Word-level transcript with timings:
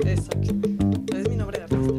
Exacto. 0.00 0.52
Es 1.16 1.28
mi 1.28 1.36
nombre 1.36 1.58
de 1.58 1.64
artista. 1.64 1.92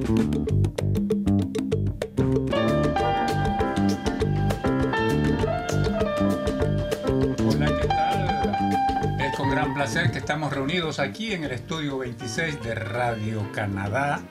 Hola, 7.43 7.71
¿qué 7.81 7.87
tal? 7.87 9.19
Es 9.19 9.35
con 9.35 9.49
gran 9.49 9.73
placer 9.73 10.11
que 10.11 10.19
estamos 10.19 10.53
reunidos 10.53 10.99
aquí 10.99 11.33
en 11.33 11.43
el 11.43 11.51
estudio 11.51 11.97
26 11.97 12.61
de 12.63 12.75
Radio 12.75 13.51
Canadá 13.51 14.21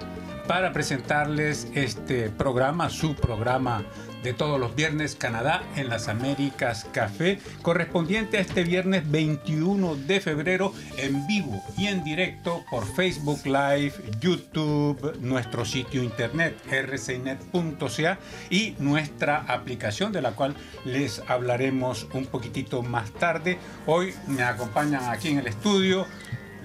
para 0.46 0.72
presentarles 0.72 1.68
este 1.74 2.30
programa, 2.30 2.88
su 2.88 3.16
programa 3.16 3.84
de 4.26 4.34
todos 4.34 4.58
los 4.58 4.74
viernes 4.74 5.14
Canadá 5.14 5.62
en 5.76 5.88
las 5.88 6.08
Américas 6.08 6.84
Café, 6.92 7.38
correspondiente 7.62 8.38
a 8.38 8.40
este 8.40 8.64
viernes 8.64 9.08
21 9.08 9.94
de 9.94 10.20
febrero 10.20 10.72
en 10.96 11.24
vivo 11.28 11.62
y 11.78 11.86
en 11.86 12.02
directo 12.02 12.64
por 12.68 12.84
Facebook 12.84 13.38
Live, 13.44 13.92
YouTube, 14.20 15.16
nuestro 15.20 15.64
sitio 15.64 16.02
internet 16.02 16.58
rcinet.ca 16.68 18.18
y 18.50 18.74
nuestra 18.80 19.44
aplicación 19.46 20.10
de 20.10 20.22
la 20.22 20.32
cual 20.32 20.56
les 20.84 21.22
hablaremos 21.28 22.08
un 22.12 22.26
poquitito 22.26 22.82
más 22.82 23.12
tarde. 23.12 23.58
Hoy 23.86 24.12
me 24.26 24.42
acompañan 24.42 25.04
aquí 25.08 25.28
en 25.28 25.38
el 25.38 25.46
estudio 25.46 26.04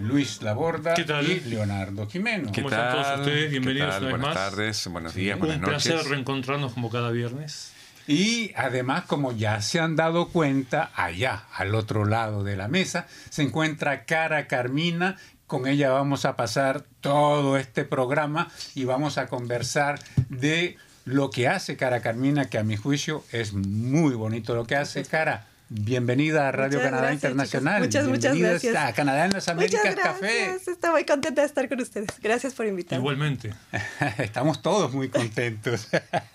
Luis 0.02 0.42
Laborda 0.42 0.94
¿Qué 0.94 1.04
tal? 1.04 1.30
y 1.30 1.40
Leonardo 1.42 2.08
Jimeno. 2.08 2.52
¿Cómo 2.54 2.70
están 2.70 2.92
todos 2.92 3.20
ustedes? 3.20 3.52
Bienvenidos 3.52 3.96
¿Qué 3.96 4.00
una 4.00 4.08
vez 4.08 4.20
Buenas 4.20 4.36
más. 4.36 4.50
tardes, 4.52 4.88
buenos 4.88 5.14
días, 5.14 5.38
buenas 5.40 5.58
Un 5.58 5.62
noches. 5.64 5.92
placer 5.92 6.10
reencontrarnos 6.12 6.74
como 6.74 6.90
cada 6.90 7.12
viernes. 7.12 7.72
Y 8.08 8.52
además, 8.56 9.04
como 9.06 9.32
ya 9.32 9.62
se 9.62 9.80
han 9.80 9.96
dado 9.96 10.30
cuenta, 10.30 10.92
allá 10.96 11.44
al 11.54 11.76
otro 11.76 12.06
lado 12.06 12.44
de 12.44 12.58
la 12.58 12.68
mesa 12.68 13.08
se 13.30 13.44
encuentra 13.44 14.06
Cara 14.06 14.48
Carmina. 14.48 15.18
Con 15.46 15.68
ella 15.68 15.92
vamos 15.92 16.26
a 16.26 16.36
pasar 16.36 16.84
todo 17.02 17.58
este 17.58 17.84
programa 17.86 18.50
y 18.74 18.86
vamos 18.86 19.18
a 19.18 19.28
conversar 19.28 20.00
de 20.30 20.78
lo 21.06 21.30
que 21.30 21.48
hace 21.48 21.78
Cara 21.78 22.02
Carmina, 22.02 22.50
que 22.50 22.58
a 22.58 22.64
mi 22.64 22.76
juicio 22.78 23.24
es 23.32 23.54
muy 23.54 24.14
bonito 24.16 24.56
lo 24.56 24.66
que 24.66 24.76
hace 24.76 25.04
Cara. 25.06 25.48
Bienvenida 25.74 26.50
a 26.50 26.52
Radio 26.52 26.80
Muchas 26.80 26.84
Canadá 26.84 27.02
gracias, 27.04 27.24
Internacional. 27.24 27.88
chicos. 27.88 28.08
Muchas, 28.10 28.34
muchas 28.34 28.38
gracias. 28.38 28.76
A 28.76 28.92
Canadá 28.92 29.24
en 29.24 29.32
las 29.32 29.48
Américas 29.48 29.86
Muchas 29.86 30.04
Café. 30.04 30.56
Estoy 30.56 30.92
muy 30.92 31.06
contenta 31.06 31.40
de 31.40 31.48
estar 31.48 31.70
con 31.70 31.80
ustedes. 31.80 32.10
Gracias 32.22 32.54
por 32.56 32.66
invitarme. 32.66 33.02
Igualmente. 33.02 33.54
Estamos 34.18 34.62
todos 34.62 34.92
muy 34.92 35.08
contentos. 35.08 35.88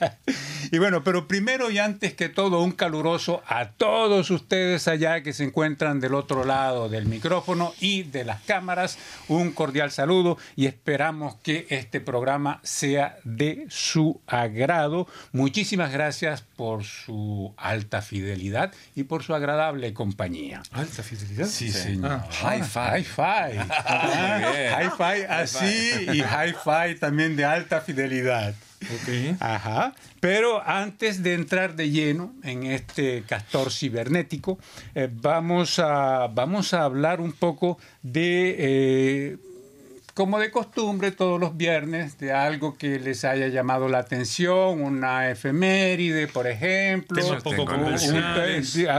y 0.72 0.78
bueno, 0.78 1.04
pero 1.04 1.28
primero 1.28 1.70
y 1.70 1.76
antes 1.76 2.14
que 2.14 2.30
todo, 2.30 2.62
un 2.62 2.72
caluroso 2.72 3.42
a 3.46 3.72
todos 3.72 4.30
ustedes 4.30 4.88
allá 4.88 5.22
que 5.22 5.34
se 5.34 5.44
encuentran 5.44 6.00
del 6.00 6.14
otro 6.14 6.44
lado 6.44 6.88
del 6.88 7.04
micrófono 7.04 7.74
y 7.78 8.04
de 8.04 8.24
las 8.24 8.40
cámaras. 8.40 8.96
Un 9.28 9.52
cordial 9.52 9.90
saludo 9.90 10.38
y 10.54 10.64
esperamos 10.64 11.34
que 11.42 11.66
este 11.68 12.00
programa 12.00 12.60
sea 12.62 13.18
de 13.24 13.66
su 13.68 14.18
agrado. 14.26 15.06
Muchísimas 15.32 15.92
gracias 15.92 16.40
por 16.40 16.84
su 16.84 17.52
alta 17.58 18.00
fidelidad 18.00 18.72
y 18.94 19.02
por 19.02 19.25
su 19.26 19.34
agradable 19.34 19.92
compañía. 19.92 20.62
Alta 20.70 21.02
fidelidad. 21.02 21.46
Sí, 21.46 21.70
señor. 21.72 22.12
Ah, 22.12 22.28
High 22.30 22.62
five. 22.62 23.00
Hi-fi. 23.00 23.58
Bien. 24.52 24.72
Hi-fi 24.80 25.24
así 25.28 26.06
y 26.12 26.22
hi-fi 26.22 26.98
también 27.00 27.34
de 27.34 27.44
alta 27.44 27.80
fidelidad. 27.80 28.54
Ajá. 29.40 29.94
Pero 30.20 30.62
antes 30.64 31.22
de 31.22 31.34
entrar 31.34 31.74
de 31.74 31.90
lleno 31.90 32.34
en 32.44 32.64
este 32.64 33.24
castor 33.26 33.72
cibernético, 33.72 34.58
eh, 34.94 35.08
vamos, 35.10 35.78
a, 35.78 36.28
vamos 36.28 36.72
a 36.72 36.84
hablar 36.84 37.20
un 37.20 37.32
poco 37.32 37.78
de, 38.02 38.54
eh, 38.58 39.36
como 40.16 40.38
de 40.38 40.50
costumbre, 40.50 41.12
todos 41.12 41.38
los 41.38 41.58
viernes, 41.58 42.16
de 42.16 42.32
algo 42.32 42.78
que 42.78 42.98
les 42.98 43.22
haya 43.26 43.48
llamado 43.48 43.86
la 43.90 43.98
atención, 43.98 44.80
una 44.80 45.30
efeméride, 45.30 46.26
por 46.26 46.46
ejemplo. 46.46 47.20
Poco 47.66 47.74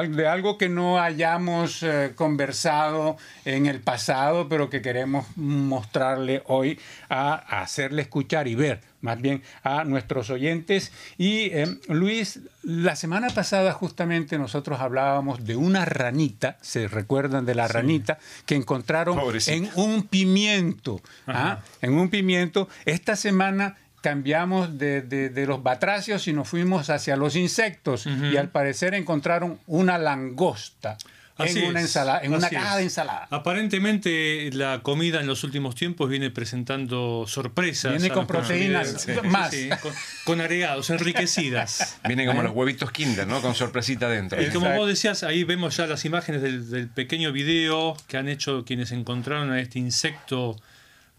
Un- 0.06 0.16
de 0.16 0.28
algo 0.28 0.60
que 0.60 0.70
no 0.70 1.00
hayamos 1.02 1.82
eh, 1.82 2.12
conversado 2.14 3.18
en 3.46 3.66
el 3.66 3.80
pasado, 3.80 4.48
pero 4.48 4.70
que 4.70 4.84
queremos 4.84 5.26
mostrarle 5.36 6.44
hoy 6.46 6.80
a, 7.10 7.34
a 7.34 7.62
hacerle 7.64 8.04
escuchar 8.04 8.48
y 8.48 8.54
ver 8.54 8.82
más 9.02 9.22
bien 9.22 9.44
a 9.64 9.84
nuestros 9.84 10.30
oyentes. 10.30 10.92
Y 11.18 11.46
eh, 11.52 11.78
Luis, 11.90 12.40
la 12.64 12.96
semana 12.96 13.30
pasada 13.30 13.72
justamente 13.74 14.38
nosotros 14.38 14.80
hablábamos 14.80 15.46
de 15.46 15.56
una 15.56 15.86
ranita, 15.86 16.58
se 16.62 16.88
recuerdan 16.88 17.46
de 17.46 17.56
la 17.56 17.68
ranita, 17.68 18.18
que 18.46 18.56
encontraron 18.56 19.18
Pobrecita. 19.18 19.56
en 19.56 19.70
un 19.76 20.04
pimiento. 20.04 21.02
¿ah? 21.28 21.60
En 21.82 21.94
un 21.94 22.10
pimiento. 22.10 22.68
Esta 22.86 23.16
semana 23.16 23.78
cambiamos 24.02 24.78
de, 24.78 25.02
de- 25.02 25.30
de 25.30 25.46
los 25.48 25.62
batracios 25.64 26.28
y 26.28 26.34
nos 26.34 26.48
fuimos 26.48 26.90
hacia 26.90 27.18
los 27.18 27.36
insectos 27.36 28.06
y 28.06 28.38
al 28.38 28.50
parecer 28.50 28.94
encontraron 28.94 29.60
una 29.66 29.98
langosta 29.98 30.98
Así 31.38 31.60
en 31.60 31.70
una 31.70 31.82
ensalada, 31.82 32.22
en 32.24 32.34
una 32.34 32.50
caja 32.50 32.72
es. 32.72 32.78
de 32.78 32.84
ensalada. 32.84 33.28
Aparentemente 33.30 34.50
la 34.54 34.80
comida 34.82 35.20
en 35.22 35.28
los 35.28 35.44
últimos 35.44 35.76
tiempos 35.76 36.10
viene 36.10 36.32
presentando 36.32 37.26
sorpresas. 37.28 37.92
Viene 37.92 38.10
con 38.10 38.26
proteínas 38.26 39.08
más. 39.26 39.54
con, 39.82 39.94
con 40.24 40.42
agregados, 40.42 40.90
enriquecidas. 40.90 42.00
Viene 42.08 42.26
como 42.26 42.42
los 42.44 42.54
huevitos 42.54 42.92
Kinder, 42.92 43.28
¿no? 43.28 43.42
Con 43.42 43.56
sorpresita 43.56 44.10
dentro. 44.10 44.42
Y 44.42 44.48
como 44.48 44.66
Exacto. 44.66 44.80
vos 44.80 44.88
decías, 44.90 45.24
ahí 45.24 45.44
vemos 45.44 45.78
ya 45.78 45.86
las 45.88 46.06
imágenes 46.06 46.42
del, 46.42 46.70
del 46.70 46.88
pequeño 46.88 47.32
video 47.32 47.96
que 48.08 48.18
han 48.18 48.28
hecho 48.28 48.66
quienes 48.66 48.92
encontraron 48.92 49.52
a 49.52 49.60
este 49.60 49.80
insecto 49.80 50.60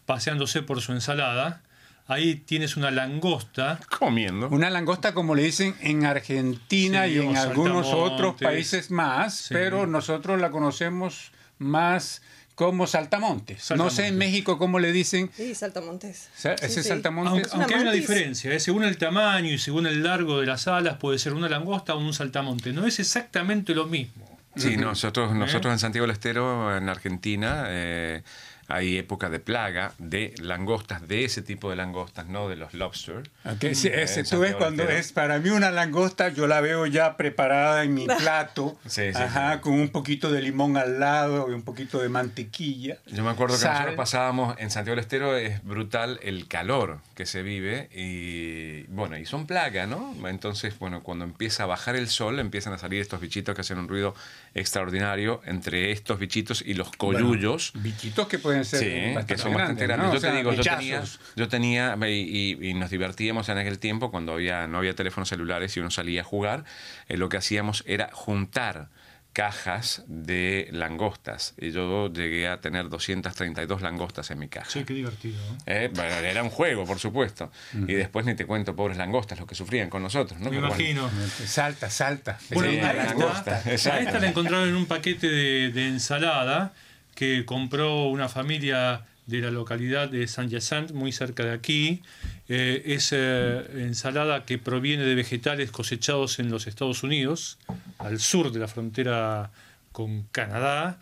paseándose 0.05 0.63
por 0.63 0.81
su 0.81 0.91
ensalada. 0.91 1.61
Ahí 2.09 2.35
tienes 2.35 2.75
una 2.75 2.91
langosta. 2.91 3.79
Comiendo. 3.99 4.49
Una 4.49 4.69
langosta, 4.69 5.13
como 5.13 5.35
le 5.35 5.43
dicen 5.43 5.75
en 5.79 6.05
Argentina 6.05 7.05
Sí, 7.05 7.11
y 7.13 7.17
en 7.19 7.37
algunos 7.37 7.85
saltamontes. 7.87 8.13
otros 8.13 8.35
países 8.41 8.91
más, 8.91 9.35
Sí. 9.35 9.53
pero 9.53 9.85
nosotros 9.87 10.41
la 10.41 10.49
conocemos 10.49 11.31
más 11.59 12.21
como 12.55 12.87
saltamontes. 12.87 13.71
No 13.77 13.89
sé 13.89 14.07
en 14.07 14.17
México 14.17 14.57
cómo 14.57 14.79
le 14.79 14.91
dicen. 14.91 15.29
Sí, 15.33 15.55
saltamontes. 15.55 16.29
O 16.35 16.41
sea, 16.41 16.57
Sí, 16.57 16.65
Ese 16.65 16.83
sí. 16.83 16.89
saltamontes. 16.89 17.31
Aunque, 17.31 17.49
aunque 17.55 17.75
hay 17.75 17.81
una 17.83 17.91
diferencia, 17.93 18.51
¿eh? 18.53 18.59
según 18.59 18.83
el 18.83 18.97
tamaño 18.97 19.53
y 19.53 19.57
según 19.59 19.87
el 19.87 20.03
largo 20.03 20.39
de 20.41 20.47
las 20.47 20.67
alas, 20.67 20.97
puede 20.97 21.19
ser 21.19 21.33
una 21.33 21.47
langosta 21.47 21.93
o 21.95 21.99
un 21.99 22.13
saltamonte. 22.13 22.73
No 22.73 22.85
es 22.85 22.99
exactamente 22.99 23.73
lo 23.75 23.85
mismo. 23.85 24.27
Sí, 24.55 24.75
nosotros, 24.75 25.31
¿Eh? 25.31 25.35
nosotros 25.35 25.71
en 25.71 25.79
Santiago 25.79 26.05
del 26.07 26.11
Estero, 26.13 26.75
en 26.75 26.89
Argentina, 26.89 27.65
eh, 27.69 28.23
hay 28.69 28.97
época 28.97 29.29
de 29.29 29.39
plaga 29.39 29.93
de 29.97 30.33
langostas, 30.39 31.07
de 31.07 31.25
ese 31.25 31.41
tipo 31.41 31.69
de 31.69 31.75
langostas, 31.75 32.27
no 32.27 32.47
de 32.47 32.55
los 32.55 32.73
lobster. 32.73 33.29
Ok, 33.45 33.73
sí, 33.73 33.89
ese, 33.93 34.21
Eh, 34.21 34.23
tú 34.29 34.39
ves 34.39 34.55
cuando 34.55 34.83
es 34.83 35.11
para 35.11 35.39
mí 35.39 35.49
una 35.49 35.71
langosta, 35.71 36.29
yo 36.29 36.47
la 36.47 36.61
veo 36.61 36.85
ya 36.85 37.17
preparada 37.17 37.83
en 37.83 37.93
mi 37.93 38.05
plato, 38.19 38.77
Sí, 38.85 39.11
sí, 39.13 39.21
ajá, 39.21 39.55
sí. 39.55 39.59
con 39.61 39.73
un 39.73 39.89
poquito 39.89 40.31
de 40.31 40.41
limón 40.41 40.77
al 40.77 40.99
lado 40.99 41.49
y 41.49 41.53
un 41.53 41.63
poquito 41.63 41.99
de 41.99 42.09
mantequilla. 42.09 42.97
Yo 43.07 43.23
me 43.23 43.31
acuerdo 43.31 43.55
que 43.55 43.61
sal. 43.61 43.73
nosotros 43.73 43.95
pasábamos 43.95 44.55
en 44.59 44.69
Santiago 44.71 44.95
del 44.95 45.03
Estero, 45.03 45.35
es 45.37 45.63
brutal 45.63 46.19
el 46.23 46.47
calor 46.47 46.99
que 47.15 47.25
se 47.25 47.41
vive 47.43 47.89
y 47.93 48.83
bueno, 48.83 49.17
y 49.17 49.25
son 49.25 49.47
plaga, 49.47 49.87
¿no? 49.87 50.15
Entonces, 50.27 50.77
bueno, 50.79 51.01
cuando 51.03 51.25
empieza 51.25 51.63
a 51.63 51.65
bajar 51.65 51.95
el 51.95 52.07
sol, 52.07 52.39
empiezan 52.39 52.73
a 52.73 52.77
salir 52.77 53.01
estos 53.01 53.19
bichitos 53.19 53.55
que 53.55 53.61
hacen 53.61 53.77
un 53.79 53.87
ruido 53.87 54.13
extraordinario 54.53 55.41
entre 55.45 55.91
estos 55.91 56.19
bichitos 56.19 56.61
y 56.65 56.73
los 56.73 56.91
coyullos. 56.91 57.71
Bichitos 57.75 58.27
que 58.27 58.37
pueden 58.39 58.58
ser 58.65 58.79
Sí, 58.79 59.05
bastante 59.15 59.33
que 59.35 59.37
son 59.41 59.53
bastante 59.53 59.85
grandes, 59.85 59.87
grandes. 59.87 60.05
¿no? 60.07 60.11
Yo 60.13 60.17
O 60.17 60.21
sea, 60.21 60.31
te 60.31 60.37
digo, 60.37 60.53
yo 60.53 60.61
tenía, 60.63 60.99
bichazos. 61.01 61.19
yo 61.35 61.47
tenía 61.47 61.97
y, 62.07 62.57
y- 62.59 62.69
y 62.69 62.73
nos 62.73 62.89
divertíamos 62.89 63.49
en 63.49 63.57
aquel 63.57 63.79
tiempo 63.79 64.11
cuando 64.11 64.33
había, 64.33 64.67
no 64.67 64.77
había 64.77 64.95
teléfonos 64.95 65.29
celulares 65.29 65.75
y 65.77 65.79
uno 65.79 65.91
salía 65.91 66.21
a 66.21 66.23
jugar. 66.23 66.63
eh, 67.07 67.17
lo 67.17 67.29
que 67.29 67.37
hacíamos 67.37 67.83
era 67.87 68.09
juntar 68.13 68.89
cajas 69.31 70.03
de 70.07 70.67
langostas. 70.71 71.53
Y 71.57 71.71
yo 71.71 72.11
llegué 72.11 72.47
a 72.47 72.59
tener 72.61 72.89
232 72.89 73.81
langostas 73.81 74.31
en 74.31 74.39
mi 74.39 74.47
caja. 74.49 74.69
Sí, 74.69 74.83
qué 74.83 74.93
divertido. 74.93 75.37
¿no? 75.49 75.57
Eh, 75.67 75.89
bueno, 75.93 76.15
era 76.15 76.41
un 76.43 76.49
juego, 76.49 76.83
por 76.85 76.99
supuesto. 76.99 77.51
Y 77.87 77.93
después 77.93 78.25
ni 78.25 78.33
te 78.35 78.45
cuento, 78.45 78.75
pobres 78.75 78.97
langostas, 78.97 79.37
los 79.39 79.47
que 79.47 79.55
sufrían 79.55 79.89
con 79.89 80.01
nosotros. 80.01 80.39
¿no? 80.39 80.45
Me 80.49 80.57
Pero 80.57 80.67
bueno. 80.67 80.83
imagino. 80.83 81.09
Salta, 81.45 81.89
salta. 81.89 82.39
Bueno, 82.51 82.71
Sí, 82.71 82.77
langosta, 82.97 83.61
a 83.65 83.71
esta 83.73 84.19
la 84.19 84.27
encontraron 84.27 84.67
en 84.67 84.75
un 84.75 84.87
paquete 84.87 85.27
de, 85.29 85.69
de 85.71 85.87
ensalada 85.87 86.73
que 87.19 87.43
compró 87.43 88.05
una 88.07 88.29
familia 88.29 89.01
de 89.25 89.41
la 89.41 89.51
localidad 89.51 90.07
de 90.07 90.25
San 90.25 90.47
Yacint, 90.47 90.91
muy 90.91 91.11
cerca 91.11 91.43
de 91.43 91.51
aquí. 91.51 92.01
Eh, 92.47 92.81
es 92.85 93.09
eh, 93.11 93.61
ensalada 93.75 94.45
que 94.45 94.57
proviene 94.57 95.03
de 95.03 95.15
vegetales 95.15 95.69
cosechados 95.69 96.39
en 96.39 96.49
los 96.49 96.65
Estados 96.65 97.03
Unidos, 97.03 97.57
al 97.97 98.21
sur 98.21 98.53
de 98.53 98.59
la 98.61 98.69
frontera 98.69 99.51
con 99.91 100.23
Canadá, 100.31 100.97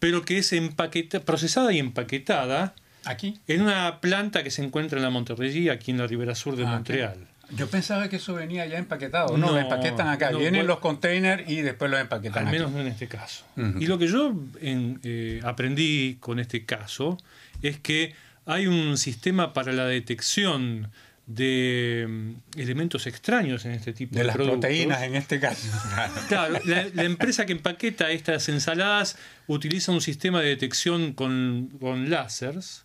pero 0.00 0.24
que 0.24 0.38
es 0.38 0.52
empaqueta, 0.52 1.20
procesada 1.20 1.72
y 1.72 1.78
empaquetada 1.78 2.74
Aquí. 3.04 3.38
en 3.46 3.62
una 3.62 4.00
planta 4.00 4.42
que 4.42 4.50
se 4.50 4.64
encuentra 4.64 4.98
en 4.98 5.04
la 5.04 5.10
Monterrey, 5.10 5.68
aquí 5.68 5.92
en 5.92 5.98
la 5.98 6.08
ribera 6.08 6.34
sur 6.34 6.56
de 6.56 6.64
Ah, 6.64 6.70
Montreal. 6.72 7.28
Yo 7.56 7.68
pensaba 7.68 8.08
que 8.08 8.16
eso 8.16 8.34
venía 8.34 8.64
ya 8.66 8.78
empaquetado. 8.78 9.36
No, 9.36 9.52
No, 9.52 9.58
empaquetan 9.58 10.08
acá. 10.08 10.30
no, 10.30 10.38
Vienen 10.38 10.60
bueno. 10.60 10.68
los 10.68 10.78
containers 10.80 11.48
y 11.50 11.60
después 11.62 11.90
los 11.90 12.00
empaquetan 12.00 12.42
Al 12.42 12.48
aquí. 12.48 12.56
menos 12.58 12.72
no 12.72 12.80
en 12.80 12.86
este 12.88 13.08
caso. 13.08 13.44
Y 13.78 13.86
lo 13.86 13.98
que 13.98 14.08
yo 14.08 14.34
en- 14.60 15.00
eh, 15.04 15.40
aprendí 15.44 16.16
con 16.20 16.38
este 16.38 16.64
caso 16.64 17.18
es 17.62 17.78
que 17.78 18.14
hay 18.46 18.66
un 18.66 18.96
sistema 18.96 19.52
para 19.52 19.72
la 19.72 19.84
detección 19.86 20.90
de 21.26 22.06
mm, 22.08 22.58
elementos 22.60 23.06
extraños 23.06 23.64
en 23.64 23.72
este 23.72 23.92
tipo 23.92 24.14
de, 24.14 24.20
De 24.20 24.26
las 24.26 24.34
productos. 24.34 24.60
proteínas 24.60 25.02
en 25.02 25.14
este 25.14 25.38
caso. 25.38 25.68
Claro, 26.28 26.58
la, 26.64 26.86
la 26.92 27.04
empresa 27.04 27.46
que 27.46 27.52
empaqueta 27.52 28.10
estas 28.10 28.48
ensaladas 28.48 29.16
utiliza 29.46 29.92
un 29.92 30.00
sistema 30.00 30.40
de 30.40 30.48
detección 30.48 31.12
con, 31.12 31.70
con 31.80 32.10
láseres 32.10 32.84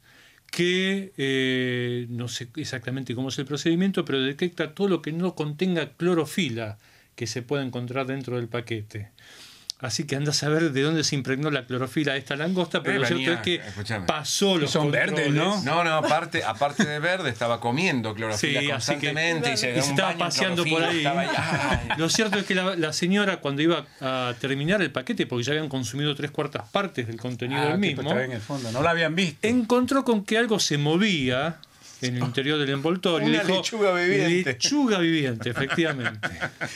que 0.52 1.14
eh, 1.18 2.08
no 2.10 2.28
sé 2.28 2.50
exactamente 2.56 3.16
cómo 3.16 3.30
es 3.30 3.40
el 3.40 3.46
procedimiento, 3.46 4.06
pero 4.06 4.22
detecta 4.22 4.74
todo 4.74 4.88
lo 4.88 5.02
que 5.02 5.12
no 5.12 5.36
contenga 5.36 5.94
clorofila 5.94 6.78
que 7.16 7.28
se 7.28 7.42
pueda 7.42 7.64
encontrar 7.64 8.08
dentro 8.08 8.38
del 8.38 8.48
paquete. 8.48 9.12
Así 9.80 10.06
que 10.08 10.16
anda 10.16 10.32
a 10.32 10.34
saber 10.34 10.72
de 10.72 10.82
dónde 10.82 11.04
se 11.04 11.14
impregnó 11.16 11.52
la 11.52 11.68
clorofila 11.68 12.14
de 12.14 12.18
esta 12.20 12.36
langosta, 12.36 12.82
pero 12.82 12.96
Eh, 12.96 13.00
lo 13.00 13.06
cierto 13.06 13.32
es 13.34 13.40
que 13.42 13.56
escúchame. 13.68 14.08
pasó 14.08 14.58
los 14.58 14.72
son 14.72 14.90
verdes. 14.90 15.32
¿no? 15.32 15.62
No, 15.64 15.84
no, 15.84 15.94
aparte, 15.98 16.44
aparte 16.44 16.84
de 16.84 16.98
verde, 16.98 17.30
estaba 17.30 17.60
comiendo 17.60 18.16
clorofila 18.16 18.60
Sí, 18.60 18.72
así 18.72 18.96
que- 18.96 19.12
constantemente 19.12 19.54
y 19.54 19.58
se, 19.58 19.78
y 19.78 19.82
se 19.84 19.90
estaba 19.92 20.18
paseando 20.18 20.66
por 20.66 20.84
ahí. 20.84 21.04
Lo 21.98 22.10
cierto 22.10 22.40
es 22.40 22.46
que 22.46 22.56
la, 22.56 22.76
la 22.76 22.92
señora 22.92 23.38
cuando 23.38 23.62
iba 23.62 23.86
a 24.02 24.34
terminar 24.42 24.82
el 24.82 24.92
paquete, 24.92 25.28
porque 25.28 25.44
ya 25.44 25.52
habían 25.54 25.70
consumido 25.70 26.16
tres 26.16 26.32
cuartas 26.32 26.68
partes 26.70 27.06
del 27.06 27.18
contenido 27.18 27.62
Ah, 27.62 27.66
del 27.68 27.78
mismo, 27.78 28.02
estaba 28.02 28.24
en 28.24 28.32
el 28.32 28.42
fondo. 28.42 28.72
No 28.72 28.82
lo 28.82 28.90
habían 28.90 29.14
visto. 29.16 29.48
encontró 29.48 30.04
con 30.04 30.24
que 30.26 30.40
algo 30.40 30.60
se 30.60 30.80
movía 30.80 31.58
en 32.02 32.18
el 32.18 32.24
interior 32.24 32.60
del 32.60 32.70
envoltorio. 32.70 33.28
y 33.28 33.32
Una 33.32 33.44
dijo, 33.44 33.58
lechuga 33.58 33.94
viviente. 33.94 34.54
Lechuga 34.54 35.00
viviente, 35.00 35.50
efectivamente. 35.50 36.30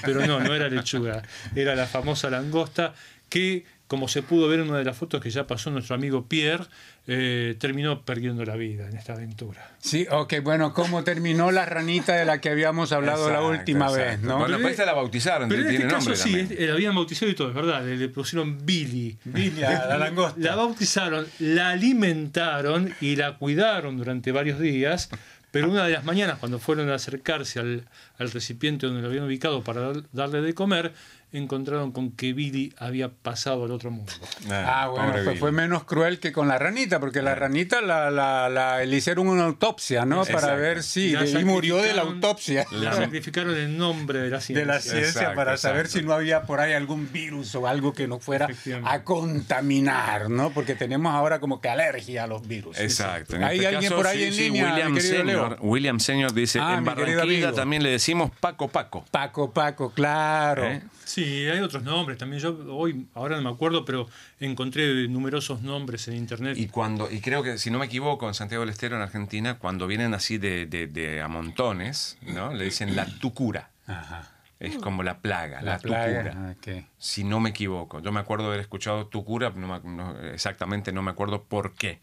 Pero 0.03 0.25
no, 0.25 0.39
no 0.39 0.53
era 0.53 0.67
lechuga. 0.69 1.21
Era 1.55 1.75
la 1.75 1.85
famosa 1.87 2.29
langosta 2.29 2.93
que, 3.29 3.65
como 3.91 4.07
se 4.07 4.23
pudo 4.23 4.47
ver 4.47 4.61
en 4.61 4.69
una 4.69 4.77
de 4.77 4.85
las 4.85 4.95
fotos 4.95 5.19
que 5.19 5.29
ya 5.29 5.45
pasó 5.47 5.69
nuestro 5.69 5.95
amigo 5.95 6.25
Pierre, 6.25 6.63
eh, 7.07 7.57
terminó 7.59 8.03
perdiendo 8.05 8.45
la 8.45 8.55
vida 8.55 8.87
en 8.87 8.95
esta 8.95 9.11
aventura. 9.11 9.69
Sí, 9.79 10.07
ok, 10.09 10.35
bueno, 10.41 10.73
¿cómo 10.73 11.03
terminó 11.03 11.51
la 11.51 11.65
ranita 11.65 12.15
de 12.15 12.23
la 12.23 12.39
que 12.39 12.47
habíamos 12.49 12.93
hablado 12.93 13.29
la 13.29 13.41
última 13.41 13.87
exacto. 13.87 14.05
vez, 14.09 14.21
no? 14.21 14.37
Bueno, 14.37 14.45
Pero 14.45 14.59
pues 14.61 14.71
esta 14.71 14.85
la 14.85 14.93
bautizaron, 14.93 15.49
Pero 15.49 15.63
en 15.63 15.67
tiene 15.67 15.83
este 15.83 15.93
caso 15.93 16.09
nombre 16.09 16.15
sí, 16.23 16.31
también. 16.37 16.57
es- 16.57 16.67
la 16.69 16.73
habían 16.73 16.95
bautizado 16.95 17.29
y 17.31 17.35
todo, 17.35 17.49
es 17.49 17.53
verdad. 17.55 17.83
Le, 17.83 17.97
le 17.97 18.07
pusieron 18.07 18.65
Billy. 18.65 19.17
Billy, 19.25 19.61
a 19.61 19.85
la 19.87 19.97
langosta. 19.97 20.39
La 20.39 20.55
bautizaron, 20.55 21.27
la 21.39 21.71
alimentaron 21.71 22.93
y 23.01 23.17
la 23.17 23.37
cuidaron 23.37 23.97
durante 23.97 24.31
varios 24.31 24.57
días, 24.59 25.09
pero 25.51 25.69
una 25.69 25.83
de 25.85 25.91
las 25.91 26.05
mañanas 26.05 26.37
cuando 26.39 26.59
fueron 26.59 26.89
a 26.89 26.95
acercarse 26.95 27.59
al, 27.59 27.83
al 28.17 28.31
recipiente 28.31 28.85
donde 28.85 29.01
lo 29.01 29.09
habían 29.09 29.25
ubicado 29.25 29.63
para 29.63 29.81
dar- 29.81 30.03
darle 30.13 30.41
de 30.41 30.53
comer, 30.53 30.93
encontraron 31.33 31.91
con 31.91 32.11
que 32.11 32.33
Billy 32.33 32.73
había 32.77 33.09
pasado 33.09 33.63
al 33.65 33.71
otro 33.71 33.89
mundo. 33.91 34.11
Ah, 34.49 34.89
bueno, 34.91 35.07
pobre 35.09 35.23
fue, 35.23 35.35
fue 35.37 35.51
menos 35.51 35.85
cruel 35.85 36.19
que 36.19 36.31
con 36.31 36.47
la 36.47 36.57
ranita, 36.57 36.99
porque 36.99 37.21
la 37.21 37.35
ranita 37.35 37.79
la, 37.81 38.11
la, 38.11 38.49
la- 38.49 38.83
le 38.83 38.97
hicieron 38.97 39.27
una 39.27 39.45
autopsia, 39.45 40.03
¿no? 40.05 40.23
Para 40.25 40.33
Exacto. 40.39 40.57
ver 40.61 40.83
si. 40.83 41.13
Y 41.15 41.45
murió 41.45 41.77
de 41.77 41.93
la 41.93 42.01
autopsia. 42.01 42.65
La 42.71 42.93
sacrificaron 42.93 43.55
en 43.57 43.77
nombre 43.77 44.19
de 44.19 44.29
la 44.29 44.41
ciencia. 44.41 44.65
De 44.65 44.65
la 44.73 44.79
ciencia 44.81 44.99
Exacto, 45.07 45.35
para 45.35 45.57
saber 45.57 45.85
exacto. 45.85 45.99
si 45.99 46.05
no 46.05 46.13
había 46.13 46.43
por 46.43 46.59
ahí 46.59 46.73
algún 46.73 47.11
virus 47.11 47.55
o 47.55 47.67
algo 47.67 47.93
que 47.93 48.07
nos 48.07 48.23
fuera 48.23 48.47
a 48.83 49.03
contaminar, 49.03 50.29
¿no? 50.29 50.51
Porque 50.51 50.75
tenemos 50.75 51.13
ahora 51.13 51.39
como 51.39 51.61
que 51.61 51.69
alergia 51.69 52.23
a 52.23 52.27
los 52.27 52.47
virus. 52.47 52.77
Exacto. 52.79 53.35
¿Hay 53.37 53.57
este 53.57 53.67
alguien 53.67 53.83
caso, 53.91 53.95
por 53.95 54.07
ahí 54.07 54.17
sí, 54.19 54.23
en 54.25 54.33
sí, 54.33 54.41
línea, 54.43 54.73
William 54.73 54.93
querido 54.95 55.23
Leo? 55.23 55.25
Senior, 55.43 55.57
William 55.61 55.99
Senior 55.99 56.33
dice, 56.33 56.59
Ah, 56.61 56.75
en 56.77 56.85
Barranquilla 56.85 57.53
también 57.53 57.83
le 57.83 57.89
decimos 57.91 58.31
Paco 58.39 58.67
Paco. 58.67 59.05
Paco, 59.11 59.51
Paco, 59.51 59.91
claro. 59.93 60.65
¿Eh? 60.65 60.81
Sí, 61.13 61.45
hay 61.47 61.59
otros 61.59 61.83
nombres 61.83 62.17
también. 62.17 62.41
Yo 62.41 62.57
hoy, 62.73 63.05
ahora 63.15 63.35
no 63.35 63.41
me 63.41 63.49
acuerdo, 63.49 63.83
pero 63.83 64.07
encontré 64.39 65.07
numerosos 65.09 65.61
nombres 65.61 66.07
en 66.07 66.15
internet. 66.15 66.57
Y 66.57 66.67
cuando, 66.67 67.11
y 67.11 67.19
creo 67.19 67.43
que 67.43 67.57
si 67.57 67.69
no 67.69 67.79
me 67.79 67.85
equivoco, 67.87 68.27
en 68.27 68.33
Santiago 68.33 68.61
del 68.61 68.69
Estero, 68.69 68.95
en 68.95 69.01
Argentina, 69.01 69.57
cuando 69.57 69.87
vienen 69.87 70.13
así 70.13 70.37
de, 70.37 70.65
de- 70.67 70.87
de 70.87 71.21
a 71.21 71.27
montones, 71.27 72.17
¿no? 72.21 72.53
Le 72.53 72.63
dicen 72.65 72.95
la 72.95 73.05
tucura. 73.05 73.71
Ajá. 73.87 74.29
Es 74.61 74.77
como 74.77 75.03
la 75.03 75.19
plaga, 75.19 75.61
la, 75.61 75.73
La 75.73 75.79
plaga. 75.79 76.23
tucura. 76.31 76.55
ah. 76.77 76.81
Si 76.97 77.23
no 77.23 77.39
me 77.39 77.49
equivoco. 77.49 77.99
Yo 77.99 78.11
me 78.11 78.19
acuerdo 78.19 78.43
de 78.45 78.49
haber 78.49 78.59
escuchado 78.61 79.07
tucura, 79.07 79.49
no 79.55 79.67
me- 79.67 79.89
no- 79.89 80.19
exactamente 80.19 80.91
no 80.91 81.01
me 81.01 81.09
acuerdo 81.09 81.43
por 81.43 81.73
qué. 81.73 81.99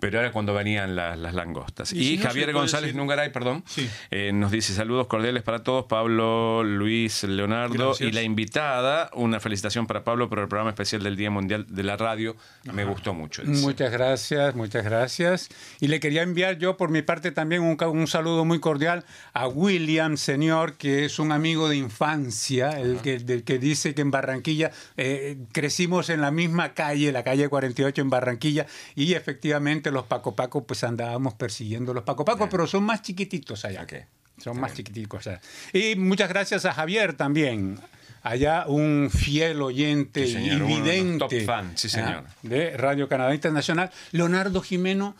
Pero 0.00 0.18
era 0.18 0.32
cuando 0.32 0.52
venían 0.52 0.96
las, 0.96 1.16
las 1.16 1.32
langostas. 1.34 1.92
Y 1.92 1.98
Y, 2.00 2.04
si 2.04 2.16
no, 2.18 2.24
Javier 2.24 2.52
González 2.52 2.88
decir- 2.90 2.96
Nungaray, 2.96 3.30
perdón, 3.32 3.62
Sí. 3.68 3.88
eh, 4.10 4.32
nos 4.34 4.50
dice 4.50 4.72
saludos 4.74 5.06
cordiales 5.06 5.44
para 5.44 5.62
todos. 5.62 5.84
Pablo, 5.84 6.64
Luis, 6.64 7.22
Leonardo 7.22 7.90
Gracias. 7.90 8.08
y 8.08 8.12
la 8.12 8.22
invitada. 8.22 9.08
Una 9.14 9.38
felicitación 9.38 9.86
para 9.86 10.02
Pablo 10.02 10.28
por 10.28 10.40
el 10.40 10.48
programa 10.48 10.70
especial 10.70 11.04
del 11.04 11.14
Día 11.16 11.30
Mundial 11.30 11.66
de 11.68 11.82
la 11.84 11.96
Radio. 11.96 12.36
Me 12.72 12.84
gustó 12.84 13.14
mucho. 13.14 13.42
dice. 13.42 13.62
Muchas 13.62 13.92
gracias, 13.92 14.56
muchas 14.56 14.84
gracias. 14.84 15.48
Y 15.80 15.86
le 15.86 16.00
quería 16.00 16.22
enviar 16.22 16.58
yo 16.58 16.76
por 16.76 16.90
mi 16.90 17.02
parte 17.02 17.30
también 17.30 17.62
un, 17.62 17.76
un 17.80 18.06
saludo 18.08 18.44
muy 18.44 18.58
cordial 18.58 19.04
a 19.34 19.46
William, 19.46 20.16
señor, 20.16 20.74
que 20.76 21.04
es 21.04 21.20
un 21.20 21.30
amigo 21.30 21.68
de 21.68 21.76
infancia, 21.92 22.70
el 22.80 22.98
que, 23.00 23.18
del 23.18 23.44
que 23.44 23.58
dice 23.58 23.94
que 23.94 24.00
en 24.02 24.10
Barranquilla 24.10 24.70
eh, 24.96 25.36
crecimos 25.52 26.08
en 26.08 26.20
la 26.22 26.30
misma 26.30 26.72
calle, 26.72 27.12
la 27.12 27.22
calle 27.22 27.48
48 27.48 28.00
en 28.00 28.10
Barranquilla, 28.10 28.66
y 28.94 29.12
efectivamente 29.14 29.90
los 29.90 30.04
Paco 30.04 30.34
Paco, 30.34 30.64
pues 30.66 30.82
andábamos 30.84 31.34
persiguiendo 31.34 31.92
los 31.92 32.04
Paco 32.04 32.24
Paco, 32.24 32.48
pero 32.48 32.66
son 32.66 32.84
más 32.84 33.02
chiquititos 33.02 33.64
allá. 33.64 33.82
Ok. 33.82 33.92
Son 34.38 34.58
más 34.58 34.74
chiquiticos 34.74 35.26
allá. 35.26 35.40
Y 35.72 35.94
muchas 35.96 36.28
gracias 36.30 36.64
a 36.64 36.72
Javier 36.72 37.12
también. 37.14 37.78
Allá 38.22 38.66
un 38.68 39.10
fiel 39.12 39.60
oyente 39.60 40.26
Sí, 40.26 40.34
señor, 40.34 40.70
y 40.70 40.74
vidente 40.76 41.18
top 41.18 41.32
fan, 41.44 41.72
sí, 41.76 41.88
señor. 41.88 42.24
ah, 42.26 42.34
de 42.42 42.76
Radio 42.76 43.08
Canadá 43.08 43.34
Internacional, 43.34 43.90
Leonardo 44.12 44.62
Jimeno, 44.62 45.16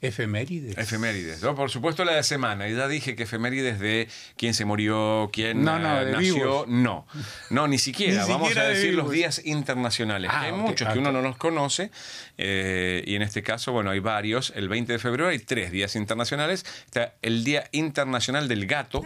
efemérides. 0.00 0.76
Efemérides. 0.78 1.40
Yo, 1.40 1.54
por 1.54 1.70
supuesto, 1.70 2.04
la 2.04 2.14
de 2.14 2.22
semana. 2.22 2.68
Y 2.68 2.74
ya 2.76 2.88
dije 2.88 3.16
que 3.16 3.24
efemérides 3.24 3.78
de 3.80 4.08
quién 4.36 4.54
se 4.54 4.64
murió, 4.64 5.30
quién 5.32 5.64
No, 5.64 5.78
no, 5.78 6.00
eh, 6.00 6.04
de 6.06 6.12
nació. 6.12 6.34
vivos. 6.34 6.68
No, 6.68 7.06
no, 7.50 7.68
ni 7.68 7.78
siquiera. 7.86 8.24
Ni 8.24 8.32
Vamos 8.32 8.48
siquiera 8.48 8.62
a 8.68 8.70
de 8.70 8.74
decir 8.76 8.94
los 8.94 9.10
días 9.10 9.40
internacionales. 9.44 10.30
Ah, 10.32 10.40
que 10.40 10.46
hay 10.46 10.52
muchos 10.52 10.92
que 10.92 10.98
uno 10.98 11.12
no 11.12 11.22
los 11.22 11.36
conoce. 11.36 11.90
eh, 12.38 13.02
y 13.06 13.14
en 13.14 13.22
este 13.22 13.42
caso, 13.42 13.72
bueno, 13.72 13.90
hay 13.90 14.00
varios. 14.00 14.52
El 14.56 14.68
20 14.68 14.92
de 14.92 14.98
febrero 14.98 15.28
hay 15.28 15.38
tres 15.38 15.70
días 15.70 15.96
internacionales. 15.96 16.64
Está 16.84 17.14
el 17.22 17.44
Día 17.44 17.64
Internacional 17.72 18.48
del 18.48 18.66
Gato. 18.66 19.02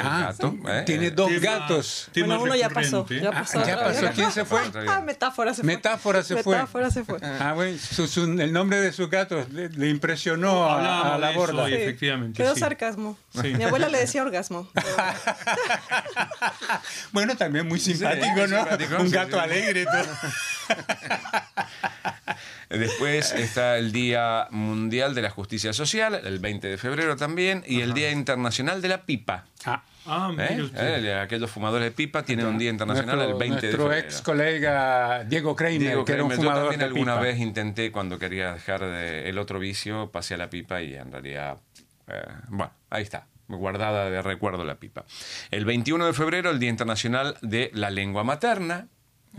Ah, 0.00 0.28
gato, 0.30 0.54
¿eh? 0.68 0.82
tiene 0.86 1.10
dos 1.10 1.28
Tema- 1.28 1.40
gatos. 1.58 2.08
tema 2.12 2.26
Bueno, 2.36 2.42
uno 2.44 2.54
ya 2.54 2.68
pasó. 2.70 3.04
Ya 3.08 3.30
Ah, 3.30 3.32
pasó. 3.32 3.64
ya. 3.64 4.12
¿Quién 4.12 4.30
se 4.30 4.44
fue? 4.44 4.60
Ah, 4.88 5.00
metáfora 5.00 5.52
se 5.54 5.62
fue. 5.62 5.66
Metáfora 5.74 6.22
se 6.22 6.42
fue. 6.42 6.54
Metáfora 6.56 6.90
se 6.90 7.04
fue. 7.04 7.18
Ah, 7.22 7.52
bueno, 7.54 7.76
su- 7.78 8.06
su- 8.06 8.24
el 8.40 8.52
nombre 8.52 8.80
de 8.80 8.92
sus 8.92 9.10
gatos 9.10 9.48
le, 9.50 9.68
le 9.70 9.88
impresionó 9.88 10.70
a, 10.70 11.18
la 11.18 11.30
eso 11.32 11.40
borda. 11.40 11.68
efectivamente, 11.68 12.40
Quedó 12.40 12.54
sí. 12.54 12.60
sarcasmo. 12.60 13.18
Sí. 13.40 13.54
Mi 13.54 13.64
abuela 13.64 13.88
le 13.88 13.98
decía 13.98 14.22
orgasmo. 14.22 14.68
bueno, 17.12 17.36
también 17.36 17.66
muy 17.66 17.80
simpático, 17.80 18.46
¿no? 18.46 18.58
simpático, 18.60 18.96
Un 19.02 19.10
gato 19.10 19.36
sí. 19.36 19.42
alegre. 19.42 19.84
todo. 19.84 19.96
Después 22.70 23.32
está 23.32 23.78
el 23.78 23.92
Día 23.92 24.46
Mundial 24.50 25.14
de 25.14 25.22
la 25.22 25.30
Justicia 25.30 25.72
Social, 25.72 26.20
el 26.22 26.38
20 26.38 26.68
de 26.68 26.76
febrero 26.78 27.16
también, 27.16 27.64
y 27.66 27.80
el 27.80 27.94
Día 27.94 28.10
Internacional 28.10 28.82
de 28.82 28.88
la 28.88 29.04
Pipa. 29.06 29.44
Ah, 29.64 29.82
Ah, 30.10 30.30
mire 30.30 30.54
¿Eh? 30.54 30.62
usted. 30.62 31.04
Eh, 31.04 31.20
Aquellos 31.20 31.50
fumadores 31.50 31.84
de 31.84 31.90
pipa 31.90 32.22
tienen 32.22 32.46
un 32.46 32.56
día 32.56 32.70
internacional 32.70 33.16
nuestro, 33.16 33.34
el 33.34 33.38
20 33.38 33.56
de 33.56 33.62
nuestro 33.72 33.82
febrero. 33.90 34.06
ex 34.06 34.22
colega 34.22 35.24
Diego 35.24 35.54
Kramer, 35.54 35.78
Diego 35.80 36.04
que 36.06 36.12
era 36.14 36.22
un 36.22 36.30
Kramer, 36.30 36.44
yo 36.44 36.50
fumador 36.50 36.62
también 36.70 36.78
de 36.80 36.84
alguna 36.86 37.12
pipa. 37.16 37.22
vez 37.24 37.38
intenté 37.40 37.92
cuando 37.92 38.18
quería 38.18 38.54
dejar 38.54 38.80
de- 38.80 39.28
el 39.28 39.36
otro 39.38 39.58
vicio, 39.58 40.10
pasé 40.10 40.32
a 40.32 40.38
la 40.38 40.48
pipa 40.48 40.80
y 40.80 40.94
en 40.94 41.12
realidad, 41.12 41.58
eh, 42.06 42.22
bueno, 42.48 42.72
ahí 42.88 43.02
está, 43.02 43.26
guardada 43.48 44.08
de 44.08 44.22
recuerdo 44.22 44.64
la 44.64 44.76
pipa. 44.76 45.04
El 45.50 45.66
21 45.66 46.06
de 46.06 46.14
febrero, 46.14 46.48
el 46.52 46.58
Día 46.58 46.70
Internacional 46.70 47.36
de 47.42 47.70
la 47.74 47.90
Lengua 47.90 48.24
Materna. 48.24 48.86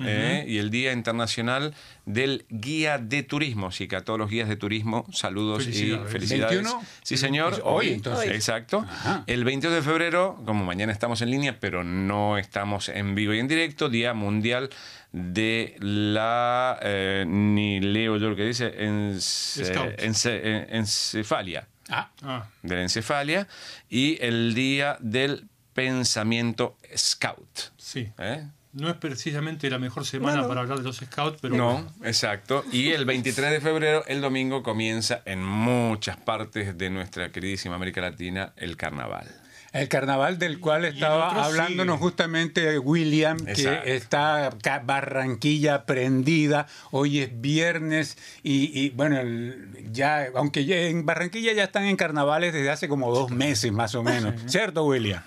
Eh, 0.02 0.46
y 0.48 0.58
el 0.58 0.70
Día 0.72 0.92
Internacional 0.94 1.74
del 2.06 2.46
Guía 2.50 2.98
de 2.98 3.24
Turismo. 3.24 3.68
Así 3.68 3.88
que 3.88 3.96
a 3.96 4.02
todos 4.04 4.18
los 4.20 4.30
guías 4.30 4.48
de 4.50 4.56
turismo, 4.56 5.06
saludos 5.12 5.64
Felicidades. 5.66 6.10
y 6.10 6.12
felicidades. 6.12 6.56
21? 6.64 6.84
Sí, 7.04 7.18
señor. 7.18 7.62
Hoy, 7.64 7.90
entonces. 7.94 8.32
Exacto. 8.32 8.86
Ajá. 8.88 9.24
El 9.28 9.44
22 9.44 9.76
de 9.76 9.82
febrero, 9.82 10.42
como 10.46 10.66
mañana 10.66 10.92
estamos 10.92 11.22
en 11.22 11.32
línea, 11.32 11.60
pero 11.60 11.84
no 11.84 12.38
estamos 12.38 12.90
en 12.90 13.16
vivo 13.16 13.34
y 13.34 13.40
en 13.40 13.48
directo, 13.48 13.90
Día 13.90 14.14
Mundial 14.14 14.70
de 15.12 15.76
la, 15.80 16.78
eh, 16.82 17.26
ni 17.28 17.80
leo 17.80 18.18
yo 18.18 18.30
lo 18.30 18.36
que 18.36 18.46
dice, 18.46 18.74
ence- 18.80 19.66
Scout. 19.66 20.00
ence- 20.00 20.40
en- 20.44 20.76
encefalia, 20.76 21.68
Ah, 21.92 22.12
Ah, 22.22 22.46
de 22.62 22.76
la 22.76 22.82
encefalia, 22.84 23.48
y 23.90 24.18
el 24.24 24.54
Día 24.54 24.98
del 25.00 25.48
Pensamiento 25.74 26.78
Scout. 26.96 27.72
sí. 27.78 28.10
¿eh? 28.20 28.46
No 28.80 28.90
es 28.90 28.96
precisamente 28.96 29.70
la 29.70 29.80
mejor 29.80 30.06
semana 30.06 30.48
para 30.48 30.62
hablar 30.62 30.78
de 30.80 30.84
los 30.84 30.98
scouts, 30.98 31.40
pero 31.42 31.56
No, 31.56 31.88
exacto. 32.04 32.64
Y 32.72 32.90
el 32.90 33.06
23 33.06 33.52
de 33.52 33.62
febrero, 33.62 34.04
el 34.08 34.22
domingo, 34.22 34.64
comienza 34.64 35.22
en 35.26 35.44
muchas 35.44 36.18
partes 36.18 36.78
de 36.78 36.90
nuestra 36.90 37.32
queridísima 37.32 37.76
América 37.76 38.02
Latina 38.02 38.54
el 38.58 38.78
carnaval. 38.78 39.28
El 39.72 39.88
carnaval 39.88 40.40
del 40.40 40.60
cual 40.60 40.84
estaba 40.86 41.46
hablándonos 41.46 41.98
sí. 41.98 42.02
justamente 42.02 42.80
William, 42.80 43.38
Exacto. 43.46 43.84
que 43.84 43.96
está 43.96 44.50
Barranquilla 44.84 45.86
prendida. 45.86 46.66
Hoy 46.90 47.20
es 47.20 47.40
viernes 47.40 48.18
y, 48.42 48.72
y, 48.80 48.90
bueno, 48.90 49.20
el- 49.20 49.68
ya, 49.92 50.26
aunque 50.36 50.66
ya 50.66 50.76
en 50.76 51.06
Barranquilla 51.06 51.54
ya 51.54 51.66
están 51.66 51.84
en 51.84 51.98
carnavales 51.98 52.52
desde 52.52 52.72
hace 52.72 52.88
como 52.88 53.14
dos 53.14 53.30
meses 53.30 53.72
más 53.72 53.94
o 53.94 54.02
menos. 54.02 54.34
¿Cierto, 54.48 54.86
William? 54.86 55.22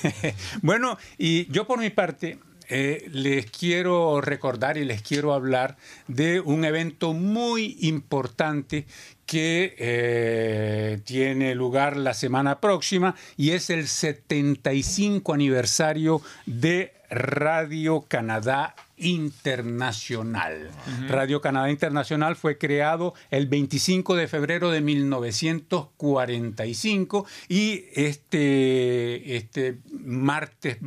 bueno, 0.62 0.96
y 1.18 1.50
yo 1.52 1.66
por 1.66 1.78
mi 1.78 1.90
parte 1.90 2.38
eh, 2.74 3.06
les 3.12 3.50
quiero 3.50 4.22
recordar 4.22 4.78
y 4.78 4.86
les 4.86 5.02
quiero 5.02 5.34
hablar 5.34 5.76
de 6.08 6.40
un 6.40 6.64
evento 6.64 7.12
muy 7.12 7.76
importante 7.80 8.86
que 9.26 9.74
eh, 9.76 10.98
tiene 11.04 11.54
lugar 11.54 11.98
la 11.98 12.14
semana 12.14 12.60
próxima 12.60 13.14
y 13.36 13.50
es 13.50 13.68
el 13.68 13.86
75 13.86 15.34
aniversario 15.34 16.22
de 16.46 16.94
Radio 17.12 18.04
Canadá 18.08 18.74
Internacional. 18.96 20.70
Radio 21.08 21.42
Canadá 21.42 21.70
Internacional 21.70 22.36
fue 22.36 22.56
creado 22.56 23.12
el 23.30 23.48
25 23.48 24.16
de 24.16 24.28
febrero 24.28 24.70
de 24.70 24.80
1945 24.80 27.26
y 27.48 27.84
este, 27.94 29.36
este 29.36 29.76
martes 29.92 30.78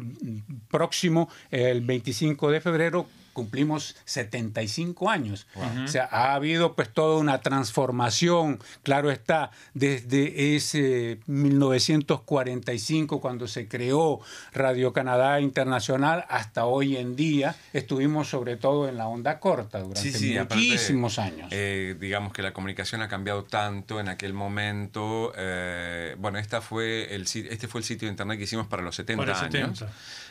próximo, 0.67 1.29
el 1.51 1.81
25 1.81 2.49
de 2.49 2.59
febrero, 2.59 3.05
cumplimos 3.35 3.97
75 4.05 5.09
años. 5.09 5.45
O 5.83 5.87
sea, 5.87 6.07
ha 6.09 6.33
habido 6.33 6.73
pues 6.73 6.89
toda 6.91 7.19
una 7.19 7.41
transformación, 7.41 8.59
claro 8.81 9.11
está, 9.11 9.51
desde 9.73 10.55
ese 10.55 11.19
1945 11.27 13.19
cuando 13.19 13.47
se 13.47 13.67
creó 13.67 14.21
Radio 14.53 14.93
Canadá 14.93 15.41
Internacional 15.41 16.25
hasta 16.29 16.65
hoy 16.65 16.95
en 16.95 17.17
día, 17.17 17.55
estuvimos 17.73 18.29
sobre 18.29 18.55
todo 18.55 18.87
en 18.87 18.97
la 18.97 19.07
onda 19.07 19.39
corta 19.39 19.79
durante 19.79 20.37
aparte, 20.39 20.55
muchísimos 20.55 21.19
años. 21.19 21.49
eh, 21.51 21.97
digamos 21.99 22.31
que 22.31 22.41
la 22.41 22.53
comunicación 22.53 23.01
ha 23.01 23.09
cambiado 23.09 23.43
tanto 23.43 23.99
en 23.99 24.07
aquel 24.07 24.33
momento. 24.33 25.33
eh, 25.35 26.15
bueno, 26.19 26.39
esta 26.39 26.61
fue 26.61 27.13
el, 27.13 27.23
este 27.23 27.67
fue 27.67 27.81
el 27.81 27.85
sitio 27.85 28.07
de 28.07 28.11
internet 28.11 28.37
que 28.37 28.45
hicimos 28.45 28.67
para 28.67 28.81
los 28.81 28.95
70 28.95 29.25
Para 29.25 29.33
los 29.33 29.41
años. 29.43 29.83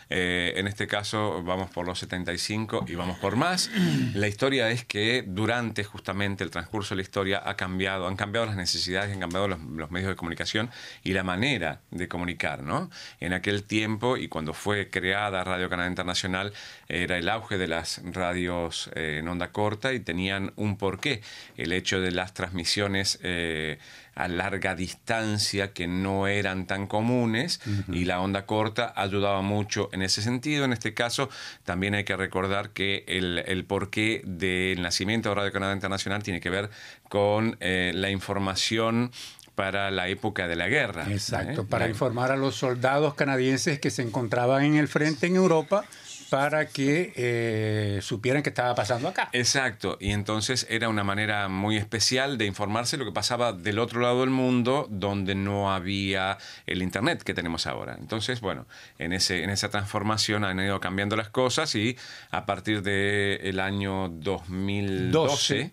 70. 0.08 0.14
Eh, 0.14 0.52
en 0.56 0.66
este 0.66 0.87
caso 0.87 1.42
vamos 1.42 1.70
por 1.70 1.87
los 1.87 1.99
75 1.99 2.84
y 2.88 2.94
vamos 2.94 3.18
por 3.18 3.37
más. 3.37 3.70
La 4.14 4.28
historia 4.28 4.70
es 4.70 4.84
que 4.84 5.25
durante 5.26 5.84
justamente 5.84 6.44
el 6.44 6.50
transcurso 6.50 6.94
de 6.94 6.96
la 6.96 7.02
historia 7.02 7.42
ha 7.44 7.56
cambiado, 7.56 8.06
han 8.06 8.16
cambiado 8.16 8.46
las 8.46 8.56
necesidades, 8.56 9.12
han 9.12 9.20
cambiado 9.20 9.49
los, 9.49 9.61
los 9.61 9.90
medios 9.90 10.11
de 10.11 10.16
comunicación 10.16 10.70
y 11.02 11.12
la 11.12 11.23
manera 11.23 11.80
de 11.90 12.08
comunicar, 12.08 12.62
¿no? 12.62 12.90
En 13.20 13.32
aquel 13.32 13.64
tiempo 13.64 14.16
y 14.16 14.28
cuando 14.28 14.54
fue 14.54 14.90
creada 14.90 15.44
Radio 15.44 15.68
Canadá 15.68 15.88
Internacional 15.88 16.52
era 16.88 17.18
el 17.18 17.28
auge 17.28 17.58
de 17.58 17.68
las 17.68 18.00
radios 18.04 18.90
eh, 18.94 19.18
en 19.20 19.28
onda 19.28 19.52
corta 19.52 19.92
y 19.92 20.00
tenían 20.00 20.52
un 20.56 20.76
porqué, 20.76 21.23
el 21.56 21.73
hecho 21.73 22.00
de 22.00 22.11
las 22.11 22.34
transmisiones 22.34 23.18
eh, 23.23 23.78
a 24.14 24.28
larga 24.28 24.75
distancia 24.75 25.73
que 25.73 25.87
no 25.87 26.26
eran 26.26 26.66
tan 26.66 26.87
comunes 26.87 27.61
y 27.92 28.04
la 28.04 28.21
onda 28.21 28.47
corta 28.47 28.92
ayudaba 28.97 29.42
mucho 29.42 29.88
en 29.92 30.02
ese 30.02 30.23
sentido. 30.23 30.64
En 30.64 30.73
este 30.73 30.94
caso, 30.94 31.28
también 31.64 31.94
hay 31.94 32.04
que 32.04 32.16
recordar 32.16 32.71
que 32.71 33.04
el, 33.09 33.42
el 33.47 33.64
porqué 33.64 34.23
del 34.25 34.80
nacimiento 34.83 35.28
de 35.30 35.35
Radio 35.35 35.52
Canadá 35.52 35.73
Internacional 35.75 36.23
tiene 36.23 36.40
que 36.40 36.50
ver 36.50 36.71
con 37.09 37.56
eh, 37.61 37.92
la 37.94 38.11
información 38.11 39.11
para 39.54 39.90
la 39.92 40.09
época 40.09 40.49
de 40.49 40.56
la 40.56 40.66
guerra. 40.68 41.06
Exacto, 41.11 41.62
¿eh? 41.62 41.66
para 41.68 41.85
La- 41.85 41.90
informar 41.90 42.33
a 42.33 42.37
los 42.37 42.56
soldados 42.56 43.14
canadienses 43.14 43.78
que 43.78 43.90
se 43.90 44.02
encontraban 44.02 44.64
en 44.64 44.75
el 44.76 44.88
frente 44.88 45.26
en 45.28 45.37
Europa 45.37 45.85
para 46.31 46.66
que 46.66 47.12
eh, 47.16 48.00
supieran 48.02 48.43
qué 48.43 48.49
estaba 48.49 48.75
pasando 48.75 49.09
acá. 49.09 49.28
Exacto, 49.33 49.97
y 50.00 50.11
entonces 50.11 50.66
era 50.71 50.88
una 50.88 51.04
manera 51.04 51.49
muy 51.49 51.76
especial 51.76 52.38
de 52.38 52.47
informarse 52.47 52.97
lo 52.97 53.04
que 53.04 53.12
pasaba 53.12 53.52
del 53.52 53.78
otro 53.78 54.00
lado 54.00 54.21
del 54.21 54.31
mundo 54.31 54.87
donde 54.90 55.35
no 55.35 55.73
había 55.73 56.38
el 56.66 56.83
Internet 56.83 57.23
que 57.23 57.35
tenemos 57.35 57.66
ahora. 57.66 57.97
Entonces, 57.99 58.40
bueno, 58.40 58.66
en, 58.99 59.12
ese, 59.12 59.43
en 59.45 59.50
esa 59.50 59.69
transformación 59.71 60.45
han 60.45 60.59
ido 60.61 60.81
cambiando 60.81 61.16
las 61.16 61.28
cosas 61.28 61.75
y 61.75 61.97
a 62.31 62.47
partir 62.47 62.83
del 62.83 63.61
año 63.61 64.09
2012, 64.09 65.71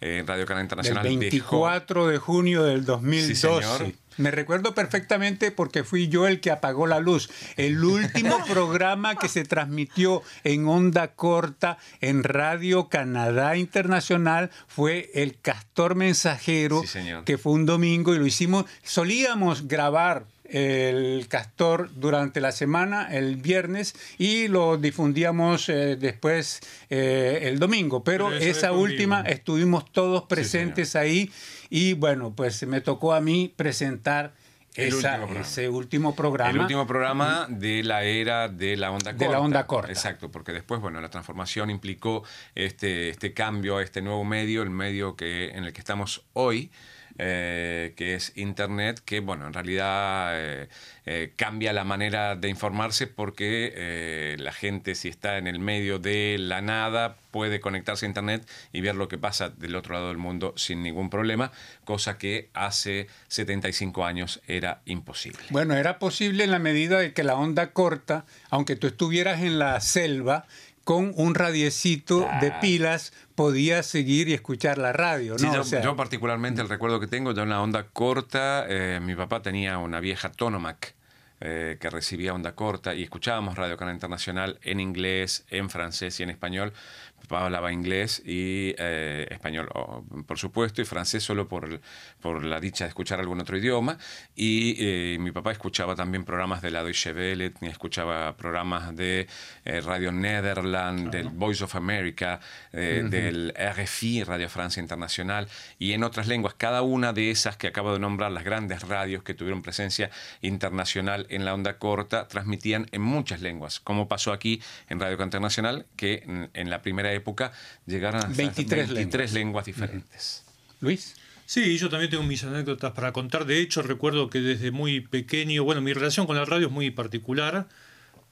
eh, 0.00 0.24
Radio 0.26 0.46
Canal 0.46 0.62
Internacional 0.64 1.04
dejó- 1.04 1.18
24 1.20 2.06
de 2.08 2.18
junio 2.18 2.62
del 2.62 2.84
2012. 2.84 3.34
señor. 3.34 3.92
Me 4.18 4.30
recuerdo 4.30 4.74
perfectamente 4.74 5.50
porque 5.50 5.84
fui 5.84 6.08
yo 6.08 6.26
el 6.26 6.40
que 6.40 6.50
apagó 6.50 6.86
la 6.86 7.00
luz. 7.00 7.30
El 7.56 7.82
último 7.82 8.38
programa 8.48 9.14
que 9.16 9.28
se 9.28 9.44
transmitió 9.44 10.22
en 10.44 10.66
onda 10.68 11.08
corta 11.14 11.78
en 12.00 12.22
Radio 12.24 12.88
Canadá 12.88 13.56
Internacional 13.56 14.50
fue 14.66 15.10
El 15.14 15.38
Castor 15.40 15.94
Mensajero, 15.94 16.82
Sí, 16.82 16.88
señor. 16.88 17.24
que 17.24 17.38
fue 17.38 17.52
un 17.52 17.64
domingo 17.66 18.14
y 18.14 18.18
lo 18.18 18.26
hicimos. 18.26 18.64
Solíamos 18.82 19.66
grabar 19.68 20.24
el 20.48 21.26
castor 21.28 21.90
durante 21.94 22.40
la 22.40 22.52
semana, 22.52 23.08
el 23.14 23.36
viernes, 23.36 23.94
y 24.18 24.48
lo 24.48 24.76
difundíamos 24.78 25.68
eh, 25.68 25.96
después 25.96 26.60
eh, 26.90 27.40
el 27.42 27.58
domingo. 27.58 28.02
Pero 28.02 28.28
Pero 28.30 28.38
esa 28.44 28.72
última 28.72 29.20
estuvimos 29.22 29.90
todos 29.92 30.24
presentes 30.24 30.96
ahí 30.96 31.30
y 31.70 31.92
bueno, 31.94 32.32
pues 32.34 32.66
me 32.66 32.80
tocó 32.80 33.12
a 33.14 33.20
mí 33.20 33.52
presentar 33.54 34.32
El 34.74 34.88
esa- 34.88 34.96
último 35.12 35.26
programa. 35.26 35.40
ese 35.46 35.68
último 35.68 36.14
programa. 36.16 36.50
El 36.50 36.58
último 36.60 36.86
programa 36.86 37.46
de 37.50 37.82
la 37.82 38.04
era 38.04 38.48
de 38.48 38.76
la 38.76 38.90
onda 38.90 39.12
De 39.12 39.18
corta. 39.18 39.32
la 39.32 39.40
onda 39.40 39.66
corta. 39.66 39.92
Exacto, 39.92 40.30
porque 40.30 40.52
después, 40.52 40.80
bueno, 40.80 41.00
la 41.00 41.10
transformación 41.10 41.68
implicó 41.70 42.22
este, 42.54 43.10
este 43.10 43.34
cambio 43.34 43.78
a 43.78 43.82
este 43.82 44.00
nuevo 44.02 44.24
medio, 44.24 44.62
el 44.62 44.70
medio 44.70 45.14
que, 45.16 45.50
en 45.50 45.64
el 45.64 45.72
que 45.72 45.80
estamos 45.80 46.22
hoy, 46.32 46.70
eh, 47.18 47.94
que 47.96 48.14
es 48.14 48.32
Internet, 48.36 49.00
que, 49.04 49.18
bueno, 49.18 49.46
en 49.48 49.52
realidad 49.52 50.30
eh, 50.34 50.68
eh, 51.04 51.32
cambia 51.34 51.72
la 51.72 51.82
manera 51.82 52.36
de 52.36 52.48
informarse 52.48 53.08
porque 53.08 54.36
la 54.38 54.52
gente, 54.52 54.94
si 54.94 55.08
está 55.08 55.38
en 55.38 55.46
el 55.46 55.58
medio 55.58 55.98
de 55.98 56.36
la 56.38 56.60
nada, 56.60 57.16
puede 57.32 57.60
conectarse 57.60 58.06
a 58.06 58.08
Internet 58.08 58.48
y 58.72 58.80
ver 58.80 58.94
lo 58.94 59.08
que 59.08 59.18
pasa 59.18 59.48
del 59.48 59.74
otro 59.74 59.94
lado 59.94 60.08
del 60.08 60.18
mundo 60.18 60.54
sin 60.56 60.82
ningún 60.82 61.10
problema, 61.10 61.50
cosa 61.84 62.18
que 62.18 62.50
hace 62.54 63.08
75 63.28 64.04
años 64.04 64.40
era 64.46 64.80
imposible. 64.84 65.40
Bueno, 65.50 65.74
era 65.74 65.98
posible 65.98 66.44
en 66.44 66.52
la 66.52 66.58
medida 66.58 66.98
de 67.00 67.12
que 67.12 67.24
la 67.24 67.34
onda 67.34 67.72
corta, 67.72 68.26
aunque 68.48 68.76
tú 68.76 68.86
estuvieras 68.86 69.42
en 69.42 69.58
la 69.58 69.80
selva, 69.80 70.46
con 70.88 71.12
un 71.16 71.34
radiecito 71.34 72.26
de 72.40 72.50
pilas 72.62 73.12
podías 73.38 73.86
seguir 73.86 74.28
y 74.28 74.34
escuchar 74.34 74.78
la 74.78 74.92
radio, 74.92 75.38
Sí, 75.38 75.46
¿no? 75.46 75.54
yo, 75.54 75.60
O 75.60 75.64
sea, 75.64 75.80
yo 75.80 75.94
particularmente 75.94 76.60
el 76.60 76.68
recuerdo 76.68 76.98
que 76.98 77.06
tengo, 77.06 77.30
en 77.30 77.48
la 77.48 77.62
onda 77.62 77.84
corta, 77.84 78.66
eh, 78.68 78.98
mi 79.00 79.14
papá 79.14 79.42
tenía 79.42 79.78
una 79.78 80.00
vieja 80.00 80.32
Tonomac 80.32 80.96
eh, 81.40 81.76
que 81.80 81.88
recibía 81.88 82.34
onda 82.34 82.56
corta 82.56 82.96
y 82.96 83.04
escuchábamos 83.04 83.56
Radio 83.56 83.76
Canal 83.76 83.94
Internacional 83.94 84.58
en 84.62 84.80
inglés, 84.80 85.44
en 85.50 85.70
francés 85.70 86.18
y 86.18 86.24
en 86.24 86.30
español. 86.30 86.72
Papá 87.22 87.44
hablaba 87.44 87.72
inglés 87.72 88.22
y 88.24 88.74
eh, 88.78 89.26
español, 89.30 89.68
oh, 89.74 90.04
por 90.26 90.38
supuesto, 90.38 90.80
y 90.80 90.84
francés 90.84 91.22
solo 91.22 91.48
por, 91.48 91.80
por 92.20 92.44
la 92.44 92.60
dicha 92.60 92.84
de 92.84 92.88
escuchar 92.88 93.20
algún 93.20 93.40
otro 93.40 93.56
idioma. 93.56 93.98
Y 94.34 94.76
eh, 94.78 95.18
mi 95.18 95.30
papá 95.30 95.52
escuchaba 95.52 95.94
también 95.94 96.24
programas 96.24 96.62
de 96.62 96.70
la 96.70 96.82
Deutsche 96.82 97.12
Welle, 97.12 97.52
escuchaba 97.62 98.36
programas 98.36 98.94
de 98.96 99.26
eh, 99.64 99.80
Radio 99.80 100.12
Nederland, 100.12 101.10
del 101.10 101.28
Voice 101.28 101.64
of 101.64 101.74
America, 101.74 102.40
eh, 102.72 103.04
del 103.08 103.54
RFI, 103.56 104.24
Radio 104.24 104.48
Francia 104.48 104.80
Internacional, 104.80 105.48
y 105.78 105.92
en 105.92 106.04
otras 106.04 106.28
lenguas. 106.28 106.54
Cada 106.54 106.82
una 106.82 107.12
de 107.12 107.30
esas 107.30 107.56
que 107.56 107.66
acabo 107.66 107.92
de 107.92 107.98
nombrar, 107.98 108.32
las 108.32 108.44
grandes 108.44 108.82
radios 108.82 109.22
que 109.22 109.34
tuvieron 109.34 109.62
presencia 109.62 110.10
internacional 110.40 111.26
en 111.30 111.44
la 111.44 111.54
onda 111.54 111.78
corta, 111.78 112.28
transmitían 112.28 112.86
en 112.92 113.02
muchas 113.02 113.40
lenguas, 113.40 113.80
como 113.80 114.08
pasó 114.08 114.32
aquí 114.32 114.62
en 114.88 115.00
Radio 115.00 115.22
Internacional, 115.22 115.86
que 115.96 116.22
en, 116.26 116.50
en 116.54 116.70
la 116.70 116.82
primera 116.82 117.07
época 117.12 117.52
llegaron 117.86 118.24
a 118.24 118.28
23 118.28 118.90
lenguas, 118.90 119.32
lenguas 119.32 119.66
diferentes. 119.66 120.44
Luis. 120.80 121.14
Sí, 121.46 121.78
yo 121.78 121.88
también 121.88 122.10
tengo 122.10 122.24
mis 122.24 122.44
anécdotas 122.44 122.92
para 122.92 123.12
contar. 123.12 123.46
De 123.46 123.58
hecho, 123.58 123.80
recuerdo 123.80 124.28
que 124.28 124.40
desde 124.40 124.70
muy 124.70 125.00
pequeño, 125.00 125.64
bueno, 125.64 125.80
mi 125.80 125.94
relación 125.94 126.26
con 126.26 126.36
la 126.36 126.44
radio 126.44 126.66
es 126.66 126.72
muy 126.72 126.90
particular, 126.90 127.66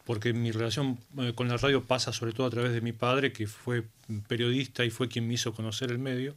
porque 0.04 0.34
mi 0.34 0.50
relación 0.50 0.98
eh, 1.18 1.32
con 1.34 1.48
la 1.48 1.56
radio 1.56 1.82
pasa 1.82 2.12
sobre 2.12 2.32
todo 2.32 2.46
a 2.46 2.50
través 2.50 2.72
de 2.72 2.82
mi 2.82 2.92
padre, 2.92 3.32
que 3.32 3.46
fue 3.46 3.84
periodista 4.28 4.84
y 4.84 4.90
fue 4.90 5.08
quien 5.08 5.26
me 5.26 5.34
hizo 5.34 5.54
conocer 5.54 5.90
el 5.90 5.98
medio. 5.98 6.34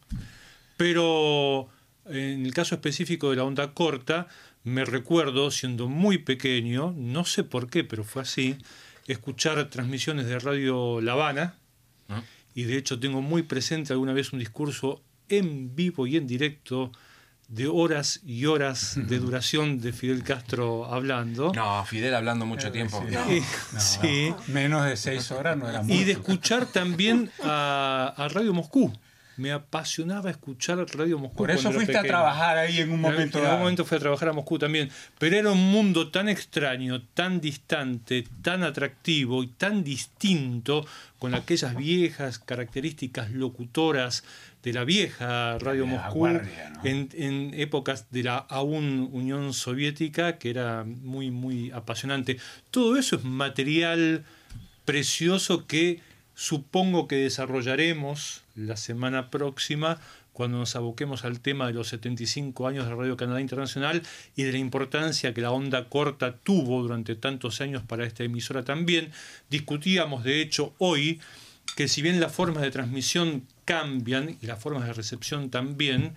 Pero 0.77 1.69
en 2.05 2.45
el 2.45 2.53
caso 2.53 2.75
específico 2.75 3.29
de 3.29 3.35
la 3.35 3.43
onda 3.43 3.73
corta, 3.73 4.27
me 4.63 4.85
recuerdo, 4.85 5.51
siendo 5.51 5.87
muy 5.87 6.17
pequeño, 6.17 6.93
no 6.95 7.25
sé 7.25 7.43
por 7.43 7.69
qué, 7.69 7.83
pero 7.83 8.03
fue 8.03 8.21
así, 8.21 8.57
escuchar 9.07 9.69
transmisiones 9.69 10.27
de 10.27 10.39
Radio 10.39 11.01
La 11.01 11.13
Habana, 11.13 11.55
y 12.55 12.63
de 12.63 12.77
hecho 12.77 12.99
tengo 12.99 13.21
muy 13.21 13.43
presente 13.43 13.93
alguna 13.93 14.13
vez 14.13 14.33
un 14.33 14.39
discurso 14.39 15.01
en 15.29 15.75
vivo 15.75 16.07
y 16.07 16.17
en 16.17 16.25
directo 16.27 16.91
de 17.47 17.67
horas 17.67 18.19
y 18.25 18.45
horas 18.45 18.93
de 18.95 19.17
duración 19.17 19.79
de 19.81 19.91
Fidel 19.91 20.23
Castro 20.23 20.85
hablando. 20.85 21.51
No, 21.55 21.83
Fidel 21.85 22.13
hablando 22.13 22.45
mucho 22.45 22.71
tiempo. 22.71 23.03
Sí. 23.07 23.13
no. 23.15 23.33
Y- 23.33 23.39
No, 23.73 23.79
sí. 23.79 24.29
no, 24.29 24.53
menos 24.53 24.85
de 24.85 24.95
seis 24.97 25.31
horas 25.31 25.57
no 25.57 25.67
era 25.69 25.81
mucho. 25.81 25.93
Y 25.95 26.03
de 26.03 26.11
escuchar 26.11 26.67
también 26.67 27.31
a, 27.43 28.13
a 28.15 28.27
Radio 28.27 28.53
Moscú. 28.53 28.93
Me 29.39 29.53
apasionaba 29.53 30.29
escuchar 30.29 30.85
Radio 30.93 31.17
Moscú. 31.17 31.37
Por 31.37 31.51
eso 31.51 31.71
fuiste 31.71 31.97
a 31.97 32.03
trabajar 32.03 32.57
ahí 32.57 32.79
en 32.79 32.91
un 32.91 32.99
momento 32.99 33.39
en 33.39 33.45
algún 33.45 33.59
momento 33.61 33.85
fui 33.85 33.95
a 33.95 33.99
trabajar 34.01 34.27
a 34.27 34.33
Moscú 34.33 34.59
también. 34.59 34.89
Pero 35.17 35.37
era 35.37 35.51
un 35.51 35.71
mundo 35.71 36.11
tan 36.11 36.27
extraño, 36.27 37.01
tan 37.13 37.39
distante, 37.39 38.25
tan 38.41 38.63
atractivo 38.63 39.41
y 39.41 39.47
tan 39.47 39.81
distinto 39.81 40.85
con 41.19 41.35
aquellas 41.35 41.73
viejas 41.73 42.37
características 42.37 43.31
locutoras 43.31 44.25
de 44.61 44.73
la 44.73 44.83
vieja 44.83 45.57
Radio 45.59 45.85
la 45.85 45.91
Moscú 45.91 46.19
guardia, 46.19 46.71
¿no? 46.71 46.81
en, 46.83 47.07
en 47.13 47.53
épocas 47.53 48.11
de 48.11 48.23
la 48.23 48.39
aún 48.39 49.07
Unión 49.13 49.53
Soviética, 49.53 50.37
que 50.37 50.49
era 50.49 50.83
muy, 50.83 51.31
muy 51.31 51.71
apasionante. 51.71 52.37
Todo 52.71 52.97
eso 52.97 53.15
es 53.15 53.23
material 53.23 54.25
precioso 54.83 55.65
que 55.65 56.01
supongo 56.39 57.09
que 57.09 57.17
desarrollaremos 57.17 58.43
la 58.55 58.77
semana 58.77 59.29
próxima 59.29 59.99
cuando 60.31 60.57
nos 60.57 60.77
aboquemos 60.77 61.25
al 61.25 61.41
tema 61.41 61.67
de 61.67 61.73
los 61.73 61.89
75 61.89 62.65
años 62.65 62.85
de 62.85 62.95
Radio 62.95 63.17
Canadá 63.17 63.41
Internacional 63.41 64.01
y 64.37 64.43
de 64.43 64.53
la 64.53 64.57
importancia 64.57 65.33
que 65.33 65.41
la 65.41 65.51
onda 65.51 65.89
corta 65.89 66.37
tuvo 66.37 66.81
durante 66.81 67.17
tantos 67.17 67.59
años 67.59 67.83
para 67.83 68.05
esta 68.05 68.23
emisora 68.23 68.63
también. 68.63 69.11
Discutíamos, 69.49 70.23
de 70.23 70.41
hecho, 70.41 70.73
hoy 70.77 71.19
que 71.75 71.89
si 71.89 72.01
bien 72.01 72.21
las 72.21 72.31
formas 72.31 72.63
de 72.63 72.71
transmisión 72.71 73.45
cambian 73.65 74.37
y 74.41 74.45
las 74.45 74.59
formas 74.59 74.87
de 74.87 74.93
recepción 74.93 75.49
también, 75.49 76.13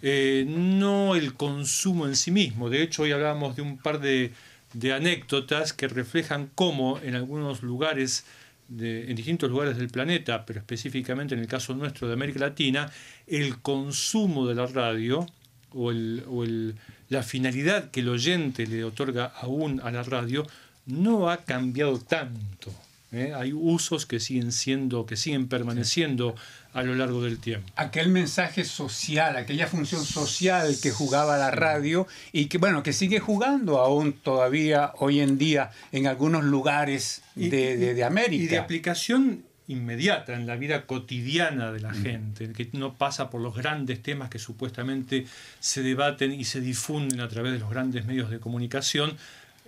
eh, 0.00 0.46
no 0.48 1.16
el 1.16 1.34
consumo 1.34 2.06
en 2.06 2.16
sí 2.16 2.30
mismo. 2.30 2.70
De 2.70 2.82
hecho, 2.82 3.02
hoy 3.02 3.12
hablábamos 3.12 3.56
de 3.56 3.62
un 3.62 3.76
par 3.76 4.00
de, 4.00 4.32
de 4.72 4.94
anécdotas 4.94 5.74
que 5.74 5.86
reflejan 5.86 6.50
cómo 6.54 6.98
en 7.02 7.14
algunos 7.14 7.62
lugares, 7.62 8.24
de- 8.68 9.08
en 9.10 9.16
distintos 9.16 9.50
lugares 9.50 9.76
del 9.76 9.88
planeta, 9.88 10.44
pero 10.44 10.60
específicamente 10.60 11.34
en 11.34 11.40
el 11.40 11.46
caso 11.46 11.74
nuestro 11.74 12.08
de 12.08 12.14
América 12.14 12.40
Latina, 12.40 12.90
el 13.26 13.58
consumo 13.60 14.46
de 14.46 14.54
la 14.54 14.66
radio 14.66 15.26
o, 15.72 15.90
el- 15.90 16.24
o 16.28 16.44
el- 16.44 16.74
la 17.08 17.22
finalidad 17.22 17.90
que 17.90 18.00
el 18.00 18.08
oyente 18.08 18.66
le 18.66 18.82
otorga 18.84 19.26
aún 19.26 19.80
a 19.84 19.90
la 19.90 20.02
radio 20.02 20.46
no 20.86 21.30
ha 21.30 21.38
cambiado 21.44 21.98
tanto. 21.98 22.72
¿eh? 23.12 23.32
Hay 23.34 23.52
usos 23.52 24.04
que 24.06 24.18
siguen 24.20 24.50
siendo, 24.52 25.06
que 25.06 25.16
siguen 25.16 25.46
permaneciendo 25.48 26.34
a 26.76 26.82
lo 26.82 26.94
largo 26.94 27.22
del 27.22 27.38
tiempo. 27.38 27.66
aquel 27.76 28.08
mensaje 28.08 28.64
social, 28.64 29.36
aquella 29.36 29.66
función 29.66 30.04
social 30.04 30.76
que 30.82 30.90
jugaba 30.90 31.36
la 31.38 31.50
radio 31.50 32.06
y 32.32 32.46
que 32.46 32.58
bueno, 32.58 32.82
que 32.82 32.92
sigue 32.92 33.18
jugando 33.18 33.78
aún 33.78 34.12
todavía 34.12 34.92
hoy 34.98 35.20
en 35.20 35.38
día 35.38 35.70
en 35.92 36.06
algunos 36.06 36.44
lugares 36.44 37.22
Y- 37.34 37.48
de, 37.48 37.76
de- 37.76 37.94
de 37.94 38.04
América. 38.04 38.44
Y 38.44 38.46
de 38.46 38.58
aplicación 38.58 39.44
inmediata 39.68 40.34
en 40.34 40.46
la 40.46 40.54
vida 40.56 40.86
cotidiana 40.86 41.72
de 41.72 41.80
la 41.80 41.92
gente, 41.92 42.52
que 42.52 42.68
no 42.72 42.94
pasa 42.94 43.30
por 43.30 43.40
los 43.40 43.56
grandes 43.56 44.00
temas 44.00 44.30
que 44.30 44.38
supuestamente 44.38 45.26
se 45.58 45.82
debaten 45.82 46.32
y 46.32 46.44
se 46.44 46.60
difunden 46.60 47.20
a 47.20 47.28
través 47.28 47.52
de 47.52 47.58
los 47.58 47.68
grandes 47.70 48.04
medios 48.06 48.30
de 48.30 48.38
comunicación. 48.38 49.16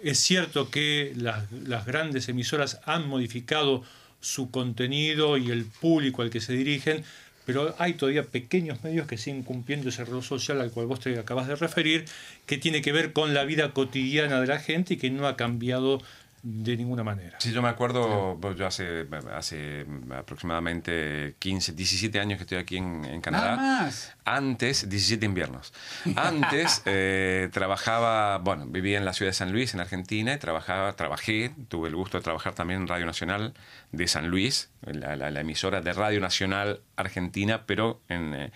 Es 0.04 0.20
cierto 0.20 0.70
que 0.70 1.12
las, 1.16 1.50
las 1.66 1.84
grandes 1.84 2.28
emisoras 2.28 2.78
han 2.86 3.08
modificado 3.08 3.82
su 4.20 4.50
contenido 4.50 5.36
y 5.36 5.50
el 5.50 5.64
público 5.64 6.22
al 6.22 6.30
que 6.30 6.40
se 6.40 6.52
dirigen, 6.52 7.04
pero 7.46 7.74
hay 7.78 7.94
todavía 7.94 8.24
pequeños 8.24 8.84
medios 8.84 9.06
que 9.06 9.16
siguen 9.16 9.42
cumpliendo 9.42 9.88
ese 9.88 10.04
rol 10.04 10.22
social 10.22 10.60
al 10.60 10.70
cual 10.70 10.86
vos 10.86 11.00
te 11.00 11.18
acabas 11.18 11.48
de 11.48 11.56
referir, 11.56 12.04
que 12.46 12.58
tiene 12.58 12.82
que 12.82 12.92
ver 12.92 13.12
con 13.12 13.32
la 13.32 13.44
vida 13.44 13.72
cotidiana 13.72 14.40
de 14.40 14.46
la 14.46 14.58
gente 14.58 14.94
y 14.94 14.96
que 14.98 15.10
no 15.10 15.26
ha 15.26 15.36
cambiado 15.36 16.02
de 16.42 16.76
ninguna 16.76 17.02
manera. 17.04 17.36
Sí, 17.40 17.52
yo 17.52 17.62
me 17.62 17.68
acuerdo, 17.68 18.38
pues, 18.40 18.56
yo 18.56 18.66
hace, 18.66 19.06
hace 19.34 19.84
aproximadamente 20.16 21.34
15, 21.38 21.72
17 21.72 22.20
años 22.20 22.38
que 22.38 22.42
estoy 22.44 22.58
aquí 22.58 22.76
en, 22.76 23.04
en 23.04 23.20
Canadá. 23.20 23.56
Nada 23.56 23.82
más. 23.84 24.14
Antes, 24.24 24.88
17 24.88 25.24
inviernos. 25.26 25.72
Antes 26.16 26.82
eh, 26.86 27.48
trabajaba, 27.52 28.38
bueno, 28.38 28.66
vivía 28.66 28.98
en 28.98 29.04
la 29.04 29.12
ciudad 29.12 29.30
de 29.30 29.34
San 29.34 29.52
Luis, 29.52 29.74
en 29.74 29.80
Argentina, 29.80 30.32
y 30.34 30.38
trabajaba, 30.38 30.92
trabajé, 30.94 31.52
tuve 31.68 31.88
el 31.88 31.96
gusto 31.96 32.18
de 32.18 32.24
trabajar 32.24 32.54
también 32.54 32.82
en 32.82 32.88
Radio 32.88 33.06
Nacional 33.06 33.54
de 33.92 34.06
San 34.06 34.28
Luis, 34.28 34.70
la, 34.82 35.16
la- 35.16 35.30
la 35.30 35.40
emisora 35.40 35.80
de 35.80 35.92
Radio 35.92 36.20
Nacional 36.20 36.80
Argentina, 36.96 37.64
pero 37.66 38.00
en, 38.08 38.34
eh, 38.34 38.52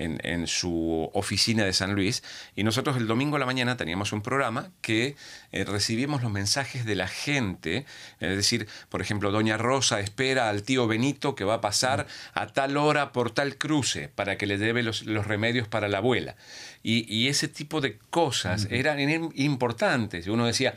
en- 0.00 0.18
en 0.24 0.46
su 0.46 1.10
oficina 1.14 1.64
de 1.64 1.72
San 1.72 1.94
Luis. 1.94 2.22
Y 2.56 2.64
nosotros 2.64 2.96
el 2.96 3.06
domingo 3.06 3.36
a 3.36 3.38
la 3.38 3.46
mañana 3.46 3.76
teníamos 3.76 4.12
un 4.12 4.22
programa 4.22 4.70
que 4.80 5.16
eh, 5.52 5.64
recibíamos 5.64 6.22
los 6.22 6.30
mensajes 6.32 6.84
de 6.84 6.94
la 6.94 7.08
gente, 7.08 7.84
es 8.20 8.36
decir, 8.36 8.66
por 8.88 9.00
ejemplo, 9.02 9.30
Doña 9.30 9.56
Rosa 9.58 10.00
espera 10.00 10.48
al 10.48 10.62
tío 10.62 10.86
Benito 10.86 11.34
que 11.34 11.44
va 11.44 11.54
a 11.54 11.60
pasar 11.60 12.06
a 12.34 12.46
tal 12.46 12.76
hora 12.76 13.12
por 13.12 13.30
tal 13.30 13.56
cruce 13.56 14.08
para 14.08 14.36
que 14.36 14.46
le 14.46 14.58
lleve 14.58 14.82
los, 14.82 15.04
los 15.04 15.26
remedios 15.26 15.68
para 15.68 15.88
la 15.88 15.98
abuela. 15.98 16.36
Y, 16.82 17.04
y 17.14 17.28
ese 17.28 17.48
tipo 17.48 17.80
de 17.80 17.98
cosas 18.10 18.66
eran 18.70 18.98
im- 18.98 19.32
importantes. 19.34 20.26
Uno 20.28 20.46
decía, 20.46 20.74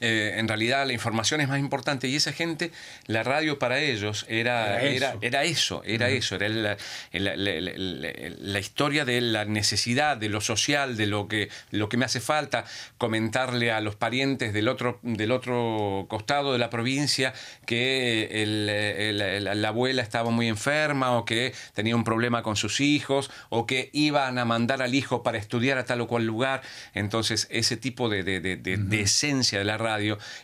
eh, 0.00 0.34
en 0.36 0.46
realidad 0.48 0.86
la 0.86 0.92
información 0.92 1.40
es 1.40 1.48
más 1.48 1.58
importante 1.58 2.08
y 2.08 2.16
esa 2.16 2.32
gente, 2.32 2.70
la 3.06 3.22
radio 3.22 3.58
para 3.58 3.78
ellos 3.80 4.24
era, 4.28 4.80
Era 4.80 4.82
era, 4.90 5.08
eso. 5.10 5.18
era 5.22 5.42
eso, 5.44 5.82
era 5.84 6.08
eso, 6.08 6.34
era 6.36 6.48
la, 6.48 6.76
la- 7.12 8.58
historia 8.58 9.04
de 9.04 9.20
la 9.20 9.44
necesidad, 9.44 10.16
de 10.16 10.28
lo 10.28 10.40
social, 10.40 10.96
de 10.96 11.06
lo 11.06 11.28
que, 11.28 11.48
lo 11.70 11.88
que 11.88 11.96
me 11.96 12.04
hace 12.04 12.20
falta, 12.20 12.64
comentarle 12.98 13.70
a 13.72 13.80
los 13.80 13.96
parientes 13.96 14.52
del 14.52 14.68
otro, 14.68 14.98
del 15.02 15.32
otro 15.32 16.06
costado 16.08 16.52
de 16.52 16.58
la 16.58 16.70
provincia 16.70 17.32
que 17.66 18.42
el- 18.42 18.68
el- 18.68 19.20
el- 19.46 19.62
la 19.62 19.68
abuela 19.68 20.02
estaba 20.02 20.30
muy 20.30 20.48
enferma 20.48 21.16
o 21.16 21.24
que 21.24 21.52
tenía 21.74 21.96
un 21.96 22.04
problema 22.04 22.42
con 22.42 22.56
sus 22.56 22.80
hijos 22.80 23.30
o 23.48 23.66
que 23.66 23.90
iban 23.92 24.38
a 24.38 24.44
mandar 24.44 24.82
al 24.82 24.94
hijo 24.94 25.22
para 25.22 25.38
estudiar 25.38 25.78
a 25.78 25.84
tal 25.84 26.00
o 26.02 26.06
cual 26.08 26.24
lugar. 26.24 26.62
Entonces, 26.94 27.46
ese 27.50 27.76
tipo 27.76 28.08
de, 28.08 28.22
de- 28.22 28.40
de- 28.40 28.56
de- 28.56 28.76
de 28.76 29.00
esencia 29.00 29.58
de 29.58 29.64
la 29.64 29.76
radio 29.78 29.87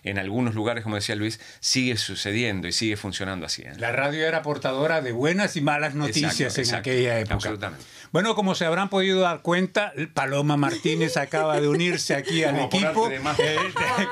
en 0.02 0.18
algunos 0.18 0.54
lugares, 0.54 0.82
como 0.82 0.96
decía 0.96 1.14
Luis, 1.16 1.40
sigue 1.60 1.96
sucediendo 1.96 2.68
y 2.68 2.72
sigue 2.72 2.96
funcionando 2.96 3.46
así. 3.46 3.62
¿eh? 3.62 3.72
La 3.76 3.92
radio 3.92 4.26
era 4.26 4.42
portadora 4.42 5.00
de 5.02 5.12
buenas 5.12 5.56
y 5.56 5.60
malas 5.60 5.94
noticias 5.94 6.32
Exacto, 6.40 6.54
en 6.60 6.64
exacto, 6.64 6.90
aquella 6.90 7.18
época. 7.18 7.34
absolutamente. 7.34 7.84
Bueno, 8.12 8.34
como 8.36 8.54
se 8.54 8.64
habrán 8.64 8.90
podido 8.90 9.20
dar 9.20 9.40
cuenta, 9.42 9.92
Paloma 10.14 10.56
Martínez 10.56 11.16
acaba 11.16 11.60
de 11.60 11.66
unirse 11.68 12.14
aquí 12.14 12.44
al 12.44 12.54
Como 12.54 12.70
por 12.70 12.80
equipo. 12.82 13.08
de 13.08 13.18
magia. 13.20 13.44
Eh, 13.54 13.58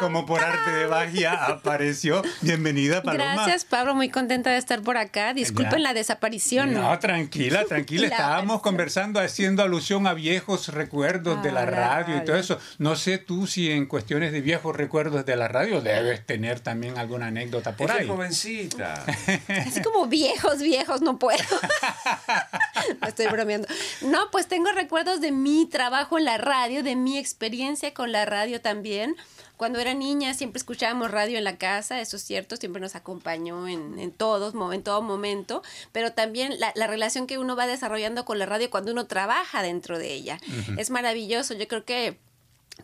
como 0.00 0.26
por 0.26 0.42
arte 0.42 0.70
de 0.72 0.86
magia 0.88 1.32
apareció. 1.44 2.22
Bienvenida, 2.40 3.02
Paloma. 3.02 3.32
Gracias, 3.34 3.64
Pablo. 3.64 3.94
Muy 3.94 4.08
contenta 4.08 4.50
de 4.50 4.56
estar 4.58 4.82
por 4.82 4.96
acá. 4.96 5.34
Disculpen 5.34 5.72
Ya. 5.74 5.78
la 5.78 5.94
desaparición. 5.94 6.72
No, 6.74 6.98
tranquila, 6.98 7.64
tranquila. 7.64 8.02
La 8.08 8.16
Estábamos 8.16 8.60
conversando 8.62 9.20
haciendo 9.20 9.62
alusión 9.62 10.06
a 10.08 10.14
viejos 10.14 10.68
recuerdos 10.68 11.40
de 11.42 11.50
Ah, 11.50 11.52
la 11.52 11.64
la 11.64 11.70
radio 11.70 12.16
y 12.16 12.24
todo 12.24 12.36
eso. 12.36 12.58
No 12.78 12.96
sé 12.96 13.18
tú 13.18 13.46
si 13.46 13.70
en 13.70 13.86
cuestiones 13.86 14.32
de 14.32 14.40
viejos 14.40 14.74
recuerdos 14.74 15.21
de 15.24 15.36
la 15.36 15.48
radio 15.48 15.80
debes 15.80 16.24
tener 16.26 16.60
también 16.60 16.98
alguna 16.98 17.26
anécdota 17.28 17.76
por 17.76 17.90
Esta 17.90 18.02
ahí. 18.02 18.08
jovencita. 18.08 19.04
Así 19.66 19.82
como 19.82 20.06
viejos, 20.06 20.58
viejos, 20.58 21.00
no 21.00 21.18
puedo. 21.18 21.42
Me 23.00 23.08
estoy 23.08 23.26
bromeando. 23.26 23.68
No, 24.02 24.30
pues 24.30 24.46
tengo 24.46 24.70
recuerdos 24.72 25.20
de 25.20 25.32
mi 25.32 25.66
trabajo 25.66 26.18
en 26.18 26.24
la 26.24 26.38
radio, 26.38 26.82
de 26.82 26.96
mi 26.96 27.18
experiencia 27.18 27.94
con 27.94 28.12
la 28.12 28.24
radio 28.24 28.60
también. 28.60 29.16
Cuando 29.56 29.78
era 29.78 29.94
niña 29.94 30.34
siempre 30.34 30.58
escuchábamos 30.58 31.10
radio 31.10 31.38
en 31.38 31.44
la 31.44 31.56
casa, 31.56 32.00
eso 32.00 32.16
es 32.16 32.24
cierto, 32.24 32.56
siempre 32.56 32.80
nos 32.80 32.96
acompañó 32.96 33.68
en, 33.68 33.98
en 33.98 34.10
todos, 34.10 34.54
en 34.74 34.82
todo 34.82 35.02
momento, 35.02 35.62
pero 35.92 36.12
también 36.12 36.58
la, 36.58 36.72
la 36.74 36.88
relación 36.88 37.28
que 37.28 37.38
uno 37.38 37.54
va 37.54 37.68
desarrollando 37.68 38.24
con 38.24 38.40
la 38.40 38.46
radio 38.46 38.70
cuando 38.70 38.90
uno 38.90 39.06
trabaja 39.06 39.62
dentro 39.62 39.98
de 40.00 40.12
ella. 40.14 40.40
Es 40.78 40.90
maravilloso, 40.90 41.54
yo 41.54 41.68
creo 41.68 41.84
que 41.84 42.18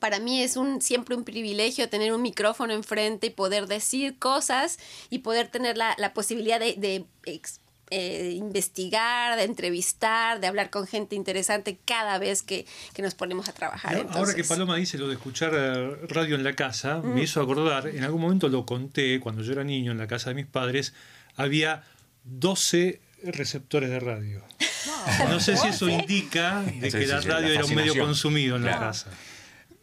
para 0.01 0.19
mí 0.21 0.43
es 0.43 0.57
un 0.57 0.81
siempre 0.83 1.17
un 1.17 1.25
privilegio 1.25 1.89
tener 1.89 2.13
un 2.13 2.23
micrófono 2.23 2.73
enfrente 2.73 3.29
y 3.29 3.31
poder 3.31 3.67
decir 3.67 4.19
cosas 4.19 4.79
y 5.11 5.19
poder 5.21 5.49
tener 5.49 5.77
la, 5.77 5.95
la 5.99 6.13
posibilidad 6.15 6.61
de, 6.61 6.75
de 6.77 7.05
ex- 7.25 7.61
eh, 7.91 8.33
investigar, 8.37 9.37
de 9.39 9.45
entrevistar, 9.45 10.41
de 10.41 10.47
hablar 10.47 10.69
con 10.69 10.87
gente 10.87 11.17
interesante 11.17 11.79
cada 11.87 12.19
vez 12.19 12.43
que, 12.43 12.67
que 12.93 13.01
nos 13.01 13.15
ponemos 13.15 13.49
a 13.49 13.53
trabajar. 13.55 14.07
Ahora 14.11 14.35
que 14.35 14.45
Paloma 14.45 14.77
dice 14.77 14.99
lo 14.99 15.09
de 15.09 15.15
escuchar 15.15 15.53
eh, 15.55 15.97
radio 16.07 16.35
en 16.37 16.45
la 16.45 16.55
casa, 16.55 16.99
me 17.03 17.23
hizo 17.23 17.41
acordar, 17.41 17.89
en 17.89 18.05
algún 18.05 18.21
momento 18.21 18.49
lo 18.51 18.67
conté, 18.67 19.19
cuando 19.21 19.43
yo 19.43 19.53
era 19.53 19.65
niño 19.65 19.93
en 19.93 19.99
la 19.99 20.07
casa 20.07 20.29
de 20.29 20.35
mis 20.35 20.47
padres, 20.47 20.93
había 21.35 21.83
12 22.25 23.01
receptores 23.25 23.89
de 23.91 24.01
radio. 24.01 24.45
No 25.31 25.41
sé 25.41 25.57
si 25.57 25.69
eso 25.69 25.89
indica 25.89 26.63
de 26.63 26.91
que 26.91 27.07
la 27.07 27.21
radio 27.21 27.49
era 27.53 27.65
un 27.65 27.75
medio 27.75 27.97
consumido 27.97 28.57
en 28.57 28.63
la 28.65 28.73
Claro. 28.73 28.87
casa. 28.87 29.11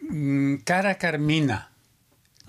Mm, 0.09 0.57
Cara 0.63 0.97
Carmina, 0.97 1.71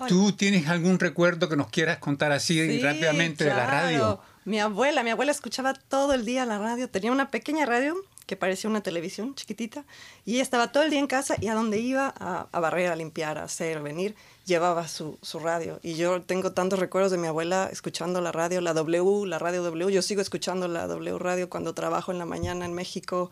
¿tú 0.07 0.31
tienes 0.31 0.67
algún 0.67 0.99
recuerdo 0.99 1.49
que 1.49 1.55
nos 1.55 1.69
quieras 1.69 1.97
contar 1.97 2.31
así 2.31 2.53
Sí, 2.65 2.81
rápidamente 2.81 3.43
de 3.45 3.53
la 3.53 3.65
radio? 3.65 3.97
claro. 3.97 4.21
Mi 4.45 4.59
abuela, 4.61 5.03
mi 5.03 5.09
abuela 5.09 5.33
escuchaba 5.33 5.73
todo 5.73 6.13
el 6.13 6.23
día 6.23 6.45
la 6.45 6.57
radio. 6.57 6.89
Tenía 6.89 7.11
una 7.11 7.29
pequeña 7.29 7.65
radio 7.65 7.95
que 8.27 8.35
parecía 8.35 8.69
una 8.69 8.81
televisión 8.81 9.35
chiquitita. 9.35 9.83
Y 10.25 10.39
estaba 10.39 10.71
todo 10.71 10.83
el 10.83 10.89
día 10.89 10.99
en 10.99 11.07
casa 11.07 11.35
y 11.41 11.47
a 11.47 11.53
donde 11.53 11.79
iba 11.79 12.13
a, 12.17 12.47
a 12.51 12.59
barrer, 12.59 12.91
a 12.91 12.95
limpiar, 12.95 13.37
a 13.37 13.43
hacer, 13.43 13.81
venir, 13.81 14.15
llevaba 14.45 14.87
su, 14.87 15.17
su, 15.21 15.39
radio. 15.39 15.79
Y 15.81 15.95
yo 15.95 16.21
tengo 16.21 16.51
tantos 16.51 16.79
recuerdos 16.79 17.11
de 17.11 17.17
mi 17.17 17.27
abuela 17.27 17.69
escuchando 17.71 18.21
la 18.21 18.31
radio, 18.31 18.61
la 18.61 18.73
W, 18.73 19.25
la 19.25 19.39
radio 19.39 19.63
W. 19.63 19.91
Yo 19.93 20.01
sigo 20.01 20.21
escuchando 20.21 20.67
la 20.67 20.87
W 20.87 21.17
radio 21.17 21.49
cuando 21.49 21.73
trabajo 21.73 22.11
en 22.11 22.17
la 22.17 22.25
mañana 22.25 22.65
en 22.65 22.73
México. 22.73 23.31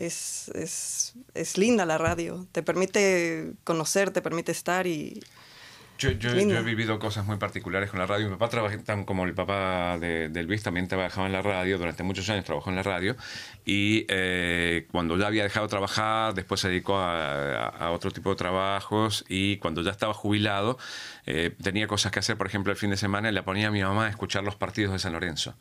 Es, 0.00 0.48
es, 0.54 1.14
es 1.34 1.58
linda 1.58 1.84
la 1.84 1.98
radio. 1.98 2.46
Te 2.52 2.62
permite 2.62 3.52
conocer, 3.64 4.10
te 4.10 4.22
permite 4.22 4.52
estar 4.52 4.86
y 4.86 5.20
yo, 6.00 6.12
yo, 6.12 6.34
yo, 6.34 6.56
he 6.56 6.62
vivido 6.62 6.98
cosas 6.98 7.26
muy 7.26 7.36
particulares 7.36 7.90
con 7.90 7.98
la 7.98 8.06
radio. 8.06 8.24
Mi 8.24 8.32
papá 8.32 8.48
trabajó, 8.48 8.78
tan 8.78 9.04
como 9.04 9.26
el 9.26 9.34
papá 9.34 9.98
de, 9.98 10.30
de, 10.30 10.42
Luis, 10.44 10.62
también 10.62 10.88
trabajaba 10.88 11.26
en 11.26 11.32
la 11.34 11.42
radio. 11.42 11.76
Durante 11.76 12.02
muchos 12.02 12.26
años 12.30 12.46
trabajó 12.46 12.70
en 12.70 12.76
la 12.76 12.82
radio. 12.82 13.16
Y 13.66 14.06
eh, 14.08 14.86
cuando 14.90 15.18
ya 15.18 15.26
había 15.26 15.42
dejado 15.42 15.66
de 15.66 15.70
trabajar, 15.70 16.32
después 16.32 16.62
se 16.62 16.68
dedicó 16.70 16.96
a, 16.96 17.66
a, 17.66 17.68
a, 17.68 17.90
otro 17.90 18.10
tipo 18.12 18.30
de 18.30 18.36
trabajos. 18.36 19.26
Y 19.28 19.58
cuando 19.58 19.82
ya 19.82 19.90
estaba 19.90 20.14
jubilado, 20.14 20.78
eh, 21.26 21.54
tenía 21.62 21.86
cosas 21.86 22.12
que 22.12 22.18
hacer. 22.18 22.36
Por 22.36 22.46
ejemplo, 22.46 22.72
el 22.72 22.78
fin 22.78 22.90
de 22.90 22.96
semana 22.96 23.28
y 23.28 23.32
le 23.32 23.42
ponía 23.42 23.68
a 23.68 23.70
mi 23.70 23.82
mamá 23.82 24.06
a 24.06 24.10
escuchar 24.10 24.44
los 24.44 24.56
partidos 24.56 24.92
de 24.92 24.98
San 24.98 25.12
Lorenzo. 25.12 25.54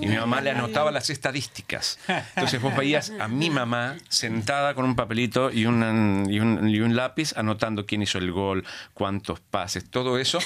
Y 0.00 0.06
mi 0.06 0.16
mamá 0.16 0.40
le 0.40 0.50
anotaba 0.50 0.90
las 0.90 1.10
estadísticas. 1.10 1.98
Entonces 2.36 2.60
vos 2.60 2.76
veías 2.76 3.12
a 3.18 3.28
mi 3.28 3.50
mamá 3.50 3.96
sentada 4.08 4.74
con 4.74 4.84
un 4.84 4.96
papelito 4.96 5.50
y, 5.50 5.66
una, 5.66 6.28
y, 6.30 6.40
un, 6.40 6.68
y 6.68 6.80
un 6.80 6.96
lápiz 6.96 7.36
anotando 7.36 7.86
quién 7.86 8.02
hizo 8.02 8.18
el 8.18 8.32
gol, 8.32 8.64
cuántos 8.94 9.40
pases 9.40 9.88
todo 9.88 10.18
eso. 10.18 10.38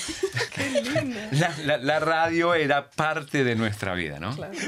la, 1.33 1.51
la, 1.65 1.77
la, 1.79 2.01
radio 2.01 2.55
era 2.55 2.91
parte 2.91 3.45
de 3.45 3.55
nuestra 3.55 3.95
vida, 3.95 4.19
¿no? 4.19 4.35
Claro. 4.35 4.53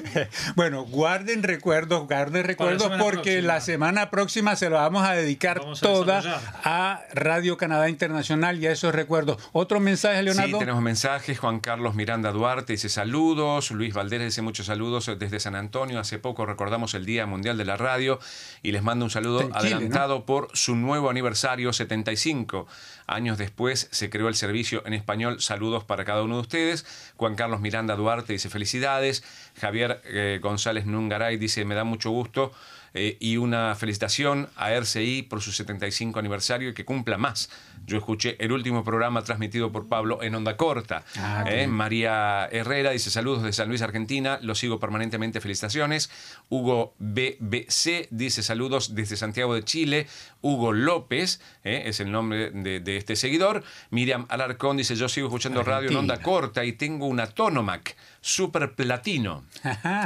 Bueno, 0.54 0.85
guarden 0.85 1.42
recuerdos, 1.42 2.07
guarden 2.07 2.44
recuerdos 2.44 2.90
porque 2.98 3.22
próxima. 3.22 3.54
la 3.54 3.61
semana 3.61 4.11
próxima 4.11 4.57
se 4.57 4.68
lo 4.70 4.76
vamos 4.76 5.07
a 5.07 5.12
dedicar 5.12 5.59
vamos 5.61 5.83
a 5.83 5.87
toda 5.87 6.42
a 6.64 7.02
Radio 7.12 7.57
Canadá 7.57 7.88
Internacional 7.88 8.59
y 8.62 8.66
a 8.66 8.72
esos 8.72 8.94
recuerdos. 8.94 9.42
¿Otro 9.52 9.80
mensaje, 9.84 10.22
Leonardo? 10.22 10.58
Sí, 10.58 10.58
tenemos 10.58 10.82
mensajes. 10.82 11.38
Juan 11.38 11.60
Carlos 11.60 11.94
Miranda 11.94 12.32
Duarte 12.32 12.72
dice 12.72 12.88
saludos. 12.88 13.70
Luis 13.70 13.94
Valdés 13.94 14.20
dice 14.20 14.42
muchos 14.42 14.66
saludos 14.66 15.10
desde 15.18 15.38
San 15.38 15.54
Antonio. 15.54 16.00
Hace 16.00 16.18
poco 16.18 16.46
recordamos 16.46 16.94
el 16.94 17.06
Día 17.06 17.26
Mundial 17.26 17.56
de 17.56 17.64
la 17.64 17.76
Radio 17.76 18.18
y 18.62 18.72
les 18.72 18.82
mando 18.82 19.04
un 19.04 19.10
saludo 19.10 19.42
Chile, 19.42 19.52
adelantado 19.54 20.16
¿no? 20.16 20.26
por 20.26 20.48
su 20.54 20.74
nuevo 20.76 21.10
aniversario 21.10 21.72
75. 21.72 22.66
Años 23.06 23.38
después 23.38 23.88
se 23.90 24.10
creó 24.10 24.28
el 24.28 24.34
servicio 24.34 24.82
en 24.86 24.94
español. 24.94 25.40
Saludos 25.40 25.84
para 25.84 26.04
cada 26.04 26.22
uno 26.22 26.36
de 26.36 26.40
ustedes. 26.40 26.86
Juan 27.16 27.36
Carlos 27.36 27.60
Miranda 27.60 27.96
Duarte 27.96 28.32
dice 28.32 28.48
felicidades. 28.50 29.22
Javier 29.60 30.00
eh, 30.04 30.40
González 30.42 30.86
Nungaray 30.86 31.36
dice 31.36 31.64
me 31.64 31.74
da 31.74 31.84
mucho 31.84 32.10
gusto. 32.10 32.52
Eh, 32.96 33.16
y 33.18 33.38
una 33.38 33.74
felicitación 33.74 34.48
a 34.54 34.70
RCI 34.70 35.22
por 35.22 35.40
su 35.40 35.50
75 35.50 36.16
aniversario 36.20 36.68
y 36.68 36.74
que 36.74 36.85
cumpla 36.85 37.18
más. 37.18 37.50
Yo 37.87 37.98
escuché 37.98 38.37
el 38.38 38.52
último 38.52 38.85
programa 38.85 39.22
transmitido 39.24 39.72
por 39.72 39.88
Pablo 39.88 40.22
en 40.22 40.33
onda 40.37 40.57
corta. 40.57 41.04
Ah, 41.18 41.44
eh, 41.48 41.66
María 41.66 42.46
Herrera 42.52 42.92
dice 42.92 43.11
saludos 43.11 43.42
de 43.42 43.52
San 43.52 43.68
Luis, 43.68 43.83
Argentina. 43.83 44.38
Lo 44.42 44.54
sigo 44.54 44.78
permanentemente. 44.78 45.40
Felicitaciones. 45.40 46.09
Hugo 46.48 46.94
BBC 47.00 48.07
dice 48.11 48.44
saludos 48.44 48.94
desde 48.94 49.16
Santiago 49.16 49.57
de 49.57 49.64
Chile. 49.64 50.07
Hugo 50.40 50.72
López 50.72 51.40
eh, 51.64 51.83
es 51.87 51.98
el 51.98 52.12
nombre 52.12 52.52
de, 52.52 52.78
de, 52.78 52.96
este 52.96 53.16
seguidor. 53.16 53.64
Miriam 53.90 54.24
Alarcón 54.28 54.76
dice 54.76 54.94
yo 54.94 55.09
sigo 55.09 55.26
escuchando 55.26 55.59
Argentina. 55.59 55.80
radio 55.80 55.90
en 55.90 55.96
onda 55.96 56.22
corta 56.22 56.64
y 56.64 56.74
tengo 56.74 57.07
una 57.07 57.26
Tonomac 57.26 57.96
super 58.24 58.72
platino. 58.72 59.44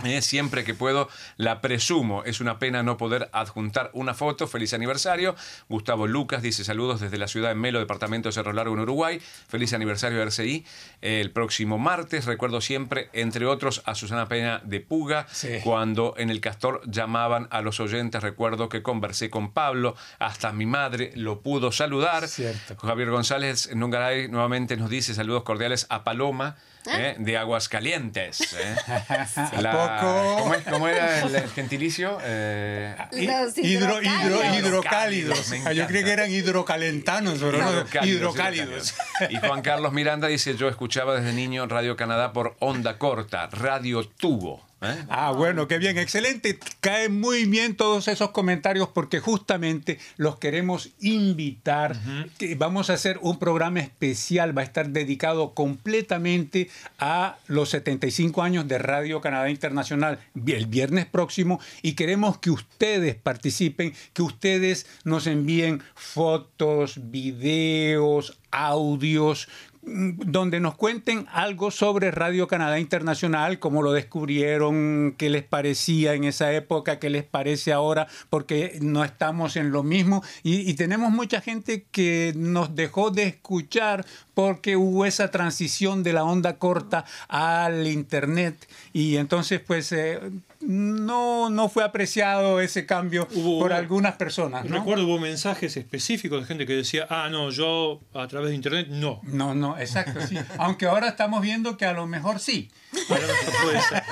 Eh, 0.04 0.22
siempre 0.22 0.64
que 0.64 0.74
puedo 0.74 1.08
la 1.36 1.60
presumo. 1.60 2.24
Es 2.24 2.40
una 2.40 2.58
pena 2.58 2.82
no 2.82 2.96
poder 2.96 3.28
adjuntar 3.32 3.90
una 3.92 4.14
foto. 4.14 4.46
Feliz 4.46 4.74
aniversario. 4.74 5.36
Gustavo 5.68 6.06
Lucas 6.06 6.42
dice 6.42 6.64
saludos 6.64 7.00
desde 7.00 7.16
la 7.18 7.28
ciudad 7.28 7.50
de 7.50 7.54
Melo, 7.54 7.78
departamento 7.78 8.28
de 8.28 8.32
Cerro 8.32 8.52
Largo 8.52 8.74
en 8.74 8.80
Uruguay. 8.80 9.20
Feliz 9.48 9.72
aniversario 9.72 10.18
de 10.18 10.24
RCI. 10.24 10.66
El 11.00 11.30
próximo 11.30 11.78
martes, 11.78 12.24
recuerdo 12.24 12.60
siempre, 12.60 13.08
entre 13.12 13.46
otros, 13.46 13.82
a 13.84 13.94
Susana 13.94 14.28
Pena 14.28 14.60
de 14.64 14.80
Puga, 14.80 15.26
sí. 15.30 15.58
cuando 15.62 16.14
en 16.16 16.30
el 16.30 16.40
Castor 16.40 16.80
llamaban 16.86 17.46
a 17.50 17.60
los 17.60 17.78
oyentes. 17.78 18.22
Recuerdo 18.22 18.68
que 18.68 18.82
conversé 18.82 19.30
con 19.30 19.52
Pablo, 19.52 19.94
hasta 20.18 20.52
mi 20.52 20.66
madre 20.66 21.12
lo 21.14 21.40
pudo 21.40 21.70
saludar. 21.70 22.26
Cierto. 22.26 22.76
Javier 22.76 23.10
González 23.10 23.74
Nungaray 23.74 24.28
nuevamente 24.28 24.76
nos 24.76 24.90
dice 24.90 25.14
saludos 25.14 25.44
cordiales 25.44 25.86
a 25.88 26.04
Paloma. 26.04 26.56
¿Eh? 26.90 27.16
de 27.18 27.36
Aguascalientes. 27.36 28.40
¿eh? 28.54 28.76
La, 29.60 29.98
¿cómo, 30.00 30.54
es, 30.54 30.62
¿cómo, 30.64 30.88
era 30.88 31.20
el, 31.22 31.34
el 31.34 31.50
gentilicio? 31.50 32.18
Eh, 32.22 32.96
Los 33.12 33.58
hidro, 33.58 34.00
hidro, 34.02 34.54
hidrocálidos. 34.54 34.58
hidrocálidos. 34.58 35.52
Ah, 35.66 35.72
yo 35.72 35.86
creí 35.86 36.04
que 36.04 36.12
eran 36.12 36.30
hidrocalentanos, 36.30 37.38
pero 37.40 37.58
no, 37.58 38.06
hidrocálidos. 38.06 38.94
Y 39.30 39.36
Juan 39.36 39.62
Carlos 39.62 39.92
Miranda 39.92 40.28
dice, 40.28 40.56
yo 40.56 40.68
escuchaba 40.68 41.16
desde 41.16 41.32
niño 41.32 41.66
Radio 41.66 41.96
Canadá 41.96 42.32
por 42.32 42.56
onda 42.60 42.98
corta, 42.98 43.48
Radio 43.48 44.06
Tubo. 44.06 44.67
¿Eh? 44.80 45.04
Ah, 45.08 45.32
bueno, 45.32 45.66
qué 45.66 45.78
bien, 45.78 45.98
excelente. 45.98 46.58
Caen 46.80 47.20
muy 47.20 47.46
bien 47.46 47.76
todos 47.76 48.06
esos 48.06 48.30
comentarios 48.30 48.88
porque 48.88 49.18
justamente 49.18 49.98
los 50.16 50.38
queremos 50.38 50.90
invitar. 51.00 51.96
Uh 51.96 52.10
-huh. 52.40 52.58
Vamos 52.58 52.88
a 52.88 52.94
hacer 52.94 53.18
un 53.22 53.38
programa 53.38 53.80
especial, 53.80 54.56
va 54.56 54.62
a 54.62 54.64
estar 54.64 54.90
dedicado 54.90 55.52
completamente 55.54 56.70
a 56.98 57.38
los 57.48 57.70
75 57.70 58.42
años 58.42 58.68
de 58.68 58.78
Radio 58.78 59.20
Canadá 59.20 59.50
Internacional 59.50 60.20
el 60.46 60.66
viernes 60.66 61.06
próximo 61.06 61.60
y 61.82 61.94
queremos 61.94 62.38
que 62.38 62.50
ustedes 62.50 63.16
participen, 63.16 63.94
que 64.12 64.22
ustedes 64.22 64.86
nos 65.04 65.26
envíen 65.26 65.82
fotos, 65.94 67.10
videos, 67.10 68.38
audios, 68.50 69.48
donde 69.88 70.60
nos 70.60 70.74
cuenten 70.74 71.26
algo 71.32 71.70
sobre 71.70 72.10
Radio 72.10 72.46
Canadá 72.48 72.78
Internacional, 72.78 73.58
cómo 73.58 73.82
lo 73.82 73.92
descubrieron, 73.92 75.14
qué 75.16 75.30
les 75.30 75.42
parecía 75.42 76.14
en 76.14 76.24
esa 76.24 76.52
época, 76.52 76.98
qué 76.98 77.10
les 77.10 77.24
parece 77.24 77.72
ahora, 77.72 78.06
porque 78.30 78.78
no 78.80 79.04
estamos 79.04 79.56
en 79.56 79.70
lo 79.70 79.82
mismo. 79.82 80.22
Y, 80.42 80.70
y 80.70 80.74
tenemos 80.74 81.10
mucha 81.10 81.40
gente 81.40 81.86
que 81.90 82.32
nos 82.36 82.74
dejó 82.74 83.10
de 83.10 83.24
escuchar 83.24 84.04
porque 84.34 84.76
hubo 84.76 85.04
esa 85.04 85.30
transición 85.30 86.02
de 86.02 86.12
la 86.12 86.24
onda 86.24 86.58
corta 86.58 87.04
al 87.28 87.86
internet. 87.86 88.68
Y 88.92 89.16
entonces 89.16 89.60
pues 89.60 89.90
eh, 89.92 90.20
no, 90.60 91.50
no 91.50 91.68
fue 91.68 91.84
apreciado 91.84 92.60
ese 92.60 92.86
cambio 92.86 93.28
hubo, 93.34 93.60
por 93.60 93.72
algunas 93.72 94.16
personas. 94.16 94.64
¿no? 94.64 94.78
Recuerdo 94.78 95.04
hubo 95.04 95.18
mensajes 95.18 95.76
específicos 95.76 96.40
de 96.40 96.46
gente 96.46 96.66
que 96.66 96.74
decía, 96.74 97.06
ah, 97.10 97.28
no, 97.30 97.50
yo 97.50 98.00
a 98.14 98.26
través 98.26 98.50
de 98.50 98.56
internet 98.56 98.88
no. 98.90 99.20
No, 99.22 99.54
no, 99.54 99.78
exacto, 99.78 100.20
sí. 100.26 100.36
Aunque 100.58 100.86
ahora 100.86 101.08
estamos 101.08 101.42
viendo 101.42 101.76
que 101.76 101.86
a 101.86 101.92
lo 101.92 102.06
mejor 102.06 102.40
sí. 102.40 102.70
puede 103.08 103.80
ser. 103.82 104.02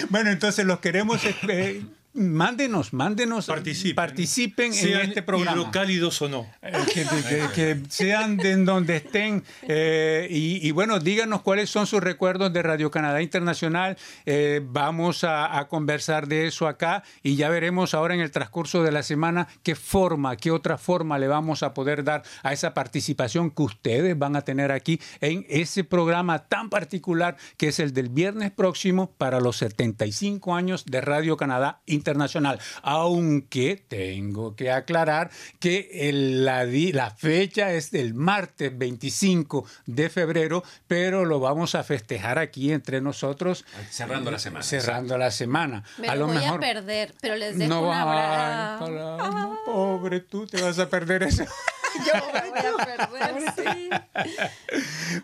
bueno, 0.10 0.30
entonces 0.30 0.64
los 0.64 0.80
queremos... 0.80 1.20
Eh, 1.48 1.82
mándenos, 2.14 2.92
mándenos, 2.92 3.46
participen, 3.46 3.94
participen 3.94 4.74
sean 4.74 5.00
en 5.00 5.08
este 5.08 5.22
programa. 5.22 5.52
hidrocálidos 5.52 6.20
o 6.20 6.28
no. 6.28 6.46
Eh, 6.60 6.72
que, 6.92 7.04
que, 7.04 7.48
que, 7.54 7.80
sean 7.88 8.36
de 8.36 8.56
donde 8.56 8.96
estén. 8.96 9.44
Eh, 9.62 10.28
y, 10.30 10.66
y, 10.66 10.70
bueno, 10.72 10.98
díganos 10.98 11.40
cuáles 11.42 11.70
son 11.70 11.86
sus 11.86 12.02
recuerdos 12.02 12.52
de 12.52 12.62
Radio 12.62 12.90
Canadá 12.90 13.22
Internacional. 13.22 13.96
Eh, 14.26 14.60
vamos 14.62 15.24
a, 15.24 15.58
a, 15.58 15.68
conversar 15.68 16.28
de 16.28 16.46
eso 16.46 16.68
acá 16.68 17.02
y 17.22 17.36
ya 17.36 17.48
veremos 17.48 17.94
ahora 17.94 18.14
en 18.14 18.20
el 18.20 18.30
transcurso 18.30 18.82
de 18.82 18.92
la 18.92 19.02
semana 19.02 19.48
qué 19.62 19.74
forma, 19.74 20.36
qué 20.36 20.50
otra 20.50 20.76
forma 20.76 21.18
le 21.18 21.28
vamos 21.28 21.62
a 21.62 21.72
poder 21.72 22.04
dar 22.04 22.22
a 22.42 22.52
esa 22.52 22.74
participación 22.74 23.50
que 23.50 23.62
ustedes 23.62 24.18
van 24.18 24.36
a 24.36 24.42
tener 24.42 24.70
aquí 24.70 25.00
en 25.20 25.46
ese 25.48 25.82
programa 25.82 26.40
tan 26.40 26.68
particular 26.68 27.36
que 27.56 27.68
es 27.68 27.78
el 27.78 27.94
del 27.94 28.10
viernes 28.10 28.50
próximo 28.50 29.12
para 29.16 29.40
los 29.40 29.56
75 29.56 30.54
años 30.54 30.84
de 30.84 31.00
Radio 31.00 31.38
Canadá 31.38 31.80
Internacional 31.86 32.01
internacional, 32.02 32.58
aunque 32.82 33.84
tengo 33.88 34.56
que 34.56 34.72
aclarar 34.72 35.30
que 35.60 36.08
el, 36.08 36.44
la, 36.44 36.64
la, 36.64 37.10
fecha 37.10 37.72
es 37.72 37.92
del 37.92 38.14
martes 38.14 38.76
25 38.76 39.64
de 39.86 40.10
febrero, 40.10 40.64
pero 40.88 41.24
lo 41.24 41.38
vamos 41.38 41.76
a 41.76 41.84
festejar 41.84 42.38
aquí 42.38 42.72
entre 42.72 43.00
nosotros. 43.00 43.64
Cerrando 43.90 44.32
la 44.32 44.40
semana. 44.40 44.64
Cerrando 44.64 45.16
la 45.16 45.30
semana. 45.30 45.84
Me 45.98 46.08
a 46.08 46.16
lo, 46.16 46.26
voy 46.26 46.36
mejor, 46.36 46.56
a 46.56 46.60
perder, 46.60 47.14
pero 47.20 47.36
les 47.36 47.56
dejo 47.56 47.68
no, 47.68 47.88
un 47.88 47.94
abrazo. 47.94 49.18
Ay, 49.20 49.56
pobre 49.64 50.20
tú, 50.20 50.46
te 50.46 50.60
vas 50.60 50.78
a 50.80 50.88
perder 50.88 51.22
eso. 51.22 51.44
Yo 52.06 52.32
me 52.32 52.50
voy 52.50 52.58
a 52.68 53.48
perder, 53.48 53.52
sí. 53.56 53.90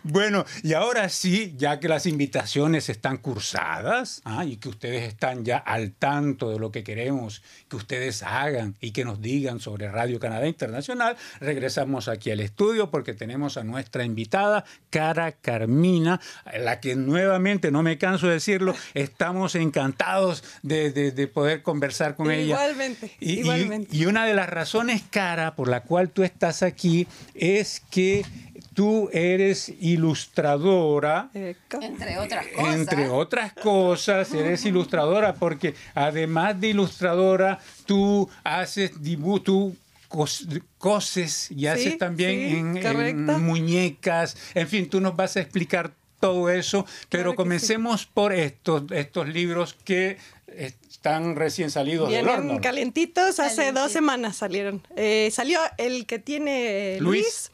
Bueno, 0.03 0.45
y 0.63 0.73
ahora 0.73 1.09
sí, 1.09 1.53
ya 1.57 1.79
que 1.79 1.87
las 1.87 2.05
invitaciones 2.05 2.89
están 2.89 3.17
cursadas 3.17 4.21
ah, 4.25 4.45
y 4.45 4.57
que 4.57 4.69
ustedes 4.69 5.07
están 5.07 5.43
ya 5.45 5.57
al 5.57 5.91
tanto 5.93 6.49
de 6.51 6.59
lo 6.59 6.71
que 6.71 6.83
queremos 6.83 7.41
que 7.67 7.75
ustedes 7.75 8.23
hagan 8.23 8.75
y 8.81 8.91
que 8.91 9.05
nos 9.05 9.21
digan 9.21 9.59
sobre 9.59 9.89
Radio 9.89 10.19
Canadá 10.19 10.47
Internacional, 10.47 11.17
regresamos 11.39 12.07
aquí 12.07 12.31
al 12.31 12.39
estudio 12.39 12.89
porque 12.91 13.13
tenemos 13.13 13.57
a 13.57 13.63
nuestra 13.63 14.03
invitada, 14.03 14.65
Cara 14.89 15.31
Carmina, 15.31 16.19
la 16.59 16.79
que 16.79 16.95
nuevamente, 16.95 17.71
no 17.71 17.83
me 17.83 17.97
canso 17.97 18.27
de 18.27 18.33
decirlo, 18.33 18.75
estamos 18.93 19.55
encantados 19.55 20.43
de, 20.61 20.91
de- 20.91 21.11
de 21.11 21.27
poder 21.27 21.61
conversar 21.63 22.15
con 22.15 22.31
ella. 22.31 22.53
Igualmente, 22.55 23.15
Y- 23.19 23.33
y- 23.33 23.39
igualmente. 23.39 23.95
y 23.95 24.05
una 24.05 24.25
de 24.25 24.33
las 24.33 24.49
razones, 24.49 25.03
Cara, 25.09 25.55
por 25.55 25.67
la 25.67 25.81
cual 25.81 26.09
tú 26.09 26.23
estás 26.23 26.58
aquí 26.63 27.07
es 27.33 27.81
que 27.89 28.25
tú 28.73 29.09
eres 29.11 29.69
ilustradora. 29.79 31.29
Entre 31.33 32.17
otras 32.17 32.45
cosas. 32.47 32.75
Entre 32.75 33.09
otras 33.09 33.53
cosas, 33.53 34.33
eres 34.33 34.65
ilustradora 34.65 35.33
porque 35.35 35.73
además 35.95 36.59
de 36.59 36.69
ilustradora, 36.69 37.59
tú 37.85 38.29
haces 38.43 39.01
dibujos, 39.01 39.43
tú 39.43 39.75
cos- 40.09 40.61
coses 40.77 41.51
y 41.51 41.67
haces 41.67 41.97
también 41.97 42.73
sí, 42.75 42.79
en- 42.89 43.41
muñecas. 43.43 44.37
En 44.53 44.67
fin, 44.67 44.89
tú 44.89 45.01
nos 45.01 45.15
vas 45.15 45.35
a 45.37 45.41
explicar 45.41 45.91
todo 46.19 46.49
eso, 46.49 46.85
pero 47.09 47.23
Claro 47.31 47.35
comencemos 47.35 48.05
por 48.05 48.33
estos, 48.33 48.83
estos 48.91 49.27
libros 49.29 49.75
que 49.85 50.17
están 50.65 51.35
recién 51.35 51.71
salidos 51.71 52.09
del 52.09 52.23
Vienen 52.25 52.39
horno. 52.51 52.61
calientitos, 52.61 53.39
hace 53.39 53.71
dos 53.71 53.91
semanas 53.91 54.35
salieron. 54.37 54.85
Eh, 54.95 55.29
salió 55.31 55.59
el 55.77 56.05
que 56.05 56.19
tiene 56.19 56.97
Luis. 56.99 57.23
Luis, 57.23 57.51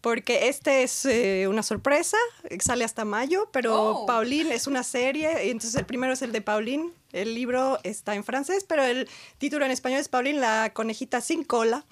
porque 0.00 0.48
este 0.48 0.82
es 0.84 1.04
eh, 1.04 1.46
una 1.48 1.62
sorpresa, 1.62 2.16
sale 2.60 2.84
hasta 2.84 3.04
mayo, 3.04 3.48
pero 3.52 3.74
Oh. 4.02 4.06
Pauline 4.06 4.52
es 4.54 4.66
una 4.66 4.82
serie, 4.84 5.46
y 5.46 5.50
entonces 5.50 5.74
el 5.74 5.84
primero 5.84 6.12
es 6.12 6.22
el 6.22 6.32
de 6.32 6.40
Pauline, 6.42 6.92
el 7.12 7.34
libro 7.34 7.78
está 7.82 8.14
en 8.14 8.22
francés, 8.24 8.64
pero 8.68 8.84
el 8.84 9.08
título 9.38 9.64
en 9.64 9.70
español 9.72 9.98
es 10.00 10.08
Pauline, 10.08 10.38
la 10.40 10.70
conejita 10.72 11.20
sin 11.20 11.42
cola. 11.44 11.84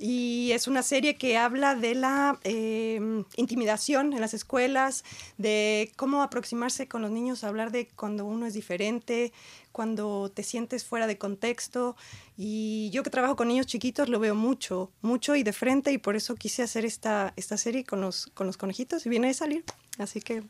Y 0.00 0.52
es 0.52 0.68
una 0.68 0.84
serie 0.84 1.16
que 1.16 1.36
habla 1.36 1.74
de 1.74 1.96
la 1.96 2.38
eh, 2.44 3.00
intimidación 3.36 4.12
en 4.12 4.20
las 4.20 4.32
escuelas, 4.32 5.02
de 5.38 5.90
cómo 5.96 6.22
aproximarse 6.22 6.86
con 6.86 7.02
los 7.02 7.10
niños, 7.10 7.42
hablar 7.42 7.72
de 7.72 7.88
cuando 7.88 8.24
uno 8.24 8.46
es 8.46 8.54
diferente, 8.54 9.32
cuando 9.72 10.30
te 10.32 10.44
sientes 10.44 10.84
fuera 10.84 11.08
de 11.08 11.18
contexto. 11.18 11.96
Y 12.36 12.90
yo 12.92 13.02
que 13.02 13.10
trabajo 13.10 13.34
con 13.34 13.48
niños 13.48 13.66
chiquitos 13.66 14.08
lo 14.08 14.20
veo 14.20 14.36
mucho, 14.36 14.92
mucho 15.02 15.34
y 15.34 15.42
de 15.42 15.52
frente, 15.52 15.90
y 15.90 15.98
por 15.98 16.14
eso 16.14 16.36
quise 16.36 16.62
hacer 16.62 16.84
esta, 16.84 17.32
esta 17.34 17.56
serie 17.56 17.82
con 17.84 18.00
los, 18.00 18.26
con 18.34 18.46
los 18.46 18.56
conejitos 18.56 19.04
y 19.04 19.08
viene 19.08 19.26
de 19.26 19.34
salir. 19.34 19.64
Así 19.98 20.20
que 20.20 20.44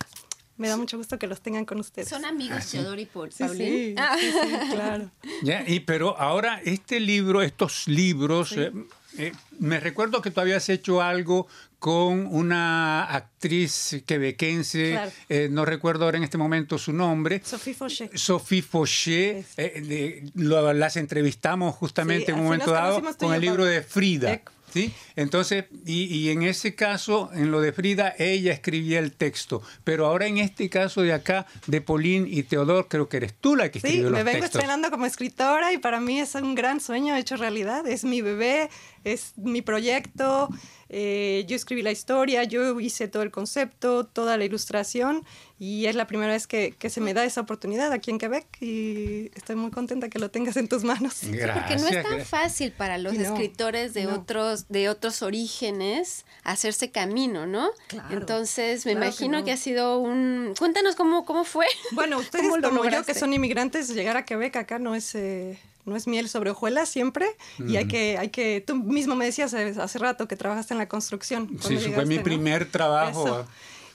me 0.59 0.69
da 0.69 0.77
mucho 0.77 0.99
gusto 0.99 1.19
que 1.19 1.27
los 1.27 1.41
tengan 1.41 1.65
con 1.65 1.81
ustedes. 1.81 2.09
Son 2.11 2.27
amigos 2.27 2.67
Teodoro 2.71 3.01
y 3.01 3.07
Paul. 3.07 3.33
Sí, 3.33 3.45
sí, 3.57 3.95
Ah. 3.97 4.15
sí, 4.21 4.27
sí, 4.31 4.71
claro. 4.73 5.11
Ya, 5.43 5.65
y 5.67 5.81
pero 5.81 6.19
ahora 6.19 6.61
este 6.65 7.01
libro, 7.01 7.41
estos 7.41 7.89
libros, 7.89 8.53
eh, 8.53 8.73
eh, 9.19 9.33
me 9.59 9.81
recuerdo 9.81 10.23
que 10.23 10.31
tú 10.31 10.41
habías 10.41 10.69
hecho 10.69 11.03
algo 11.03 11.47
con 11.79 12.27
una 12.35 13.05
actriz 13.05 14.03
quebequense, 14.07 14.91
Claro. 14.93 15.11
eh, 15.29 15.49
no 15.51 15.65
recuerdo 15.65 16.05
ahora 16.07 16.19
en 16.19 16.25
este 16.25 16.39
momento 16.39 16.77
su 16.79 16.93
nombre. 16.93 17.41
Sophie 17.45 17.75
Fauché. 17.75 18.11
Sophie 18.15 18.63
Fauché, 18.63 19.39
Es- 19.41 19.47
eh, 19.59 19.81
de- 19.83 20.31
lo- 20.35 20.73
las 20.73 20.97
entrevistamos 20.97 21.75
justamente 21.77 22.27
Sí, 22.27 22.33
en 22.33 22.39
un 22.39 22.45
momento 22.45 22.73
dado 22.73 23.01
con 23.19 23.33
el 23.35 23.41
libro 23.41 23.65
de 23.65 23.83
Frida. 23.83 24.41
¿Sí? 24.73 24.93
Entonces, 25.17 25.65
y, 25.87 26.05
y 26.05 26.31
en 26.31 26.43
ese 26.43 26.75
caso, 26.75 27.31
en 27.35 27.51
lo 27.51 27.61
de 27.61 27.73
Frida, 27.73 28.15
ella 28.19 28.53
escribía 28.53 28.99
el 28.99 29.13
texto, 29.13 29.63
pero 29.85 30.07
ahora 30.07 30.27
en 30.27 30.39
este 30.39 30.69
caso 30.71 31.03
de 31.03 31.13
acá, 31.13 31.47
de 31.67 31.81
Pauline 31.81 32.27
y 32.29 32.43
Teodor, 32.43 32.89
creo 32.89 33.09
que 33.09 33.19
eres 33.19 33.35
tú 33.41 33.57
la 33.57 33.71
que 33.71 33.81
Sí, 33.81 33.87
escribió 33.87 34.11
me 34.11 34.19
los 34.19 34.25
vengo 34.25 34.41
textos. 34.41 34.61
estrenando 34.61 34.91
como 34.91 35.07
escritora 35.07 35.73
y 35.73 35.79
para 35.79 36.01
mí 36.01 36.21
es 36.21 36.35
un 36.35 36.55
gran 36.55 36.81
sueño 36.81 37.17
hecho 37.17 37.37
realidad. 37.37 37.87
Es 37.87 38.05
mi 38.05 38.21
bebé, 38.23 38.69
es 39.05 39.33
mi 39.37 39.63
proyecto. 39.63 40.49
Eh, 40.91 41.45
yo 41.47 41.57
escribí 41.57 41.83
la 41.83 41.91
historia, 41.91 42.45
yo 42.45 42.81
hice 42.81 43.09
todo 43.09 43.23
el 43.23 43.31
concepto, 43.31 44.05
toda 44.05 44.37
la 44.37 44.45
ilustración 44.45 45.25
y 45.59 45.87
es 45.87 45.95
la 45.95 46.07
primera 46.07 46.33
vez 46.33 46.47
que, 46.47 46.73
que 46.79 46.89
se 46.89 47.01
me 47.01 47.15
da 47.15 47.25
esa 47.25 47.41
oportunidad 47.41 47.93
aquí 47.93 48.11
en 48.11 48.19
Quebec 48.19 48.47
y 48.61 49.31
estoy 49.35 49.57
muy 49.57 49.71
contenta 49.71 50.09
que 50.09 50.19
lo 50.19 50.31
tengas 50.31 50.57
en 50.57 50.69
tus 50.69 50.85
manos. 50.85 51.21
Porque 51.21 51.77
no 51.77 51.89
es 51.89 52.03
tan 52.03 52.05
gracias. 52.05 52.29
fácil 52.29 52.73
para 52.73 52.97
los 52.97 53.15
no, 53.15 53.21
escritores 53.21 53.93
de 53.93 54.05
no. 54.05 54.15
otros 54.15 54.69
de 54.69 54.89
otros 54.89 55.23
orígenes 55.23 56.25
hacerse 56.45 56.91
camino, 56.91 57.47
¿no? 57.47 57.71
Claro, 57.89 58.17
Entonces, 58.17 58.87
me 58.87 58.93
claro 58.93 59.01
que 59.01 59.07
imagino 59.07 59.39
no. 59.39 59.45
que, 59.45 59.53
ha 59.53 59.57
sido 59.57 59.99
un 59.99 60.55
cuéntanos 60.59 60.95
cómo 60.95 61.25
cómo 61.25 61.45
fue. 61.45 61.67
Bueno, 61.93 62.19
ustedes 62.19 62.45
¿Cómo 62.45 62.57
lo 62.59 62.71
como 62.71 62.89
yo 62.89 63.05
que 63.05 63.15
son 63.15 63.33
inmigrantes, 63.33 63.95
llegar 63.95 64.17
a 64.17 64.25
Quebec 64.25 64.57
acá 64.57 64.79
no 64.79 64.95
es, 64.95 65.15
eh, 65.15 65.59
no 65.89 65.97
es 65.97 66.07
miel 66.07 66.29
sobre 66.29 66.51
hojuelas 66.51 66.89
siempre 66.89 67.27
y 67.67 67.77
hay 67.77 67.89
que, 67.89 68.19
hay 68.19 68.29
que, 68.29 68.63
tú 68.67 68.77
mismo 68.77 69.15
me 69.15 69.25
decías 69.25 69.55
hace, 69.55 69.99
rato 69.99 70.29
que 70.29 70.37
trabajaste 70.37 70.75
en 70.75 70.79
la 70.79 70.89
construcción. 70.89 71.49
Sí, 71.61 71.77
fue 71.95 72.07
mi 72.07 72.19
primer 72.19 72.71
trabajo. 72.71 73.27
Eso. 73.27 73.47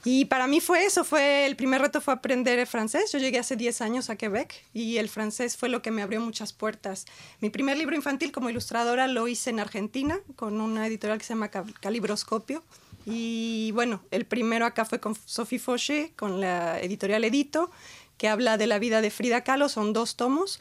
Y 0.05 0.25
para 0.25 0.47
mí 0.47 0.59
fue 0.59 0.83
eso, 0.83 1.05
fue 1.05 1.45
el 1.45 1.55
primer 1.55 1.81
reto 1.81 2.01
fue 2.01 2.13
aprender 2.13 2.65
francés. 2.67 3.09
Yo 3.13 3.19
llegué 3.19 3.39
hace 3.39 3.55
10 3.55 3.79
años 3.81 4.09
a 4.09 4.17
Quebec 4.17 4.53
y 4.73 4.97
el 4.97 5.07
francés 5.07 5.55
fue 5.55 5.69
lo 5.69 5.81
que 5.81 5.91
me 5.91 6.01
abrió 6.01 6.19
muchas 6.19 6.51
puertas. 6.51 7.05
Mi 7.39 7.49
primer 7.49 7.77
libro 7.77 7.95
infantil 7.95 8.33
como 8.33 8.49
ilustradora 8.49 9.07
lo 9.07 9.29
hice 9.29 9.49
en 9.51 9.61
Argentina 9.61 10.19
con 10.35 10.59
una 10.59 10.87
editorial 10.87 11.19
que 11.19 11.23
se 11.23 11.33
llama 11.35 11.47
Ca- 11.47 11.63
Calibroscopio. 11.79 12.63
Y 13.05 13.71
bueno, 13.73 14.01
el 14.11 14.25
primero 14.25 14.65
acá 14.65 14.83
fue 14.83 14.99
con 14.99 15.15
Sophie 15.25 15.59
Fauché, 15.59 16.11
con 16.17 16.41
la 16.41 16.79
editorial 16.81 17.23
Edito, 17.23 17.71
que 18.17 18.27
habla 18.27 18.57
de 18.57 18.67
la 18.67 18.79
vida 18.79 19.01
de 19.01 19.09
Frida 19.09 19.43
Kahlo, 19.45 19.69
son 19.69 19.93
dos 19.93 20.15
tomos 20.17 20.59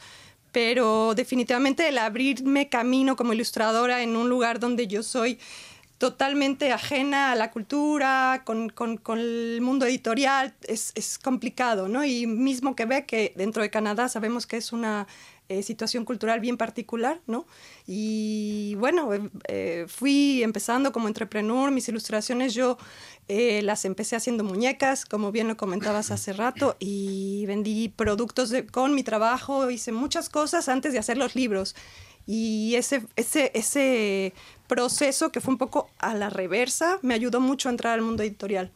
pero 0.53 1.13
definitivamente 1.15 1.89
el 1.89 1.97
abrirme 1.97 2.69
camino 2.69 3.17
como 3.17 3.33
ilustradora 3.33 4.03
en 4.03 4.15
un 4.15 4.29
lugar 4.29 4.59
donde 4.61 4.87
yo 4.87 5.03
soy 5.03 5.39
totalmente 5.97 6.71
ajena 6.71 7.31
a 7.31 7.35
la 7.35 7.49
cultura, 7.51 8.43
con, 8.45 8.69
con- 8.69 8.99
el 9.17 9.59
mundo 9.61 9.85
editorial, 9.85 10.53
es, 10.63 10.91
es 10.95 11.17
complicado, 11.17 11.87
¿no? 11.87 12.03
Y 12.05 12.27
mismo 12.27 12.75
que 12.75 12.85
ve 12.85 13.05
que 13.05 13.33
dentro 13.35 13.63
de 13.63 13.69
Canadá 13.69 14.09
sabemos 14.09 14.45
que 14.45 14.57
es 14.57 14.73
una 14.73 15.07
eh, 15.49 15.63
situación 15.63 16.05
cultural 16.05 16.39
bien 16.39 16.57
particular, 16.57 17.21
¿no? 17.27 17.45
Y 17.85 18.75
bueno, 18.75 19.13
eh, 19.13 19.29
eh, 19.47 19.85
fui 19.87 20.41
empezando 20.43 20.91
como 20.91 21.07
entrepreneur, 21.07 21.71
mis 21.71 21.87
ilustraciones 21.89 22.53
yo 22.53 22.77
eh, 23.27 23.61
las 23.61 23.85
empecé 23.85 24.15
haciendo 24.15 24.43
muñecas, 24.43 25.05
como 25.05 25.31
bien 25.31 25.47
lo 25.47 25.57
comentabas 25.57 26.11
hace 26.11 26.33
rato, 26.33 26.75
y 26.79 27.45
vendí 27.45 27.89
productos 27.89 28.53
con 28.71 28.95
mi 28.95 29.03
trabajo, 29.03 29.69
hice 29.69 29.91
muchas 29.91 30.29
cosas 30.29 30.69
antes 30.69 30.93
de 30.93 30.99
hacer 30.99 31.17
los 31.17 31.35
libros. 31.35 31.75
Y 32.25 32.75
ese, 32.75 33.05
ese, 33.17 33.51
ese 33.53 34.33
proceso 34.67 35.31
que 35.31 35.41
fue 35.41 35.53
un 35.53 35.57
poco 35.57 35.89
a 35.99 36.13
la 36.13 36.29
reversa 36.29 36.99
me 37.01 37.13
ayudó 37.13 37.41
mucho 37.41 37.67
a 37.67 37.71
entrar 37.71 37.93
al 37.93 38.01
mundo 38.01 38.23
editorial. 38.23 38.71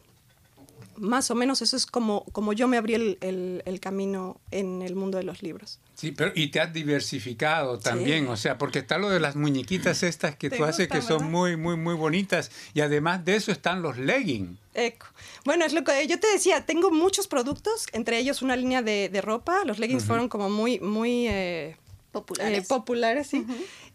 Más 0.97 1.29
o 1.31 1.35
menos 1.35 1.61
eso 1.61 1.77
es 1.77 1.85
como, 1.85 2.23
como 2.31 2.53
yo 2.53 2.67
me 2.67 2.77
abrí 2.77 2.95
el, 2.95 3.17
el- 3.21 3.61
el 3.65 3.79
camino 3.79 4.39
en 4.51 4.81
el 4.81 4.95
mundo 4.95 5.17
de 5.17 5.23
los 5.23 5.41
libros. 5.43 5.79
Sí, 5.95 6.11
pero 6.11 6.31
y 6.35 6.47
te 6.49 6.59
has 6.59 6.71
diversificado 6.73 7.79
también, 7.79 8.27
o 8.27 8.37
sea, 8.37 8.57
porque 8.57 8.79
está 8.79 8.97
lo 8.97 9.09
de 9.09 9.19
las 9.19 9.35
muñequitas 9.35 10.03
estas 10.03 10.35
que 10.35 10.49
¿Te 10.49 10.57
tú 10.57 10.65
haces 10.65 10.87
que 10.87 11.01
son 11.01 11.31
muy, 11.31 11.55
muy, 11.57 11.75
muy 11.77 11.95
bonitas 11.95 12.51
y 12.73 12.81
además 12.81 13.23
de 13.25 13.35
eso 13.35 13.51
están 13.51 13.81
los 13.81 13.97
leggings. 13.97 14.57
Eco. 14.73 15.07
Bueno, 15.45 15.65
es 15.65 15.73
lo 15.73 15.83
que 15.83 16.05
yo 16.07 16.19
te 16.19 16.27
decía, 16.31 16.65
tengo 16.65 16.91
muchos 16.91 17.27
productos, 17.27 17.87
entre 17.93 18.19
ellos 18.19 18.41
una 18.43 18.55
línea 18.55 18.81
de, 18.83 19.09
de 19.09 19.21
ropa. 19.21 19.63
Los 19.65 19.79
leggings 19.79 20.05
fueron 20.05 20.29
como 20.29 20.49
muy, 20.51 20.79
muy 20.79 21.27
eh, 21.27 21.77
Populares. 22.25 22.59
eh, 22.59 22.65
populares, 22.67 23.27
sí. 23.27 23.45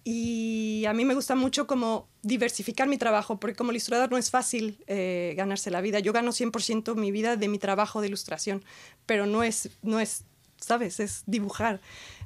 Y 0.05 0.85
a 0.87 0.93
mí 0.93 1.05
me 1.05 1.15
gusta 1.15 1.35
mucho 1.35 1.67
como 1.67 2.09
diversificar 2.23 2.89
mi 2.89 2.99
trabajo, 2.99 3.39
porque 3.39 3.55
como 3.55 3.71
ilustrador 3.71 4.11
no 4.11 4.19
es 4.19 4.31
fácil 4.31 4.79
eh, 4.87 5.35
ganarse 5.37 5.71
la 5.71 5.81
vida. 5.81 6.01
Yo 6.01 6.13
gano 6.13 6.33
100% 6.33 6.97
mi 6.97 7.13
vida 7.13 7.37
de 7.37 7.49
mi 7.49 7.59
trabajo 7.59 8.01
de 8.01 8.09
ilustración, 8.09 8.65
pero 9.07 9.27
no 9.27 9.45
es, 9.45 9.71
no 9.83 10.01
es, 10.01 10.25
¿sabes? 10.59 10.99
Es 10.99 11.23
dibujar, 11.27 11.81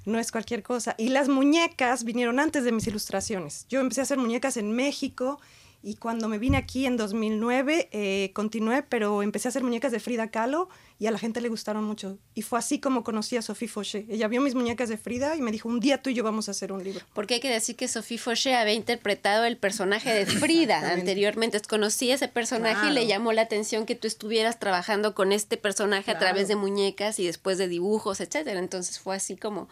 no 0.07 0.19
es 0.19 0.33
cualquier 0.33 0.63
cosa. 0.63 0.95
Y 0.97 1.11
las 1.11 1.29
muñecas 1.29 2.05
vinieron 2.05 2.41
antes 2.41 2.65
de 2.65 2.73
mis 2.73 2.87
ilustraciones. 2.87 3.67
Yo 3.69 3.81
empecé 3.81 4.01
a 4.01 4.05
hacer 4.05 4.19
muñecas 4.19 4.57
en 4.57 4.73
México 4.73 5.39
y 5.83 5.97
cuando 5.97 6.29
me 6.29 6.39
vine 6.39 6.57
aquí 6.57 6.87
en 6.87 6.97
2009 6.97 7.91
eh, 7.93 8.31
continué, 8.35 8.83
pero 8.83 9.23
empecé 9.23 9.49
a 9.49 9.51
hacer 9.51 9.63
muñecas 9.63 9.93
de 9.93 10.01
Frida 10.01 10.31
Kahlo 10.31 10.69
y 10.99 11.07
a 11.07 11.11
la 11.11 11.19
gente 11.19 11.41
le 11.41 11.49
gustaron 11.51 11.85
mucho. 11.85 12.19
Y 12.35 12.43
fue 12.43 12.59
así 12.59 12.81
como 12.81 13.05
conocí 13.05 13.37
a 13.37 13.43
Sophie 13.43 13.69
Fauché. 13.69 14.07
Ella 14.09 14.29
vio 14.29 14.41
mis 14.41 14.55
muñecas 14.55 14.89
de 14.89 14.97
Frida 14.97 15.37
y 15.37 15.43
me 15.43 15.53
dijo, 15.53 15.69
un 15.69 15.79
día 15.79 16.01
tú 16.01 16.09
y 16.11 16.15
yo 16.15 16.25
vamos 16.25 16.49
a 16.49 16.53
hacer 16.53 16.73
un 16.73 16.83
libro. 16.83 17.05
Porque 17.15 17.35
hay 17.35 17.41
que 17.41 17.51
decir 17.51 17.77
que 17.77 17.87
Sophie 17.89 18.17
Fauché 18.19 18.55
había 18.55 18.73
interpretado 18.73 19.45
el 19.45 19.59
personaje 19.59 20.15
de 20.15 20.25
Frida 20.27 20.91
anteriormente. 20.93 21.61
Conocí 21.69 22.11
ese 22.11 22.29
personaje 22.29 22.89
y 22.89 22.93
le 22.93 23.07
llamó 23.07 23.33
la 23.33 23.43
atención 23.43 23.85
que 23.87 23.95
tú 23.95 24.07
estuvieras 24.07 24.59
trabajando 24.59 25.15
con 25.15 25.33
este 25.33 25.57
personaje 25.57 26.11
a 26.11 26.19
través 26.19 26.49
de 26.49 26.57
muñecas 26.57 27.19
y 27.19 27.27
después 27.27 27.59
de 27.59 27.69
dibujos, 27.69 28.21
etcétera. 28.21 28.59
Entonces 28.59 28.99
fue 28.99 29.17
así 29.17 29.37
como. 29.37 29.69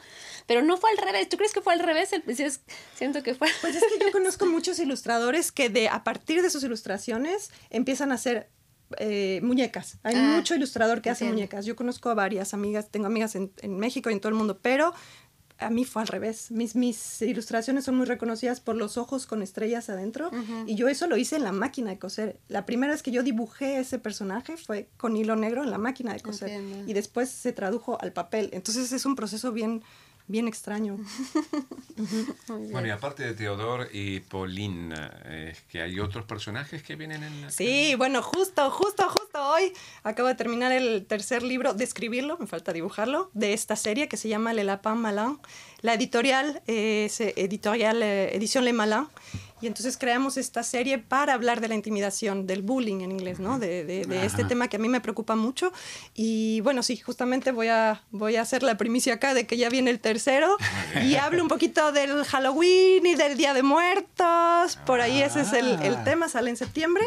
Pero 0.46 0.62
no 0.62 0.76
fue 0.76 0.90
al 0.90 0.98
revés. 0.98 1.28
¿Tú 1.30 1.36
crees 1.38 1.52
que 1.54 1.60
fue 1.62 1.72
al 1.72 1.80
revés? 1.80 2.12
El- 2.12 2.22
sí, 2.36 2.42
es- 2.42 2.60
Siento 2.96 3.22
que 3.22 3.34
fue. 3.34 3.48
Pues 3.62 3.74
es 3.76 3.82
que 3.82 4.04
yo 4.04 4.12
conozco 4.12 4.46
muchos 4.46 4.78
ilustradores 4.78 5.52
que 5.52 5.68
de 5.70 5.88
a 5.88 6.04
partir 6.04 6.42
de 6.42 6.50
sus 6.50 6.62
ilustraciones 6.64 7.50
empiezan 7.70 8.12
a 8.12 8.16
hacer 8.16 8.48
eh, 8.98 9.40
muñecas. 9.42 9.98
Hay 10.02 10.14
Ah, 10.16 10.34
mucho 10.36 10.54
ilustrador 10.54 11.02
que 11.02 11.10
hace 11.10 11.24
muñecas. 11.24 11.66
Yo 11.66 11.76
conozco 11.76 12.10
a 12.10 12.14
varias 12.14 12.54
amigas, 12.54 12.88
tengo 12.90 13.06
amigas 13.06 13.34
en, 13.36 13.52
en 13.62 13.78
México 13.78 14.10
y 14.10 14.12
en 14.12 14.20
todo 14.20 14.30
el 14.30 14.34
mundo, 14.36 14.58
pero 14.60 14.92
a 15.58 15.70
mí 15.70 15.84
fue 15.84 16.02
al 16.02 16.08
revés. 16.08 16.50
Mis, 16.50 16.74
mis 16.74 17.22
ilustraciones 17.22 17.84
son 17.84 17.96
muy 17.96 18.06
reconocidas 18.06 18.60
por 18.60 18.74
los 18.76 18.96
ojos 18.98 19.26
con 19.26 19.40
estrellas 19.40 19.88
adentro 19.88 20.30
y 20.66 20.74
yo 20.74 20.88
eso 20.88 21.06
lo 21.06 21.16
hice 21.16 21.36
en 21.36 21.44
la 21.44 21.52
máquina 21.52 21.90
de 21.90 21.98
coser. 21.98 22.40
La 22.48 22.66
primera 22.66 22.92
vez 22.92 23.02
que 23.04 23.12
yo 23.12 23.22
dibujé 23.22 23.78
ese 23.78 23.98
personaje 24.00 24.56
fue 24.56 24.88
con 24.96 25.16
hilo 25.16 25.36
negro 25.36 25.62
en 25.62 25.70
la 25.70 25.78
máquina 25.78 26.12
de 26.12 26.20
coser 26.20 26.50
Entiendo. 26.50 26.90
y 26.90 26.92
después 26.92 27.28
se 27.30 27.52
tradujo 27.52 27.96
al 28.00 28.12
papel. 28.12 28.50
Entonces 28.52 28.90
es 28.92 29.06
un 29.06 29.14
proceso 29.14 29.52
bien, 29.52 29.82
bien 30.26 30.48
extraño. 30.48 30.98
Bueno, 32.46 32.88
y 32.88 32.90
aparte 32.90 33.22
de 33.22 33.34
Teodor 33.34 33.88
y 33.92 34.18
Pauline, 34.20 34.92
es 35.30 35.60
que 35.62 35.80
hay 35.80 36.00
otros 36.00 36.24
personajes 36.24 36.82
que 36.82 36.96
vienen 36.96 37.22
en 37.22 37.42
la... 37.42 37.50
Sí, 37.50 37.94
bueno, 37.96 38.20
justo, 38.20 38.68
justo, 38.70 39.08
justo 39.08 39.40
hoy 39.40 39.72
acabo 40.02 40.28
de 40.28 40.34
terminar 40.34 40.72
el 40.72 41.06
tercer 41.06 41.42
libro 41.42 41.72
de 41.72 41.84
escribirlo, 41.84 42.36
me 42.38 42.46
falta 42.46 42.72
dibujarlo, 42.72 43.30
de 43.32 43.52
esta 43.52 43.76
serie 43.76 44.08
que 44.08 44.16
se 44.16 44.28
llama 44.28 44.52
Le 44.52 44.64
Lapin 44.64 44.96
Malin. 44.96 45.38
La 45.82 45.94
editorial 45.94 46.62
es 46.66 47.20
eh, 47.20 47.34
editorial 47.36 48.02
eh, 48.02 48.34
Edición 48.34 48.64
Le 48.64 48.72
Malin. 48.72 49.06
Y 49.64 49.66
entonces 49.66 49.96
creamos 49.96 50.36
esta 50.36 50.62
serie 50.62 50.98
para 50.98 51.32
hablar 51.32 51.62
de 51.62 51.68
la 51.68 51.74
intimidación, 51.74 52.46
del 52.46 52.60
bullying 52.60 53.00
en 53.00 53.12
inglés, 53.12 53.40
¿no? 53.40 53.58
De, 53.58 53.82
de- 53.84 54.04
de 54.04 54.26
este 54.26 54.44
tema 54.44 54.68
que 54.68 54.76
a 54.76 54.78
mí 54.78 54.90
me 54.90 55.00
preocupa 55.00 55.36
mucho. 55.36 55.72
Y 56.14 56.60
bueno, 56.60 56.82
sí, 56.82 56.98
justamente 56.98 57.50
voy 57.50 57.68
a, 57.68 58.02
voy 58.10 58.36
a 58.36 58.42
hacer 58.42 58.62
la 58.62 58.76
primicia 58.76 59.14
acá 59.14 59.32
de 59.32 59.46
que 59.46 59.56
ya 59.56 59.70
viene 59.70 59.90
el 59.90 60.00
tercero. 60.00 60.56
Y 61.02 61.14
hablo 61.16 61.42
un 61.42 61.48
poquito 61.48 61.92
del 61.92 62.24
Halloween 62.24 63.06
y 63.06 63.14
del 63.14 63.38
Día 63.38 63.54
de 63.54 63.62
Muertos. 63.62 64.76
Por 64.84 65.00
ahí 65.00 65.22
ese 65.22 65.40
es 65.40 65.52
el, 65.54 65.80
el 65.82 65.94
Ah. 65.94 66.04
tema, 66.04 66.28
sale 66.28 66.50
en 66.50 66.58
septiembre. 66.58 67.04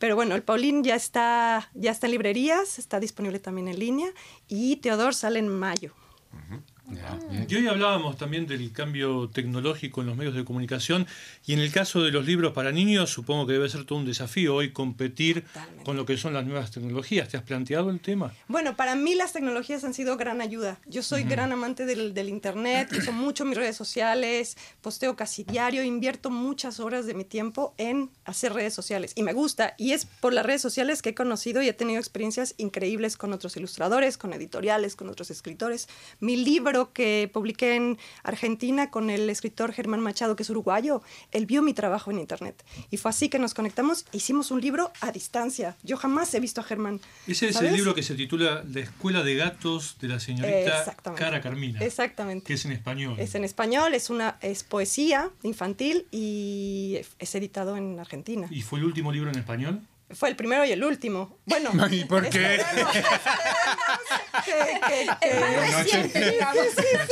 Pero 0.00 0.16
bueno, 0.16 0.34
el 0.34 0.42
Paulín 0.42 0.82
ya 0.82 0.96
está, 0.96 1.70
ya 1.74 1.92
está 1.92 2.08
en 2.08 2.10
librerías, 2.12 2.80
está 2.80 2.98
disponible 2.98 3.38
también 3.38 3.68
en 3.68 3.78
línea. 3.78 4.08
Y 4.48 4.76
Teodor 4.78 5.14
sale 5.14 5.38
en 5.38 5.48
mayo. 5.48 5.92
Ya, 6.32 6.60
bien. 6.90 7.46
Y 7.48 7.54
hoy 7.54 7.66
hablábamos 7.68 8.16
también 8.16 8.46
del 8.46 8.72
cambio 8.72 9.28
tecnológico 9.32 10.00
en 10.00 10.08
los 10.08 10.16
medios 10.16 10.34
de 10.34 10.44
comunicación 10.44 11.06
y 11.46 11.52
en 11.52 11.60
el 11.60 11.72
caso 11.72 12.02
de 12.02 12.10
los 12.10 12.26
libros 12.26 12.52
para 12.52 12.72
niños 12.72 13.10
supongo 13.10 13.46
que 13.46 13.54
debe 13.54 13.68
ser 13.68 13.84
todo 13.84 13.98
un 13.98 14.06
desafío 14.06 14.54
hoy 14.54 14.72
competir 14.72 15.42
Totalmente. 15.42 15.84
con 15.84 15.96
lo 15.96 16.06
que 16.06 16.16
son 16.16 16.34
las 16.34 16.44
nuevas 16.44 16.70
tecnologías. 16.70 17.28
¿Te 17.28 17.36
has 17.36 17.42
planteado 17.42 17.90
el 17.90 18.00
tema? 18.00 18.32
Bueno, 18.48 18.76
para 18.76 18.96
mí 18.96 19.14
las 19.14 19.32
tecnologías 19.32 19.84
han 19.84 19.94
sido 19.94 20.16
gran 20.16 20.40
ayuda. 20.40 20.80
Yo 20.86 21.02
soy 21.02 21.22
gran 21.22 21.52
amante 21.52 21.86
del, 21.86 22.14
del 22.14 22.28
Internet, 22.28 22.92
uso 22.96 23.12
mucho 23.12 23.44
mis 23.44 23.56
redes 23.56 23.76
sociales, 23.76 24.56
posteo 24.80 25.16
casi 25.16 25.44
diario, 25.44 25.82
invierto 25.82 26.30
muchas 26.30 26.80
horas 26.80 27.06
de 27.06 27.14
mi 27.14 27.24
tiempo 27.24 27.74
en 27.78 28.10
hacer 28.24 28.52
redes 28.52 28.74
sociales 28.74 29.12
y 29.14 29.22
me 29.22 29.32
gusta. 29.32 29.74
Y 29.78 29.92
es 29.92 30.06
por 30.06 30.32
las 30.32 30.44
redes 30.44 30.62
sociales 30.62 31.02
que 31.02 31.10
he 31.10 31.14
conocido 31.14 31.62
y 31.62 31.68
he 31.68 31.72
tenido 31.72 31.98
experiencias 31.98 32.54
increíbles 32.58 33.16
con 33.16 33.32
otros 33.32 33.56
ilustradores, 33.56 34.18
con 34.18 34.32
editoriales, 34.32 34.96
con 34.96 35.08
otros 35.08 35.30
escritores. 35.30 35.88
Mi 36.20 36.36
libro 36.36 36.79
que 36.88 37.30
publiqué 37.32 37.76
en 37.76 37.98
Argentina 38.22 38.90
con 38.90 39.10
el 39.10 39.28
escritor 39.28 39.72
Germán 39.72 40.00
Machado, 40.00 40.36
que 40.36 40.42
es 40.42 40.50
uruguayo, 40.50 41.02
él 41.30 41.46
vio 41.46 41.62
mi 41.62 41.74
trabajo 41.74 42.10
en 42.10 42.18
Internet. 42.18 42.64
Y 42.90 42.96
fue 42.96 43.10
así 43.10 43.28
que 43.28 43.38
nos 43.38 43.54
conectamos, 43.54 44.06
hicimos 44.12 44.50
un 44.50 44.60
libro 44.60 44.90
a 45.00 45.12
distancia. 45.12 45.76
Yo 45.82 45.96
jamás 45.96 46.32
he 46.34 46.40
visto 46.40 46.60
a 46.60 46.64
Germán. 46.64 47.00
Ese 47.26 47.48
es 47.48 47.54
¿sabes? 47.54 47.70
el 47.70 47.76
libro 47.76 47.94
que 47.94 48.02
se 48.02 48.14
titula 48.14 48.64
La 48.72 48.80
Escuela 48.80 49.22
de 49.22 49.34
Gatos 49.34 49.96
de 50.00 50.08
la 50.08 50.18
señorita. 50.20 50.96
Cara 51.16 51.40
Carmina, 51.40 51.80
Exactamente. 51.80 52.46
que 52.46 52.54
es 52.54 52.64
en 52.64 52.72
español. 52.72 53.18
Es 53.18 53.34
en 53.34 53.44
español, 53.44 53.94
es 53.94 54.10
una 54.10 54.38
es 54.40 54.64
poesía 54.64 55.30
infantil 55.42 56.06
y 56.10 56.98
es 57.18 57.34
editado 57.34 57.76
en 57.76 57.98
Argentina. 58.00 58.48
¿Y 58.50 58.62
fue 58.62 58.78
el 58.78 58.86
último 58.86 59.12
libro 59.12 59.30
en 59.30 59.38
español? 59.38 59.82
Fue 60.12 60.28
el 60.28 60.36
primero 60.36 60.64
y 60.64 60.72
el 60.72 60.82
último. 60.82 61.38
Bueno, 61.44 61.70
¿Y 61.90 62.04
por 62.04 62.28
qué? 62.28 62.60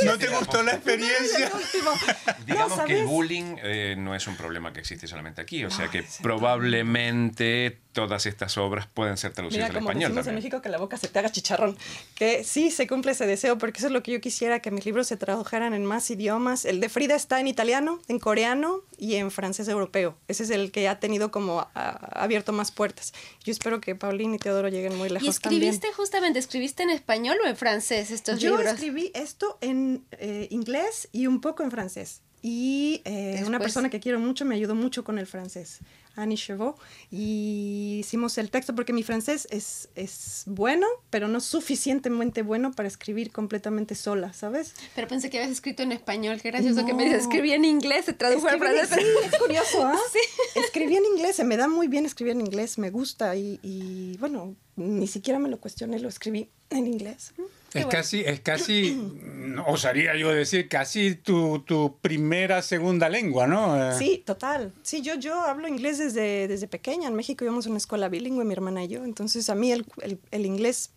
¿No 0.05 0.17
te 0.17 0.27
gustó 0.27 0.63
la 0.63 0.73
experiencia? 0.73 1.51
Digamos 2.45 2.77
No, 2.77 2.85
que 2.85 2.99
el 2.99 3.05
bullying 3.05 3.55
eh, 3.63 3.95
no 3.97 4.15
es 4.15 4.27
un 4.27 4.35
problema 4.35 4.73
que 4.73 4.79
existe 4.79 5.07
solamente 5.07 5.41
aquí, 5.41 5.63
o 5.65 5.71
sea 5.71 5.87
que 5.89 6.03
probablemente 6.21 7.79
todas 8.07 8.25
estas 8.25 8.57
obras 8.57 8.87
pueden 8.87 9.17
ser 9.17 9.33
traducidas 9.33 9.57
Mira, 9.57 9.67
al 9.67 9.73
como 9.73 9.89
español 9.89 10.09
decimos 10.09 10.19
en 10.19 10.25
también. 10.25 10.43
México, 10.43 10.61
que 10.61 10.69
la 10.69 10.77
boca 10.77 10.97
se 10.97 11.07
te 11.07 11.19
haga 11.19 11.31
chicharrón. 11.31 11.77
Que 12.15 12.43
sí, 12.43 12.71
se 12.71 12.87
cumple 12.87 13.11
ese 13.11 13.25
deseo, 13.27 13.57
porque 13.57 13.77
eso 13.79 13.87
es 13.87 13.93
lo 13.93 14.03
que 14.03 14.11
yo 14.11 14.21
quisiera, 14.21 14.59
que 14.61 14.71
mis 14.71 14.85
libros 14.85 15.07
se 15.07 15.17
tradujeran 15.17 15.73
en 15.73 15.85
más 15.85 16.09
idiomas. 16.09 16.65
El 16.65 16.79
de 16.79 16.89
Frida 16.89 17.15
está 17.15 17.39
en 17.39 17.47
italiano, 17.47 17.99
en 18.07 18.19
coreano 18.19 18.81
y 18.97 19.15
en 19.15 19.31
francés 19.31 19.67
europeo. 19.67 20.17
Ese 20.27 20.43
es 20.43 20.49
el 20.49 20.71
que 20.71 20.87
ha 20.87 20.99
tenido 20.99 21.31
como 21.31 21.67
ha 21.73 21.89
abierto 22.23 22.53
más 22.53 22.71
puertas. 22.71 23.13
Yo 23.43 23.51
espero 23.51 23.81
que 23.81 23.95
Paulín 23.95 24.33
y 24.33 24.37
Teodoro 24.39 24.69
lleguen 24.69 24.97
muy 24.97 25.09
lejos 25.09 25.25
¿Y 25.25 25.29
escribiste 25.29 25.79
también. 25.87 25.93
justamente, 25.93 26.39
escribiste 26.39 26.83
en 26.83 26.89
español 26.89 27.37
o 27.43 27.47
en 27.47 27.55
francés 27.55 28.11
estos 28.11 28.39
Yo 28.39 28.51
libros? 28.57 28.73
escribí 28.73 29.11
esto 29.13 29.57
en 29.61 30.03
eh, 30.11 30.47
inglés 30.51 31.09
y 31.11 31.27
un 31.27 31.41
poco 31.41 31.63
en 31.63 31.71
francés. 31.71 32.21
Y 32.41 33.01
eh, 33.03 33.43
una 33.45 33.59
persona 33.59 33.89
que 33.89 33.99
quiero 33.99 34.17
mucho 34.19 34.45
me 34.45 34.55
ayudó 34.55 34.73
mucho 34.73 35.03
con 35.03 35.19
el 35.19 35.27
francés, 35.27 35.79
Annie 36.15 36.37
Chevaux. 36.37 36.77
Y 37.11 37.97
hicimos 37.99 38.37
el 38.37 38.49
texto 38.51 38.75
porque 38.75 38.93
mi 38.93 39.03
francés 39.03 39.47
es, 39.51 39.89
es 39.95 40.43
bueno, 40.45 40.85
pero 41.09 41.27
no 41.27 41.39
suficientemente 41.39 42.41
bueno 42.41 42.71
para 42.71 42.87
escribir 42.87 43.31
completamente 43.31 43.95
sola, 43.95 44.33
¿sabes? 44.33 44.73
Pero 44.95 45.07
pensé 45.07 45.29
que 45.29 45.37
habías 45.39 45.51
escrito 45.51 45.83
en 45.83 45.91
español. 45.91 46.39
Qué 46.41 46.51
gracioso 46.51 46.85
que 46.85 46.93
me 46.93 47.03
No. 47.03 47.09
dices, 47.09 47.21
escribí 47.23 47.51
en 47.53 47.65
inglés, 47.65 48.05
se 48.05 48.13
tradujo 48.13 48.47
al 48.47 48.59
francés. 48.59 48.89
sí, 48.99 49.05
es 49.25 49.37
curioso, 49.39 49.85
¿ah? 49.85 49.97
Escribí 50.55 50.95
en 50.97 51.05
inglés, 51.05 51.35
se 51.35 51.43
me 51.43 51.57
da 51.57 51.67
muy 51.67 51.87
bien 51.87 52.05
escribir 52.05 52.33
en 52.33 52.41
inglés, 52.41 52.77
me 52.77 52.89
gusta 52.89 53.35
y, 53.35 53.59
y, 53.63 54.17
bueno, 54.17 54.55
ni 54.75 55.07
siquiera 55.07 55.39
me 55.39 55.49
lo 55.49 55.59
cuestioné, 55.59 55.99
lo 55.99 56.09
escribí 56.09 56.49
en 56.69 56.87
inglés. 56.87 57.33
Es 57.73 57.85
casi, 57.87 58.21
es 58.21 58.39
casi, 58.39 58.91
mm, 58.91 59.59
osaría 59.67 60.15
yo 60.15 60.29
decir, 60.29 60.67
casi 60.67 61.15
tu, 61.15 61.59
tu 61.59 61.97
primera, 62.01 62.61
segunda 62.61 63.09
lengua, 63.09 63.47
¿no? 63.47 63.91
Eh, 63.91 63.95
Sí, 63.97 64.23
total. 64.25 64.73
Sí, 64.81 65.01
yo, 65.01 65.15
yo 65.15 65.39
hablo 65.41 65.67
inglés 65.67 65.97
desde, 65.97 66.47
desde 66.47 66.67
pequeña. 66.67 67.07
En 67.07 67.15
México 67.15 67.43
íbamos 67.43 67.65
a 67.67 67.69
una 67.69 67.77
escuela 67.77 68.09
bilingüe, 68.09 68.43
mi 68.45 68.53
hermana 68.53 68.83
y 68.83 68.87
yo. 68.87 69.03
Entonces 69.03 69.49
a 69.49 69.55
mí 69.55 69.71
el, 69.71 69.85
el- 70.01 70.19
el 70.31 70.45
inglés 70.45 70.91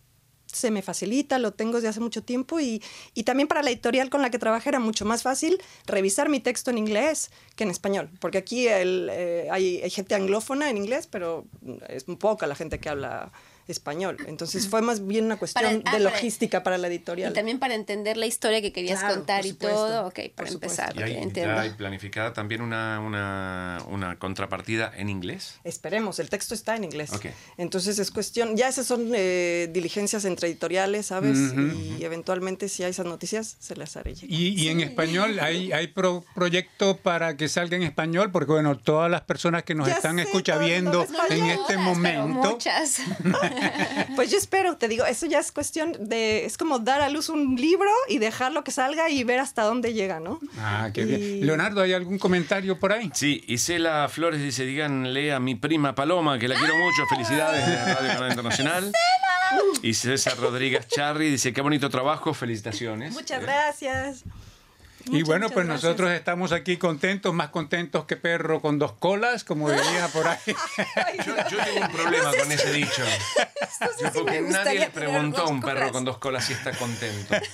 se 0.45 0.69
me 0.69 0.83
facilita, 0.83 1.39
lo 1.39 1.53
tengo 1.53 1.75
desde 1.77 1.87
hace 1.87 1.99
mucho 1.99 2.21
tiempo 2.23 2.59
y, 2.59 2.79
y 3.15 3.23
también 3.23 3.47
para 3.47 3.63
la 3.63 3.71
editorial 3.71 4.11
con 4.11 4.21
la 4.21 4.29
que 4.29 4.37
trabajé 4.37 4.69
era 4.69 4.79
mucho 4.79 5.03
más 5.03 5.23
fácil 5.23 5.57
revisar 5.87 6.29
mi 6.29 6.39
texto 6.41 6.69
en 6.69 6.77
inglés 6.77 7.31
que 7.55 7.63
en 7.63 7.71
español, 7.71 8.11
porque 8.19 8.37
aquí 8.37 8.67
el, 8.67 9.09
eh, 9.11 9.47
hay, 9.49 9.81
hay 9.81 9.89
gente 9.89 10.13
anglófona 10.13 10.69
en 10.69 10.77
inglés, 10.77 11.07
pero 11.07 11.45
es 11.89 12.03
poca 12.03 12.45
la 12.45 12.53
gente 12.53 12.79
que 12.79 12.87
habla 12.89 13.31
español. 13.67 14.17
Entonces 14.27 14.67
fue 14.67 14.81
más 14.81 15.05
bien 15.05 15.25
una 15.25 15.37
cuestión 15.37 15.81
Para- 15.81 15.95
ah, 15.95 15.97
de 15.99 16.03
logística 16.03 16.63
para 16.63 16.77
la 16.77 16.87
editorial. 16.87 17.31
Y 17.31 17.33
también 17.33 17.59
para 17.59 17.75
entender 17.75 18.17
la 18.17 18.25
historia 18.25 18.61
que 18.61 18.71
querías 18.73 18.99
Claro, 18.99 19.15
contar 19.15 19.45
y 19.45 19.53
todo. 19.53 20.07
Ok, 20.07 20.19
para 20.35 20.49
empezar, 20.49 20.93
¿Y 20.97 21.03
hay, 21.03 21.17
entiendo. 21.17 21.61
planificada 21.77 22.33
también 22.33 22.61
una, 22.61 22.99
una, 22.99 23.83
una 23.87 24.17
contrapartida 24.19 24.91
en 24.95 25.09
inglés? 25.09 25.59
Esperemos, 25.63 26.19
el 26.19 26.29
texto 26.29 26.53
está 26.53 26.75
en 26.75 26.83
inglés. 26.85 27.11
Ok. 27.13 27.27
Entonces 27.57 27.99
es 27.99 28.11
cuestión, 28.11 28.55
ya 28.57 28.67
esas 28.67 28.85
son 28.85 29.11
eh, 29.15 29.69
diligencias 29.71 30.25
entre 30.25 30.47
editoriales, 30.49 31.07
¿sabes? 31.07 31.37
Y 31.99 32.03
eventualmente 32.03 32.69
si 32.69 32.83
hay 32.83 32.91
esas 32.91 33.05
noticias, 33.05 33.55
se 33.59 33.75
las 33.75 33.95
haré 33.97 34.15
llegar. 34.15 34.29
Y, 34.31 34.49
y 34.61 34.69
en 34.69 34.79
español, 34.81 35.39
¿hay, 35.39 35.71
hay 35.71 35.87
pro- 35.87 36.23
proyecto 36.35 36.97
para 36.97 37.37
que 37.37 37.47
salga 37.49 37.75
en 37.77 37.83
español? 37.83 38.31
Porque, 38.31 38.51
bueno, 38.51 38.77
todas 38.77 39.09
las 39.09 39.21
personas 39.21 39.63
que 39.63 39.75
nos 39.75 39.87
Ya 39.87 39.95
están 39.95 40.19
escuchando 40.19 40.53
en 41.29 41.45
este 41.45 41.77
momento, 41.77 42.51
Muchas. 42.51 42.99
Pues 44.15 44.29
yo 44.31 44.37
espero, 44.37 44.77
te 44.77 44.87
digo, 44.87 45.05
eso 45.05 45.25
ya 45.25 45.39
es 45.39 45.51
cuestión 45.51 45.93
de, 45.99 46.45
es 46.45 46.57
como 46.57 46.79
dar 46.79 47.01
a 47.01 47.09
luz 47.09 47.29
un 47.29 47.55
libro 47.55 47.89
y 48.07 48.19
dejarlo 48.19 48.63
que 48.63 48.71
salga 48.71 49.09
y 49.09 49.23
ver 49.23 49.39
hasta 49.39 49.63
dónde 49.63 49.93
llega, 49.93 50.19
¿no? 50.19 50.39
Ah, 50.59 50.89
qué 50.93 51.01
Y- 51.01 51.05
bien. 51.05 51.45
Leonardo, 51.45 51.81
¿hay 51.81 51.93
algún 51.93 52.19
comentario 52.19 52.79
por 52.79 52.93
ahí? 52.93 53.09
Sí, 53.13 53.43
Isela 53.47 54.07
Flores 54.09 54.41
dice, 54.41 54.65
díganle 54.65 55.33
a 55.33 55.39
mi 55.39 55.55
prima 55.55 55.95
Paloma, 55.95 56.37
que 56.37 56.47
la 56.47 56.55
quiero 56.55 56.75
mucho, 56.77 57.05
felicidades 57.09 57.65
de 57.65 57.75
Radio 57.93 58.07
Canal 58.13 58.29
Internacional. 58.29 58.91
Y 59.81 59.93
César 59.93 60.37
Rodríguez 60.37 60.87
Charri 60.87 61.29
dice, 61.29 61.53
qué 61.53 61.61
bonito 61.61 61.89
trabajo, 61.89 62.33
felicitaciones. 62.33 63.13
Muchas 63.13 63.41
gracias. 63.41 64.23
Y 65.05 65.09
Muchas, 65.11 65.27
bueno, 65.27 65.43
muchas 65.45 65.53
pues 65.53 65.65
gracias. 65.67 65.83
nosotros 65.83 66.11
estamos 66.11 66.51
aquí 66.51 66.77
contentos, 66.77 67.33
más 67.33 67.49
contentos 67.49 68.05
que 68.05 68.15
perro 68.17 68.61
con 68.61 68.79
dos 68.79 68.93
colas, 68.93 69.43
como 69.43 69.69
diría 69.69 70.07
por 70.13 70.27
ahí. 70.27 70.37
Yo, 71.25 71.35
yo 71.49 71.57
tengo 71.63 71.85
un 71.85 71.91
problema 71.91 72.31
con 72.37 72.51
ese 72.51 72.71
dicho. 72.73 73.03
sí 73.97 74.05
Porque 74.13 74.41
me 74.41 74.49
nadie 74.49 74.79
le 74.79 74.89
preguntó 74.89 75.43
a 75.43 75.47
un 75.49 75.61
perro 75.61 75.75
colas. 75.79 75.91
con 75.91 76.05
dos 76.05 76.17
colas 76.17 76.45
si 76.45 76.53
está 76.53 76.71
contento. 76.71 77.35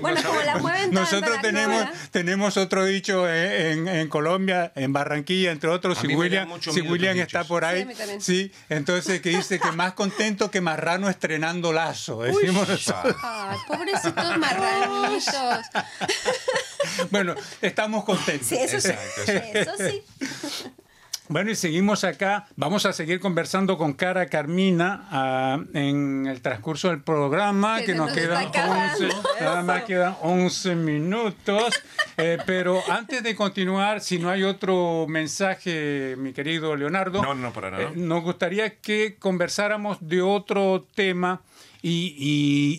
Bueno, 0.00 0.22
como 0.22 0.40
la 0.40 0.56
mueven 0.58 0.92
Nosotros 0.92 1.36
la 1.36 1.42
tenemos, 1.42 1.84
tenemos 2.10 2.56
otro 2.56 2.84
dicho 2.84 3.28
eh, 3.28 3.72
en, 3.72 3.86
en 3.88 4.08
Colombia, 4.08 4.72
en 4.74 4.92
Barranquilla, 4.92 5.50
entre 5.50 5.68
otros, 5.70 5.98
A 5.98 6.00
si 6.00 6.14
William, 6.14 6.48
si 6.60 6.80
William 6.80 7.18
está 7.18 7.44
por 7.44 7.62
Sí, 7.62 7.68
ahí, 7.68 7.84
también. 7.94 8.20
sí, 8.20 8.52
entonces 8.68 9.20
que 9.20 9.30
dice 9.30 9.58
que 9.60 9.70
más 9.72 9.92
contento 9.92 10.50
que 10.50 10.60
marrano 10.60 11.08
estrenando 11.10 11.72
lazo, 11.72 12.22
decimos 12.22 12.68
nosotros. 12.68 13.16
Ay, 13.22 13.58
pobrecitos 13.68 14.38
marranitos. 14.38 15.66
Bueno, 17.10 17.34
estamos 17.62 18.04
contentos. 18.04 18.46
Sí, 18.48 18.56
eso 18.56 18.80
sí. 18.80 18.88
Exacto, 18.90 19.58
Eso 19.58 19.72
sí. 19.78 20.02
Bueno, 21.28 21.52
y 21.52 21.54
seguimos 21.54 22.02
acá. 22.02 22.48
Vamos 22.56 22.86
a 22.86 22.92
seguir 22.92 23.20
conversando 23.20 23.78
con 23.78 23.92
Cara 23.92 24.26
Carmina 24.26 25.06
ah, 25.12 25.60
en 25.74 26.26
el 26.26 26.42
transcurso 26.42 26.88
del 26.88 27.02
programa, 27.02 27.80
Que 27.82 27.94
nos 27.94 28.08
nos 28.08 28.16
quedan 28.16 28.42
está 28.46 28.60
acabando. 28.64 29.04
11, 29.06 29.16
nada 29.40 29.62
más 29.62 29.84
quedan 29.84 30.16
11 30.22 30.74
minutos. 30.74 31.74
Eh, 32.16 32.36
pero 32.46 32.82
antes 32.90 33.22
de 33.22 33.36
continuar, 33.36 34.00
si 34.00 34.18
no 34.18 34.28
hay 34.28 34.42
otro 34.42 35.06
mensaje, 35.08 36.16
mi 36.18 36.32
querido 36.32 36.74
Leonardo, 36.74 37.22
No, 37.22 37.34
no, 37.34 37.52
para 37.52 37.70
nada. 37.70 37.84
eh, 37.84 37.92
nos 37.94 38.24
gustaría 38.24 38.76
que 38.80 39.16
conversáramos 39.16 39.98
de 40.00 40.22
otro 40.22 40.84
tema. 40.96 41.42
Y, 41.82 42.14
y- 42.18 42.78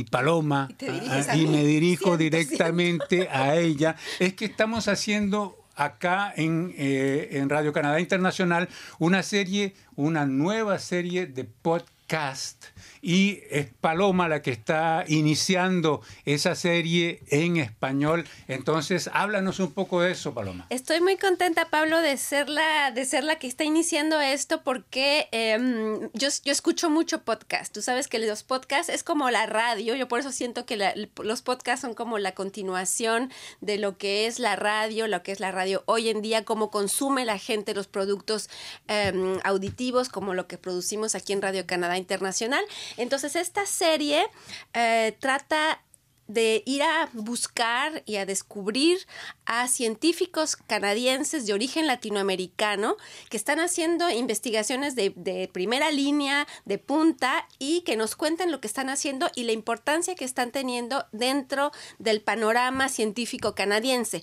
y 0.00 0.04
Paloma, 0.04 0.68
Y 0.80 0.86
ah, 1.08 1.24
a 1.28 1.36
y 1.36 1.46
mí. 1.46 1.50
me 1.50 1.64
dirijo 1.64 2.16
directamente 2.16 3.28
a 3.28 3.56
ella, 3.56 3.96
es 4.20 4.34
que 4.34 4.46
estamos 4.46 4.88
haciendo 4.88 5.58
acá 5.74 6.32
en, 6.36 6.74
eh, 6.76 7.28
en 7.32 7.48
Radio 7.48 7.72
Canadá 7.72 8.00
Internacional 8.00 8.68
una 8.98 9.22
serie, 9.22 9.74
una 9.96 10.26
nueva 10.26 10.78
serie 10.78 11.26
de 11.26 11.44
podcast. 11.44 12.64
Y 13.02 13.40
es 13.50 13.66
Paloma 13.80 14.28
la 14.28 14.42
que 14.42 14.52
está 14.52 15.04
iniciando 15.08 16.02
esa 16.24 16.54
serie 16.54 17.20
en 17.30 17.56
español. 17.56 18.24
Entonces, 18.46 19.10
háblanos 19.12 19.58
un 19.58 19.72
poco 19.72 20.00
de 20.02 20.12
eso, 20.12 20.32
Paloma. 20.34 20.66
Estoy 20.70 21.00
muy 21.00 21.16
contenta, 21.16 21.68
Pablo, 21.68 22.00
de 22.00 22.16
ser 22.16 22.48
la, 22.48 22.92
de 22.92 23.04
ser 23.04 23.24
la 23.24 23.40
que 23.40 23.48
está 23.48 23.64
iniciando 23.64 24.20
esto 24.20 24.62
porque 24.62 25.28
em, 25.32 26.10
yo, 26.12 26.28
yo 26.44 26.52
escucho 26.52 26.90
mucho 26.90 27.22
podcast. 27.22 27.74
Tú 27.74 27.82
sabes 27.82 28.06
que 28.06 28.20
los 28.20 28.44
podcasts 28.44 28.88
es 28.88 29.02
como 29.02 29.30
la 29.30 29.46
radio. 29.46 29.96
Yo 29.96 30.06
por 30.06 30.20
eso 30.20 30.30
siento 30.30 30.64
que 30.64 30.76
la- 30.76 30.94
los 31.22 31.42
podcasts 31.42 31.80
son 31.82 31.94
como 31.94 32.18
la 32.20 32.32
continuación 32.32 33.32
de 33.60 33.78
lo 33.78 33.98
que 33.98 34.26
es 34.28 34.38
la 34.38 34.54
radio, 34.54 35.08
lo 35.08 35.24
que 35.24 35.32
es 35.32 35.40
la 35.40 35.50
radio 35.50 35.82
hoy 35.86 36.08
en 36.08 36.22
día, 36.22 36.44
cómo 36.44 36.70
consume 36.70 37.24
la 37.24 37.38
gente 37.38 37.74
los 37.74 37.88
productos 37.88 38.48
em, 38.86 39.38
auditivos, 39.42 40.08
como 40.08 40.34
lo 40.34 40.46
que 40.46 40.56
producimos 40.56 41.16
aquí 41.16 41.32
en 41.32 41.42
Radio 41.42 41.66
Canadá 41.66 41.98
Internacional. 41.98 42.62
Entonces, 42.96 43.36
esta 43.36 43.66
serie 43.66 44.26
eh, 44.74 45.16
trata 45.20 45.82
de 46.28 46.62
ir 46.66 46.82
a 46.82 47.10
buscar 47.12 48.02
y 48.06 48.16
a 48.16 48.24
descubrir 48.24 48.98
a 49.44 49.68
científicos 49.68 50.56
canadienses 50.56 51.46
de 51.46 51.52
origen 51.52 51.86
latinoamericano 51.86 52.96
que 53.28 53.36
están 53.36 53.60
haciendo 53.60 54.08
investigaciones 54.08 54.94
de, 54.94 55.12
de 55.16 55.48
primera 55.52 55.90
línea, 55.90 56.46
de 56.64 56.78
punta, 56.78 57.46
y 57.58 57.82
que 57.82 57.96
nos 57.96 58.16
cuentan 58.16 58.50
lo 58.50 58.60
que 58.60 58.68
están 58.68 58.88
haciendo 58.88 59.30
y 59.34 59.44
la 59.44 59.52
importancia 59.52 60.14
que 60.14 60.24
están 60.24 60.52
teniendo 60.52 61.06
dentro 61.12 61.72
del 61.98 62.22
panorama 62.22 62.88
científico 62.88 63.54
canadiense. 63.54 64.22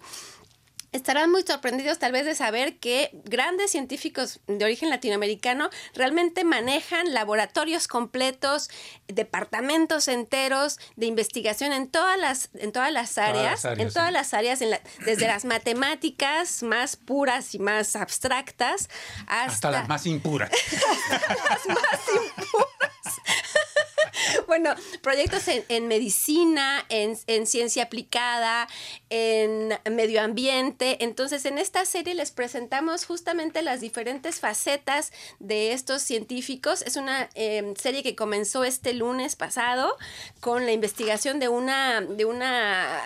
Estarán 0.92 1.30
muy 1.30 1.44
sorprendidos 1.44 2.00
tal 2.00 2.12
vez 2.12 2.26
de 2.26 2.34
saber 2.34 2.78
que 2.80 3.12
grandes 3.26 3.70
científicos 3.72 4.40
de 4.48 4.66
origen 4.66 4.90
latinoamericano 4.90 5.70
realmente 5.94 6.44
manejan 6.44 7.14
laboratorios 7.14 7.88
completos, 7.88 8.70
departamentos 9.08 10.08
enteros 10.08 10.80
de 10.96 11.06
investigación 11.06 11.74
en 11.74 11.90
todas 11.90 12.18
las, 12.18 12.50
en 12.56 12.72
todas 12.72 12.92
las 12.92 13.14
Todas 13.14 13.30
áreas, 13.30 13.52
las 13.52 13.66
áreas, 13.66 13.80
en 13.88 13.94
todas 13.94 14.08
sí. 14.08 14.14
las 14.14 14.34
áreas, 14.34 14.62
en 14.62 14.70
la- 14.72 14.82
desde 15.06 15.28
las 15.28 15.46
matemáticas 15.46 16.64
más 16.64 16.96
puras 16.96 17.54
y 17.54 17.60
más 17.60 17.96
abstractas 17.96 18.90
hasta, 19.28 19.46
Hasta 19.54 19.72
las 19.72 19.88
más 19.88 20.06
impuras. 20.08 20.50
Bueno, 24.48 24.74
proyectos 25.02 25.48
en, 25.48 25.64
en 25.70 25.88
medicina, 25.88 26.86
en, 26.90 27.18
en 27.28 27.46
ciencia 27.46 27.84
aplicada, 27.84 28.68
en 29.10 29.78
medio 29.92 30.22
ambiente. 30.22 31.04
Entonces, 31.04 31.46
en 31.46 31.58
esta 31.58 31.86
serie 31.86 32.14
les 32.14 32.32
presentamos 32.32 33.06
justamente 33.06 33.62
las 33.62 33.82
diferentes 33.82 34.40
facetas 34.40 35.12
de 35.40 35.74
estos 35.74 36.02
científicos. 36.02 36.82
Es 36.82 36.96
una 36.96 37.30
eh, 37.36 37.74
serie 37.80 38.04
que 38.04 38.16
comenzó 38.16 38.64
este 38.64 38.94
lunes 38.94 39.36
pasado 39.36 39.96
con 40.40 40.66
la 40.66 40.72
investigación 40.72 41.40
de 41.40 41.48
una, 41.48 42.02
de 42.02 42.26
una 42.26 43.00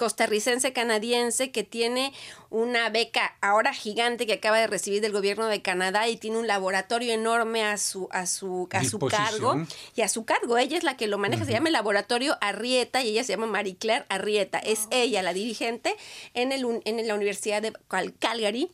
costarricense 0.00 0.72
canadiense 0.72 1.50
que 1.52 1.62
tiene 1.62 2.12
una 2.48 2.88
beca 2.88 3.36
ahora 3.42 3.74
gigante 3.74 4.26
que 4.26 4.32
acaba 4.32 4.58
de 4.58 4.66
recibir 4.66 5.02
del 5.02 5.12
gobierno 5.12 5.46
de 5.46 5.60
Canadá 5.60 6.08
y 6.08 6.16
tiene 6.16 6.38
un 6.38 6.46
laboratorio 6.46 7.12
enorme 7.12 7.62
a 7.62 7.76
su 7.76 8.08
a 8.10 8.24
su 8.26 8.66
a 8.72 8.82
su 8.84 8.98
cargo 8.98 9.52
y 9.94 10.00
a 10.00 10.08
su 10.08 10.24
cargo. 10.24 10.56
Ella 10.56 10.78
es 10.78 10.84
la 10.84 10.96
que 10.96 11.06
lo 11.06 11.18
maneja. 11.18 11.44
Se 11.44 11.52
llama 11.52 11.68
el 11.68 11.74
laboratorio 11.74 12.38
Arrieta 12.40 13.02
y 13.02 13.10
ella 13.10 13.24
se 13.24 13.34
llama 13.34 13.46
Marie 13.46 13.76
Claire 13.76 14.06
Arrieta. 14.08 14.58
Es 14.58 14.88
ella 14.90 15.22
la 15.22 15.34
dirigente 15.34 15.94
en 16.34 16.50
el 16.52 16.64
un- 16.64 16.80
en 16.86 17.06
la 17.06 17.14
Universidad 17.14 17.60
de 17.60 17.72
Cal- 17.88 18.14
Calgary 18.18 18.70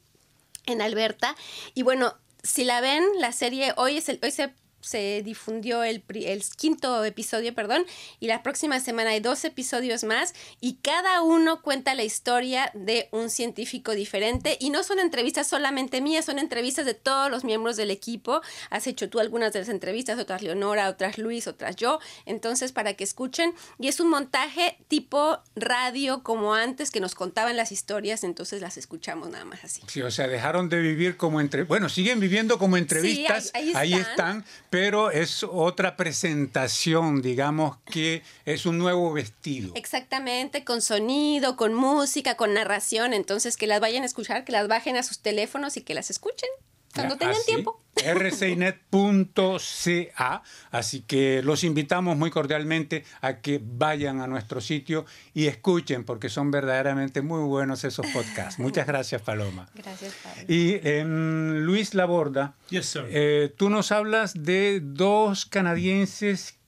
en 0.67 0.81
Alberta. 0.81 1.35
Y 1.75 1.83
bueno, 1.83 2.15
si 2.45 2.63
la 2.65 2.81
ven, 2.81 3.05
la 3.19 3.33
serie 3.33 3.73
hoy 3.77 3.97
es 3.99 4.09
el, 4.09 4.21
hoy 4.23 4.31
se, 4.31 4.55
se 4.81 5.23
difundió 5.25 5.83
el, 5.83 6.03
el 6.15 6.45
quinto 6.57 7.05
episodio, 7.05 7.55
perdón, 7.55 7.85
y 8.21 8.27
la 8.29 8.43
próxima 8.43 8.79
semana 8.81 9.11
hay 9.11 9.21
dos 9.21 9.45
episodios 9.45 10.05
más 10.05 10.35
y 10.61 10.75
cada 10.83 11.23
uno 11.23 11.61
cuenta 11.63 11.95
la 11.95 12.05
historia 12.05 12.71
de 12.75 13.09
un 13.11 13.31
científico 13.31 13.93
diferente 13.93 14.57
y 14.61 14.71
no 14.71 14.83
son 14.85 15.01
entrevistas 15.01 15.49
solamente 15.49 16.01
mías, 16.01 16.25
son 16.25 16.39
entrevistas 16.39 16.87
de 16.87 16.95
todos 16.95 17.31
los 17.31 17.45
miembros 17.45 17.77
del 17.77 17.91
equipo. 17.91 18.43
Has 18.71 18.87
hecho 18.87 19.09
tú 19.09 19.19
algunas 19.21 19.53
de 19.53 19.61
las 19.61 19.69
entrevistas, 19.69 20.19
otras 20.19 20.43
Leonora, 20.43 20.89
otras 20.89 21.19
Luis, 21.19 21.47
otras 21.47 21.77
yo. 21.77 21.99
Entonces, 22.25 22.73
para 22.73 22.95
que 22.95 23.05
escuchen, 23.05 23.55
y 23.79 23.89
es 23.89 23.99
un 24.01 24.09
montaje 24.09 24.79
tipo 24.89 25.41
radio 25.57 26.23
como 26.23 26.55
antes 26.55 26.91
que 26.91 27.01
nos 27.01 27.15
contaban 27.15 27.57
las 27.57 27.73
historias, 27.73 28.25
entonces 28.25 28.61
las 28.61 28.77
escuchamos 28.77 29.31
nada 29.31 29.45
más 29.45 29.65
así. 29.65 29.83
Sí, 29.89 30.03
o 30.03 30.11
sea, 30.11 30.29
dejaron 30.29 30.69
de 30.69 30.81
vivir 30.81 31.17
como 31.17 31.41
entre... 31.41 31.65
Bueno, 31.65 31.89
siguen 31.89 32.21
viviendo 32.21 32.59
como 32.59 32.77
entrevistas, 32.77 33.51
ahí- 33.55 33.73
ahí 33.75 33.95
están, 33.95 34.45
pero 34.77 35.11
es 35.11 35.43
otra 35.43 35.97
presentación, 35.97 37.23
digamos, 37.23 37.79
que 37.91 38.23
es 38.45 38.67
un 38.67 38.77
nuevo 38.77 39.11
vestido. 39.11 39.73
Exactamente, 39.75 40.65
con 40.65 40.83
sonido, 40.83 41.57
con 41.57 41.73
música, 41.73 42.37
con 42.37 42.53
narración. 42.53 43.15
Entonces, 43.15 43.57
que 43.57 43.67
las 43.67 43.81
vayan 43.81 44.03
a 44.03 44.05
escuchar, 44.05 44.45
que 44.45 44.53
las 44.53 44.69
bajen 44.69 44.99
a 44.99 45.03
sus 45.03 45.21
teléfonos 45.21 45.79
y 45.79 45.81
que 45.81 45.95
las 45.95 46.11
escuchen 46.11 46.51
cuando 46.97 47.17
tengan 47.17 47.37
así, 47.37 47.47
tiempo. 47.47 47.83
rcinet.ca. 48.97 50.43
Así 50.71 51.01
que 51.03 51.43
los 51.43 51.65
invitamos 51.65 52.17
muy 52.17 52.31
cordialmente 52.31 53.05
a 53.21 53.39
que 53.41 53.61
vayan 53.63 54.21
a 54.21 54.27
nuestro 54.27 54.61
sitio 54.61 55.07
y 55.35 55.47
escuchen, 55.47 56.05
porque 56.05 56.29
son 56.29 56.51
verdaderamente 56.51 57.23
muy 57.23 57.45
buenos 57.45 57.85
esos 57.85 58.07
podcasts. 58.09 58.59
Muchas 58.59 58.87
gracias, 58.87 59.23
Paloma. 59.23 59.69
Gracias, 59.75 60.15
Pablo. 60.23 60.43
Y 60.49 60.81
em, 60.83 61.59
Luis 61.65 61.95
Laborda, 61.95 62.55
Yes, 62.71 62.87
sir. 62.87 63.05
eh, 63.09 63.53
tú 63.57 63.71
nos 63.71 63.93
hablas 63.93 64.35
de 64.43 64.81
dos 64.83 65.47
canadienses 65.47 66.59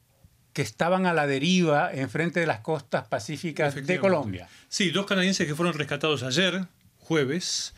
que 0.53 0.62
estaban 0.62 1.07
a 1.07 1.12
la 1.12 1.26
deriva 1.26 1.93
enfrente 1.93 2.41
de 2.41 2.47
las 2.47 2.61
costas 2.61 3.07
pacíficas 3.07 3.74
de. 3.74 3.99
Colombia. 3.99 4.49
Sí, 4.68 4.91
dos 4.91 5.07
canadienses 5.07 5.47
que 5.47 5.55
fueron 5.55 5.74
rescatados 5.74 6.22
ayer, 6.22 6.66
jueves, 6.99 7.74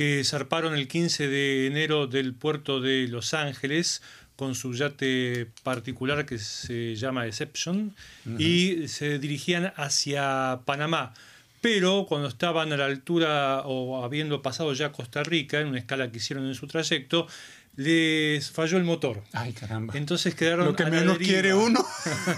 que 0.00 0.24
zarparon 0.24 0.72
el 0.72 0.88
15 0.88 1.28
de 1.28 1.66
enero 1.66 2.06
del 2.06 2.32
puerto 2.32 2.80
de 2.80 3.06
Los 3.06 3.34
Ángeles 3.34 4.00
con 4.34 4.54
su 4.54 4.72
yate 4.72 5.48
particular 5.62 6.24
que 6.24 6.38
se 6.38 6.96
llama 6.96 7.24
Deception 7.26 7.94
y 8.38 8.88
se 8.88 9.18
dirigían 9.18 9.74
hacia 9.76 10.60
Panamá. 10.64 11.12
Pero 11.60 12.06
cuando 12.08 12.28
estaban 12.28 12.72
a 12.72 12.78
la 12.78 12.86
altura 12.86 13.60
o 13.66 14.02
habiendo 14.02 14.40
pasado 14.40 14.72
ya 14.72 14.90
Costa 14.90 15.22
Rica, 15.22 15.60
en 15.60 15.66
una 15.66 15.78
escala 15.80 16.10
que 16.10 16.16
hicieron 16.16 16.46
en 16.46 16.54
su 16.54 16.66
trayecto, 16.66 17.26
les 17.76 18.50
falló 18.50 18.78
el 18.78 18.84
motor. 18.84 19.22
Ay, 19.34 19.52
caramba. 19.52 19.92
Entonces 19.98 20.34
quedaron 20.34 20.64
Lo 20.64 20.76
que 20.76 20.84
a 20.84 20.86
la 20.88 20.92
menos 20.92 21.18
deriva. 21.18 21.30
quiere 21.30 21.52
uno. 21.52 21.84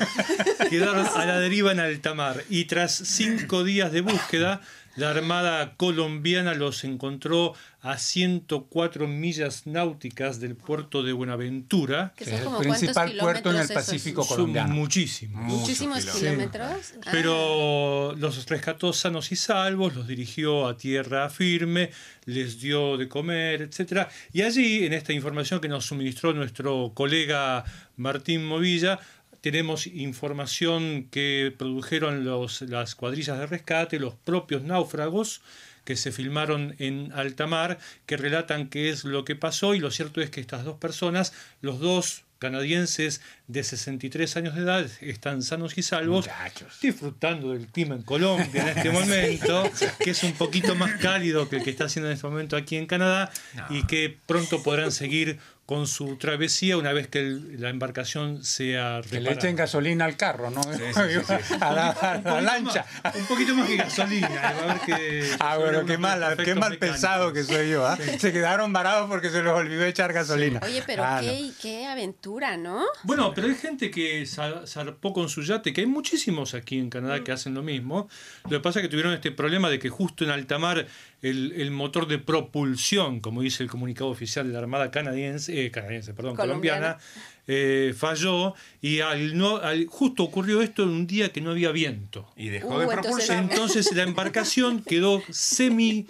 Quedaron 0.69 1.07
a 1.07 1.27
la 1.27 1.39
deriva 1.39 1.71
en 1.71 1.79
alta 1.79 2.13
mar 2.15 2.43
y 2.51 2.65
tras 2.65 2.93
cinco 2.93 3.63
días 3.63 3.93
de 3.93 4.01
búsqueda, 4.01 4.61
la 4.97 5.11
Armada 5.11 5.74
colombiana 5.76 6.55
los 6.55 6.84
encontró 6.84 7.55
a 7.80 7.99
104 7.99 9.09
millas 9.09 9.66
náuticas 9.66 10.38
del 10.38 10.55
puerto 10.55 11.03
de 11.03 11.12
Buenaventura. 11.12 12.12
Que 12.16 12.24
Es 12.24 12.43
son 12.43 12.55
el 12.55 12.61
principal 12.61 13.12
puerto 13.18 13.51
en 13.51 13.57
el 13.57 13.62
esos? 13.62 13.74
Pacífico 13.74 14.22
Son 14.22 14.36
colombiano. 14.36 14.74
muchísimos. 14.74 15.43
Muchísimos 15.45 16.05
Muchos 16.05 16.20
kilómetros. 16.20 16.95
Ah, 17.05 17.09
Pero 17.11 18.14
los 18.16 18.47
rescató 18.47 18.93
sanos 18.93 19.32
y 19.32 19.36
salvos, 19.36 19.95
los 19.97 20.07
dirigió 20.07 20.66
a 20.68 20.76
tierra 20.76 21.28
firme, 21.30 21.90
les 22.26 22.61
dio 22.61 22.97
de 22.97 23.09
comer, 23.09 23.62
etcétera. 23.62 24.09
Y 24.32 24.43
allí, 24.43 24.84
en 24.84 24.93
esta 24.93 25.12
información 25.12 25.61
que 25.61 25.68
nos 25.68 25.86
suministró 25.86 26.32
nuestro 26.32 26.93
colega 26.95 27.64
Martín 27.97 28.45
Movilla, 28.47 29.01
tenemos 29.43 29.88
información 29.88 31.09
que 31.11 31.53
produjeron 31.59 32.24
los, 32.24 32.62
las 32.62 32.95
cuadrillas 32.95 33.38
de 33.38 33.47
rescate, 33.47 33.99
los 33.99 34.14
propios 34.14 34.62
náufragos 34.62 35.43
que 35.84 35.97
se 35.97 36.12
filmaron 36.12 36.76
en 36.78 37.12
alta 37.12 37.49
mar, 37.49 37.78
que 38.07 38.16
relatan 38.16 38.68
qué 38.68 38.88
es 38.88 39.05
lo 39.05 39.24
que 39.24 39.34
pasó 39.34 39.74
y 39.74 39.80
lo 39.80 39.90
cierto 39.90 40.20
es 40.20 40.30
que 40.30 40.40
estas 40.40 40.64
dos 40.64 40.78
personas, 40.78 41.34
los 41.61 41.80
dos 41.80 42.22
canadienses 42.38 43.20
de 43.49 43.62
63 43.64 44.36
años 44.36 44.55
de 44.55 44.62
edad 44.62 44.86
están 45.01 45.43
sanos 45.43 45.76
y 45.76 45.82
salvos, 45.82 46.26
Muchachos. 46.26 46.78
disfrutando 46.80 47.53
del 47.53 47.66
clima 47.66 47.95
en 47.97 48.03
Colombia 48.03 48.62
en 48.72 48.78
este 48.78 48.90
momento, 48.99 49.70
que 49.99 50.11
es 50.11 50.22
un 50.22 50.32
poquito 50.32 50.74
más 50.74 50.93
cálido 51.01 51.49
que 51.49 51.57
el 51.57 51.64
que 51.64 51.70
está 51.70 51.84
haciendo 51.84 52.09
en 52.09 52.14
este 52.14 52.26
momento 52.26 52.57
aquí 52.57 52.76
en 52.76 52.86
Canadá, 52.86 53.30
y 53.70 53.84
que 53.86 54.16
pronto 54.26 54.62
podrán 54.62 54.93
seguir 54.93 55.38
con 55.64 55.86
su 55.86 56.16
travesía 56.16 56.76
una 56.76 56.93
vez 56.93 57.07
que 57.07 57.20
el- 57.20 57.61
la 57.61 57.70
embarcación 57.70 58.45
sea 58.45 59.01
Que 59.03 59.14
le 59.14 59.20
reparada. 59.20 59.32
echen 59.40 59.57
gasolina 59.57 60.05
al 60.05 60.16
carro, 60.16 60.51
¿no? 60.51 60.61
sí, 60.64 60.70
sí. 60.74 61.55
A 61.61 61.72
la, 61.72 61.90
a 61.90 62.18
la 62.18 62.40
lancha. 62.43 62.84
más- 63.05 63.14
un 63.14 63.24
poquito 63.26 63.55
más 63.55 63.68
que 63.68 63.76
gasolina. 63.76 64.28
va 64.28 64.49
a 64.49 64.66
ver 64.74 64.80
que 64.84 65.30
Ah, 65.38 65.57
bueno, 65.59 65.86
qué 65.86 65.97
mal, 65.99 66.18
qué 66.36 66.55
mal 66.57 66.72
mecánicos. 66.72 66.76
pensado 66.78 67.32
que 67.32 67.45
soy 67.45 67.70
yo. 67.70 67.86
¿ah? 67.86 67.97
Se 68.18 68.32
quedaron 68.32 68.72
varados 68.72 69.09
porque 69.09 69.30
se 69.30 69.40
les 69.43 69.53
olvidó 69.53 69.84
echar 69.86 70.12
gasolina. 70.12 70.61
Oye, 70.64 70.82
pero 70.84 71.05
Ah, 71.05 71.22
no. 71.22 71.28
qué, 71.28 71.51
qué 71.62 71.86
aventura, 71.86 72.57
¿no? 72.57 72.84
Bueno, 73.05 73.32
pero 73.32 73.41
hay 73.47 73.55
gente 73.55 73.90
que 73.90 74.22
za- 74.26 74.66
zarpó 74.66 75.12
con 75.12 75.28
su 75.28 75.43
yate, 75.43 75.72
que 75.72 75.82
hay 75.82 75.86
muchísimos 75.86 76.55
aquí 76.55 76.78
en 76.78 76.90
Canadá 76.90 77.22
que 77.24 77.32
hacen 77.32 77.55
lo 77.55 77.62
mismo. 77.62 78.09
Lo 78.45 78.51
que 78.51 78.61
pasa 78.61 78.80
es 78.80 78.84
que 78.84 78.88
tuvieron 78.88 79.12
este 79.12 79.30
problema 79.30 79.68
de 79.70 79.78
que 79.78 79.88
justo 79.88 80.24
en 80.24 80.30
alta 80.30 80.59
mar 80.59 80.86
el, 81.22 81.53
el 81.53 81.70
motor 81.70 82.07
de 82.09 82.18
propulsión, 82.18 83.20
como 83.20 83.43
dice 83.43 83.62
el 83.62 83.68
comunicado 83.70 84.11
oficial 84.11 84.47
de 84.47 84.53
la 84.53 84.59
Armada 84.61 84.90
canadiense, 84.90 85.64
eh, 85.66 85.70
canadiense, 85.70 86.14
perdón, 86.14 86.36
Colombiana. 86.36 86.97
colombiana, 86.97 86.99
eh, 87.47 87.95
falló 87.97 88.55
y 88.80 89.01
al 89.01 89.36
no, 89.36 89.57
al- 89.57 89.86
justo 89.86 90.22
ocurrió 90.24 90.62
esto 90.62 90.82
en 90.84 90.90
un 90.90 91.07
día 91.07 91.30
que 91.32 91.40
no 91.40 91.51
había 91.51 91.72
viento. 91.72 92.32
Y 92.36 92.49
dejó 92.49 92.68
Uh, 92.76 92.78
de 92.78 92.84
entonces- 92.84 93.03
propulsar. 93.03 93.38
Entonces 93.38 93.93
la 93.95 94.03
embarcación 94.03 94.82
quedó 94.82 95.22
semi 95.30 96.07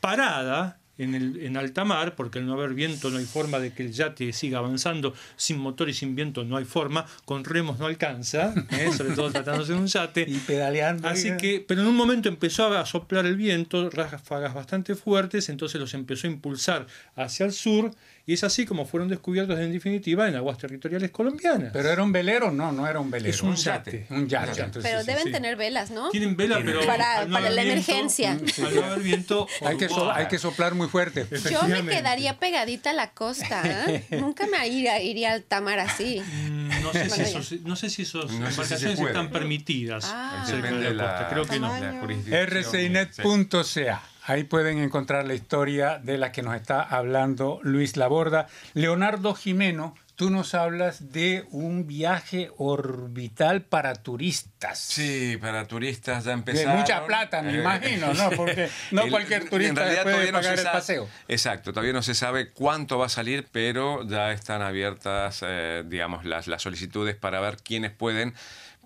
parada 0.00 0.78
en, 0.98 1.14
el, 1.14 1.44
en 1.44 1.56
alta 1.56 1.84
mar, 1.84 2.14
porque 2.14 2.38
al 2.38 2.46
no 2.46 2.54
haber 2.54 2.74
viento 2.74 3.10
no 3.10 3.18
hay 3.18 3.24
forma 3.24 3.58
de 3.58 3.72
que 3.72 3.82
el 3.82 3.92
yate 3.92 4.32
siga 4.32 4.58
avanzando, 4.58 5.14
sin 5.36 5.58
motor 5.58 5.88
y 5.88 5.94
sin 5.94 6.14
viento 6.14 6.44
no 6.44 6.56
hay 6.56 6.64
forma, 6.64 7.06
con 7.24 7.44
remos 7.44 7.78
no 7.78 7.86
alcanza, 7.86 8.54
¿eh? 8.70 8.90
sobre 8.96 9.14
todo 9.14 9.30
tratándose 9.30 9.72
de 9.72 9.78
un 9.78 9.86
yate. 9.86 10.24
Y 10.28 10.38
pedaleando. 10.38 11.08
Así 11.08 11.36
que, 11.36 11.64
pero 11.66 11.82
en 11.82 11.88
un 11.88 11.96
momento 11.96 12.28
empezó 12.28 12.66
a 12.66 12.86
soplar 12.86 13.26
el 13.26 13.36
viento, 13.36 13.90
ráfagas 13.90 14.54
bastante 14.54 14.94
fuertes, 14.94 15.48
entonces 15.48 15.80
los 15.80 15.94
empezó 15.94 16.26
a 16.26 16.30
impulsar 16.30 16.86
hacia 17.16 17.46
el 17.46 17.52
sur, 17.52 17.90
y 18.26 18.32
es 18.34 18.42
así 18.44 18.64
como 18.64 18.86
fueron 18.86 19.08
descubiertos 19.08 19.58
en 19.60 19.70
definitiva 19.72 20.26
en 20.28 20.36
aguas 20.36 20.56
territoriales 20.58 21.10
colombianas. 21.10 21.70
Pero 21.72 21.90
era 21.90 22.02
un 22.02 22.10
velero, 22.12 22.50
no, 22.50 22.72
no 22.72 22.86
era 22.88 22.98
un 23.00 23.10
velero. 23.10 23.30
es 23.34 23.42
un 23.42 23.54
yate. 23.54 24.06
Un 24.10 24.26
yate. 24.28 24.50
Un 24.50 24.54
yate. 24.56 24.62
entonces, 24.62 24.90
Pero 24.90 25.00
sí, 25.02 25.06
deben 25.08 25.24
sí. 25.24 25.32
tener 25.32 25.56
velas, 25.56 25.90
¿no? 25.90 26.08
Tienen 26.10 26.34
vela, 26.36 26.56
Tienen 26.56 26.74
pero 26.74 26.86
Para- 26.86 27.26
no 27.26 27.38
la 27.38 27.50
viento- 27.50 27.60
emergencia. 27.62 28.30
al 28.32 28.74
no 28.74 28.82
haber 28.84 29.00
viento, 29.00 29.46
Hay 29.64 29.76
que, 29.76 29.88
so- 29.88 30.10
hay 30.12 30.26
que 30.28 30.38
soplar 30.38 30.74
muy 30.74 30.88
fuerte. 30.88 31.26
Yo 31.50 31.62
me 31.68 31.84
quedaría 31.86 32.38
pegadita 32.38 32.90
a 32.90 32.94
la 32.94 33.10
costa. 33.10 33.62
¿eh? 33.88 34.04
Nunca 34.20 34.46
me 34.46 34.66
iría, 34.68 35.02
iría 35.02 35.32
al 35.32 35.42
tamar 35.42 35.78
así. 35.80 36.20
Mm, 36.20 36.68
No 36.82 36.92
sé, 36.92 37.10
si 37.10 37.20
esos, 37.22 37.52
no 37.62 37.76
sé 37.76 37.90
si 37.90 38.02
esos 38.02 38.24
No 38.32 38.46
si 38.50 38.52
embarcaciones 38.52 38.96
puede. 38.98 39.10
están 39.12 39.30
permitidas 39.30 40.04
Ah. 40.08 40.44
cerca 40.46 40.72
de 40.72 40.94
la 40.94 41.04
costa. 41.04 41.28
Creo 41.30 41.44
que 41.46 41.60
no. 41.60 41.68
Tamaño. 41.68 42.06
rcinet.ca. 42.46 44.02
Ahí 44.26 44.44
pueden 44.44 44.78
encontrar 44.78 45.26
la 45.26 45.34
historia 45.34 45.98
de 46.02 46.16
la 46.18 46.32
que 46.32 46.42
nos 46.42 46.54
está 46.56 46.82
hablando 46.82 47.60
Luis 47.62 47.96
Laborda. 47.98 48.46
Leonardo 48.72 49.34
Jimeno, 49.34 49.94
tú 50.16 50.30
nos 50.30 50.54
hablas 50.54 51.12
de 51.12 51.44
un 51.50 51.86
viaje 51.86 52.50
orbital 52.56 53.62
para 53.62 53.92
turistas. 53.94 54.78
Sí, 54.78 55.36
para 55.40 55.66
turistas 55.66 56.24
ya 56.24 56.30
De 56.30 56.34
empezaron. 56.38 56.78
mucha 56.78 57.04
plata, 57.04 57.42
me 57.42 57.52
Eh, 57.56 57.60
imagino, 57.60 58.14
¿no? 58.14 58.30
Porque 58.36 58.70
no 58.92 59.02
el- 59.04 59.10
cualquier 59.10 59.50
turista 59.50 59.84
puede 60.04 60.32
no 60.32 60.38
pagar 60.40 60.56
se 60.56 60.62
el 60.62 60.68
paseo. 60.72 61.08
Exacto, 61.28 61.72
todavía 61.74 61.92
no 61.92 62.02
se 62.02 62.14
sabe 62.14 62.50
cuánto 62.50 62.96
va 62.96 63.06
a 63.06 63.10
salir, 63.10 63.46
pero 63.52 64.06
ya 64.08 64.32
están 64.32 64.62
abiertas, 64.62 65.40
eh, 65.46 65.82
digamos, 65.86 66.24
las, 66.24 66.46
las 66.46 66.62
solicitudes 66.62 67.14
para 67.14 67.40
ver 67.40 67.56
quiénes 67.62 67.90
pueden 67.90 68.32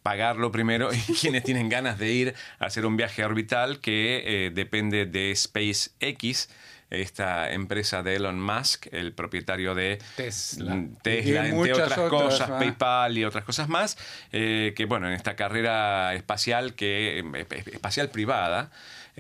pagarlo 0.09 0.51
primero 0.51 0.89
y 0.91 0.97
quienes 1.21 1.45
tienen 1.45 1.69
ganas 1.69 1.99
de 1.99 2.11
ir 2.11 2.35
a 2.61 2.65
hacer 2.65 2.87
un 2.87 2.97
viaje 2.97 3.23
orbital 3.27 3.79
que 3.79 4.47
eh, 4.47 4.51
depende 4.51 5.05
de 5.05 5.37
SpaceX, 5.37 6.49
esta 6.89 7.53
empresa 7.53 8.03
de 8.03 8.17
Elon 8.17 8.41
Musk, 8.41 8.87
el 8.93 9.13
propietario 9.13 9.75
de 9.75 9.99
Tesla. 10.17 10.77
Mm, 10.77 10.97
Tesla, 11.03 11.31
Y 11.31 11.37
entre 11.37 11.53
muchas 11.53 11.79
otras 11.79 11.99
otras, 11.99 12.23
cosas. 12.23 12.51
PayPal 12.53 13.19
y 13.19 13.25
otras 13.27 13.45
cosas 13.45 13.69
más, 13.69 13.99
eh, 14.33 14.73
que 14.75 14.87
bueno, 14.87 15.09
en 15.09 15.13
esta 15.13 15.37
carrera 15.37 16.15
espacial 16.15 16.73
que 16.73 17.19
eh, 17.19 17.47
espacial 17.67 18.09
privada, 18.09 18.71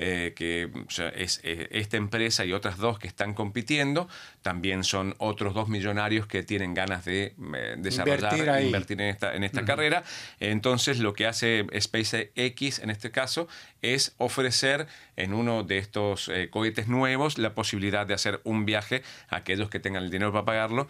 eh, 0.00 0.32
que 0.36 0.70
o 0.86 0.90
sea, 0.90 1.08
es 1.08 1.40
eh, 1.42 1.66
esta 1.72 1.96
empresa 1.96 2.44
y 2.44 2.52
otras 2.52 2.76
dos 2.78 3.00
que 3.00 3.08
están 3.08 3.34
compitiendo, 3.34 4.08
también 4.42 4.84
son 4.84 5.16
otros 5.18 5.54
dos 5.54 5.68
millonarios 5.68 6.28
que 6.28 6.44
tienen 6.44 6.72
ganas 6.72 7.04
de 7.04 7.34
eh, 7.54 7.74
desarrollar, 7.78 8.32
Invertir 8.38 8.66
invertir 8.66 9.00
en 9.00 9.08
esta, 9.08 9.34
en 9.34 9.42
esta 9.42 9.64
carrera. 9.64 10.04
Entonces, 10.38 11.00
lo 11.00 11.14
que 11.14 11.26
hace 11.26 11.66
SpaceX 11.76 12.78
en 12.78 12.90
este 12.90 13.10
caso 13.10 13.48
es 13.82 14.14
ofrecer 14.18 14.86
en 15.16 15.34
uno 15.34 15.64
de 15.64 15.78
estos 15.78 16.30
cohetes 16.50 16.86
nuevos 16.86 17.38
la 17.38 17.54
posibilidad 17.54 18.06
de 18.06 18.14
hacer 18.14 18.40
un 18.44 18.64
viaje 18.64 19.02
a 19.28 19.36
aquellos 19.36 19.68
que 19.68 19.80
tengan 19.80 20.04
el 20.04 20.10
dinero 20.10 20.32
para 20.32 20.44
pagarlo 20.44 20.86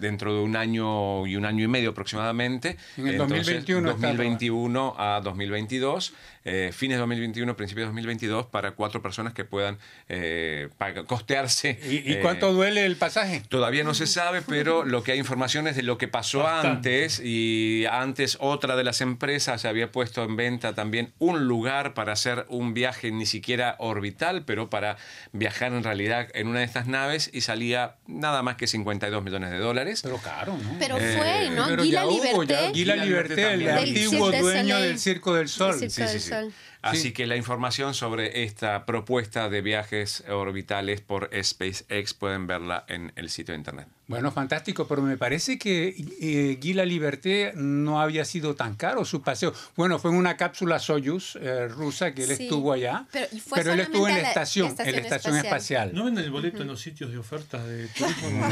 dentro 0.00 0.34
de 0.34 0.40
un 0.40 0.56
año 0.56 1.26
y 1.26 1.36
un 1.36 1.44
año 1.44 1.64
y 1.64 1.68
medio 1.68 1.90
aproximadamente. 1.90 2.76
En 2.96 3.06
el 3.06 3.18
2021 3.18 3.90
está 3.90 4.08
2021 4.08 4.94
a 4.98 5.20
2022, 5.22 6.12
eh, 6.44 6.70
fines 6.72 6.96
de 6.96 7.00
2021, 7.00 7.56
principios 7.56 7.84
de 7.84 7.88
2022, 7.88 8.46
para 8.46 8.72
cuatro 8.72 9.02
personas 9.02 9.32
que 9.34 9.44
puedan 9.44 9.78
eh, 10.08 10.68
costearse. 11.06 11.78
¿Y, 11.84 12.10
y 12.10 12.12
eh, 12.14 12.18
cuánto 12.20 12.52
duele 12.52 12.84
el 12.86 12.96
pasaje? 12.96 13.42
Todavía 13.48 13.84
no 13.84 13.94
se 13.94 14.06
sabe, 14.06 14.42
pero 14.42 14.84
lo 14.84 15.02
que 15.02 15.12
hay 15.12 15.18
información 15.18 15.66
es 15.68 15.76
de 15.76 15.82
lo 15.82 15.98
que 15.98 16.08
pasó 16.08 16.40
Bastante. 16.40 16.68
antes 17.04 17.20
y 17.22 17.84
antes 17.90 18.36
otra 18.40 18.76
de 18.76 18.84
las 18.84 19.00
empresas 19.00 19.64
había 19.64 19.92
puesto 19.92 20.24
en 20.24 20.36
venta 20.36 20.74
también 20.74 21.12
un 21.18 21.46
lugar 21.46 21.94
para 21.94 22.12
hacer 22.12 22.46
un 22.48 22.74
viaje 22.74 23.10
ni 23.10 23.26
siquiera 23.26 23.76
orbital, 23.78 24.44
pero 24.44 24.70
para 24.70 24.96
viajar 25.32 25.72
en 25.72 25.84
realidad 25.84 26.28
en 26.34 26.48
una 26.48 26.60
de 26.60 26.64
estas 26.64 26.86
naves 26.86 27.30
y 27.32 27.42
salía 27.42 27.96
nada 28.06 28.42
más 28.42 28.56
que 28.56 28.66
52 28.66 29.22
millones 29.22 29.50
de 29.50 29.58
dólares. 29.58 30.00
Pero 30.02 30.18
caro, 30.18 30.56
¿no? 30.56 30.76
Pero 30.78 30.96
Eh, 30.98 31.16
fue, 31.16 31.50
¿no? 31.50 31.66
Pero 31.68 31.82
Guila 31.82 32.00
ya 32.02 32.06
hubo, 32.06 32.44
ya. 32.44 32.70
Liberté. 32.70 32.96
Liberté, 32.96 33.06
Liberté 33.06 33.52
el 33.54 33.68
antiguo 33.70 34.30
dueño 34.32 34.78
del 34.80 34.98
Circo 34.98 35.34
del 35.34 35.48
Sol. 35.48 35.78
Del 35.78 35.90
Circo 35.90 36.10
del 36.10 36.20
Sol. 36.30 36.52
Así 36.82 37.00
Sí. 37.08 37.12
que 37.12 37.26
la 37.26 37.36
información 37.36 37.92
sobre 37.94 38.44
esta 38.44 38.86
propuesta 38.86 39.48
de 39.50 39.60
viajes 39.60 40.24
orbitales 40.30 41.00
por 41.02 41.28
SpaceX 41.42 42.14
pueden 42.14 42.46
verla 42.46 42.84
en 42.88 43.12
el 43.16 43.28
sitio 43.28 43.52
de 43.52 43.58
internet. 43.58 43.86
Bueno, 44.06 44.32
fantástico, 44.32 44.88
pero 44.88 45.02
me 45.02 45.16
parece 45.16 45.56
que 45.56 45.94
eh, 46.20 46.58
Liberté 46.84 47.52
no 47.54 48.00
había 48.00 48.24
sido 48.24 48.56
tan 48.56 48.74
caro 48.74 49.04
su 49.04 49.22
paseo. 49.22 49.52
Bueno, 49.76 49.98
fue 50.00 50.10
en 50.10 50.16
una 50.16 50.36
cápsula 50.36 50.78
Soyuz 50.80 51.36
eh, 51.40 51.68
rusa 51.68 52.12
que 52.12 52.24
él 52.24 52.34
Sí, 52.36 52.44
estuvo 52.44 52.72
allá, 52.72 53.06
pero- 53.12 53.26
y 53.30 53.38
fue 53.38 53.60
él 53.60 53.78
estuvo 53.80 54.08
en 54.08 54.14
la 54.14 54.28
estación, 54.28 54.68
en 54.70 54.76
la 54.76 54.82
estación 55.00 55.36
espacial. 55.36 55.44
espacial. 55.90 55.90
¿No 55.94 56.04
venden 56.06 56.24
el 56.24 56.30
boleto 56.32 56.62
en 56.62 56.68
los 56.68 56.80
sitios 56.80 57.12
de 57.12 57.18
ofertas 57.18 57.64
de 57.64 57.86
turismo? 57.96 58.48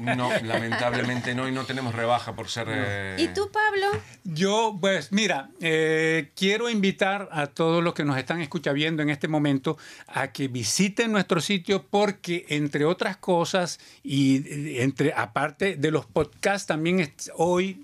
No, 0.00 0.16
no, 0.16 0.30
lamentablemente 0.42 1.34
no, 1.34 1.46
y 1.48 1.52
no 1.52 1.64
tenemos 1.64 1.94
rebaja 1.94 2.34
por 2.34 2.48
ser... 2.48 2.66
eh, 2.70 3.16
¿Y 3.18 3.28
tú, 3.28 3.50
Pablo? 3.52 3.86
Yo, 4.24 4.76
pues 4.80 5.12
mira, 5.12 5.50
eh, 5.60 6.32
quiero 6.34 6.68
invitar 6.68 7.17
a 7.32 7.48
todos 7.48 7.82
los 7.82 7.94
que 7.94 8.04
nos 8.04 8.16
están 8.18 8.40
escuchando 8.40 8.68
viendo 8.72 9.02
en 9.02 9.10
este 9.10 9.28
momento 9.28 9.78
a 10.08 10.32
que 10.32 10.48
visiten 10.48 11.12
nuestro 11.12 11.40
sitio 11.40 11.84
porque, 11.88 12.46
entre 12.48 12.84
otras 12.84 13.16
cosas, 13.16 13.78
y 14.02 14.46
eh, 14.46 14.82
entre 14.82 15.12
aparte 15.12 15.76
de 15.76 15.90
los 15.90 16.06
podcasts, 16.06 16.66
también 16.66 17.12
hoy, 17.36 17.82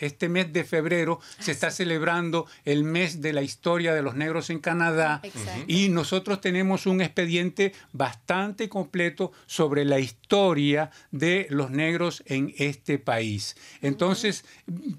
este 0.00 0.28
mes 0.28 0.52
de 0.52 0.64
febrero, 0.64 1.20
se 1.38 1.52
está 1.52 1.70
celebrando 1.70 2.46
el 2.64 2.84
mes 2.84 3.20
de 3.20 3.32
la 3.32 3.42
historia 3.42 3.94
de 3.94 4.02
los 4.02 4.14
negros 4.14 4.50
en 4.50 4.58
Canadá. 4.58 5.20
Exacto. 5.22 5.64
Y 5.66 5.88
nosotros 5.88 6.40
tenemos 6.40 6.86
un 6.86 7.00
expediente 7.00 7.72
bastante 7.92 8.68
completo 8.68 9.32
sobre 9.46 9.84
la 9.84 9.98
historia 9.98 10.90
de 11.10 11.46
los 11.50 11.70
negros 11.70 12.22
en 12.26 12.54
este 12.58 12.98
país. 12.98 13.56
Entonces, 13.80 14.44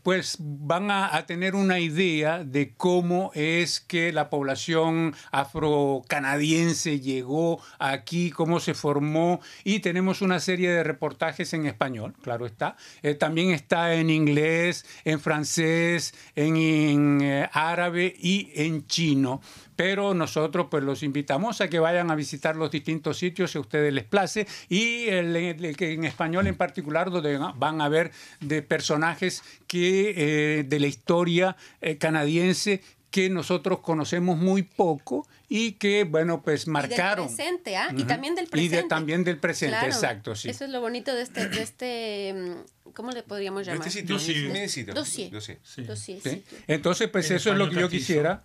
pues 0.01 0.37
van 0.39 0.91
a, 0.91 1.15
a 1.15 1.25
tener 1.25 1.55
una 1.55 1.79
idea 1.79 2.43
de 2.43 2.73
cómo 2.75 3.31
es 3.33 3.62
que 3.63 4.11
la 4.11 4.29
población 4.29 5.15
afrocanadiense 5.31 6.99
llegó 6.99 7.61
aquí, 7.79 8.29
cómo 8.31 8.59
se 8.59 8.73
formó 8.73 9.39
y 9.63 9.79
tenemos 9.79 10.21
una 10.21 10.39
serie 10.39 10.69
de 10.71 10.83
reportajes 10.83 11.53
en 11.53 11.65
español, 11.65 12.13
claro 12.21 12.45
está. 12.45 12.75
Eh, 13.01 13.15
también 13.15 13.51
está 13.51 13.93
en 13.93 14.09
inglés, 14.09 14.85
en 15.05 15.19
francés, 15.19 16.13
en, 16.35 17.21
eh, 17.21 17.49
árabe 17.53 18.13
y 18.19 18.51
en 18.55 18.85
chino. 18.87 19.41
Pero 19.75 20.13
nosotros 20.13 20.67
pues 20.69 20.83
los 20.83 21.01
invitamos 21.01 21.61
a 21.61 21.67
que 21.67 21.79
vayan 21.79 22.11
a 22.11 22.15
visitar 22.15 22.55
los 22.55 22.69
distintos 22.69 23.17
sitios 23.17 23.51
si 23.51 23.57
a 23.57 23.61
ustedes 23.61 23.91
les 23.91 24.03
place 24.03 24.45
y 24.69 25.07
en 25.07 26.05
español 26.05 26.45
en 26.45 26.55
particular 26.55 27.09
donde 27.09 27.39
van 27.55 27.81
a 27.81 27.89
ver 27.89 28.11
de 28.39 28.61
personajes 28.61 29.41
que 29.65 30.13
eh, 30.15 30.63
de 30.63 30.79
la 30.79 30.87
historia 30.87 31.55
canadiense 31.99 32.81
que 33.13 33.29
nosotros 33.29 33.79
conocemos 33.81 34.39
muy 34.39 34.63
poco 34.63 35.27
y 35.47 35.73
que, 35.73 36.03
bueno, 36.03 36.41
pues 36.41 36.67
marcaron. 36.67 37.25
Y 37.25 37.27
del 37.27 37.35
presente, 37.35 37.77
¿ah? 37.77 37.89
Y 37.95 38.05
también 38.05 38.33
del 38.33 38.45
Y 38.45 38.47
presente. 38.47 38.75
de- 38.77 38.83
también 38.85 39.23
del 39.23 39.37
presente, 39.37 39.73
Claro. 39.77 39.85
exacto, 39.93 40.35
sí. 40.35 40.49
Eso 40.49 40.65
es 40.65 40.71
lo 40.71 40.81
bonito 40.81 41.13
de 41.13 41.21
este, 41.21 41.47
de 41.47 41.61
este 41.61 42.33
mm, 42.33 42.91
¿cómo 42.93 43.11
le 43.11 43.21
podríamos 43.21 43.67
llamar? 43.67 43.85
Este 43.87 43.99
sitio, 44.01 44.15
Dossier. 44.15 44.47
Dossier. 44.95 45.29
Dossier. 45.31 45.59
Sí. 45.63 45.83
Dossier, 45.83 46.21
¿sí? 46.23 46.43
sí. 46.49 46.55
Entonces, 46.67 47.07
pues 47.09 47.29
eso 47.37 47.51
es 47.51 47.55
lo 47.57 47.69
que 47.69 47.75
yo 47.81 47.87
quisiera. 47.87 48.43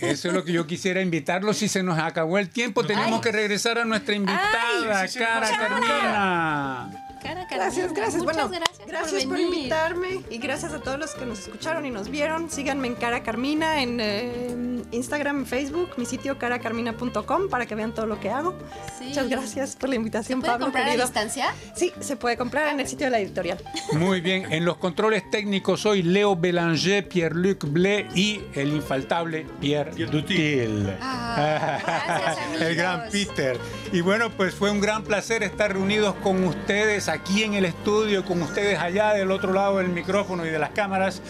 Eso 0.00 0.28
es 0.28 0.32
lo 0.34 0.44
que 0.44 0.52
yo 0.52 0.64
quisiera 0.68 1.00
invitarlos. 1.02 1.56
Si 1.56 1.66
se 1.68 1.82
nos 1.82 1.98
acabó 1.98 2.38
el 2.38 2.50
tiempo, 2.50 2.84
tenemos 2.86 3.14
Ay. 3.14 3.20
que 3.20 3.32
regresar 3.32 3.78
a 3.78 3.84
nuestra 3.84 4.14
invitada, 4.14 5.00
Ay, 5.00 5.08
sí, 5.08 5.14
sí, 5.14 5.18
Cara. 5.24 5.50
Carmina. 5.50 7.02
Cara, 7.26 7.46
Gracias, 7.50 7.86
Carmina, 7.92 8.00
gracias. 8.00 8.22
Muchas 8.22 8.36
bueno, 8.36 8.48
gracias, 8.48 8.88
gracias 8.88 9.24
por, 9.24 9.32
venir. 9.32 9.54
invitarme 9.54 10.20
y 10.30 10.38
gracias 10.38 10.72
a 10.72 10.80
todos 10.80 10.98
los 10.98 11.14
que 11.14 11.26
nos 11.26 11.40
escucharon 11.40 11.84
y 11.86 11.90
nos 11.90 12.08
vieron. 12.08 12.50
Síganme 12.50 12.88
en 12.88 12.94
Cara 12.94 13.22
Carmina 13.22 13.82
en 13.82 13.98
eh, 14.00 14.82
Instagram, 14.92 15.44
Facebook, 15.46 15.90
mi 15.96 16.06
sitio 16.06 16.38
caracarmina.com 16.38 17.48
para 17.48 17.66
que 17.66 17.74
vean 17.74 17.92
todo 17.94 18.06
lo 18.06 18.20
que 18.20 18.30
hago. 18.30 18.54
Sí. 18.98 19.06
Muchas 19.06 19.28
gracias 19.28 19.76
por 19.76 19.88
la 19.88 19.96
invitación, 19.96 20.40
¿Puede 20.40 20.52
Pablo 20.52 20.66
comprar 20.66 20.84
a 20.84 20.86
querido. 20.88 21.06
distancia? 21.06 21.54
Sí, 21.74 21.92
se 22.00 22.16
puede 22.16 22.36
comprar 22.36 22.68
en 22.68 22.80
el 22.80 22.86
sitio 22.86 23.06
de 23.06 23.10
la 23.10 23.18
editorial. 23.18 23.58
Muy 23.92 24.20
bien, 24.20 24.52
en 24.52 24.64
los 24.64 24.76
controles 24.76 25.28
técnicos 25.30 25.86
hoy 25.86 26.02
Leo 26.02 26.36
Belanger, 26.36 27.08
Pierre-Luc 27.08 27.64
Blé 27.70 28.06
y 28.14 28.42
el 28.54 28.72
infaltable 28.74 29.46
Pierre, 29.60 29.92
Pierre 29.92 30.12
Dutil. 30.12 30.94
Ah, 31.00 31.78
gracias, 32.06 32.38
el 32.60 32.74
gran 32.76 33.08
Peter. 33.10 33.58
Y 33.92 34.00
bueno, 34.00 34.30
pues 34.30 34.54
fue 34.54 34.70
un 34.70 34.80
gran 34.80 35.02
placer 35.04 35.42
estar 35.42 35.72
reunidos 35.72 36.14
con 36.16 36.44
ustedes 36.44 37.08
aquí 37.16 37.42
en 37.42 37.54
el 37.54 37.64
estudio, 37.64 38.24
con 38.24 38.42
ustedes 38.42 38.78
allá 38.78 39.14
del 39.14 39.30
otro 39.30 39.52
lado 39.52 39.78
del 39.78 39.88
micrófono 39.88 40.44
y 40.44 40.50
de 40.50 40.58
las 40.58 40.70
cámaras 40.70 41.22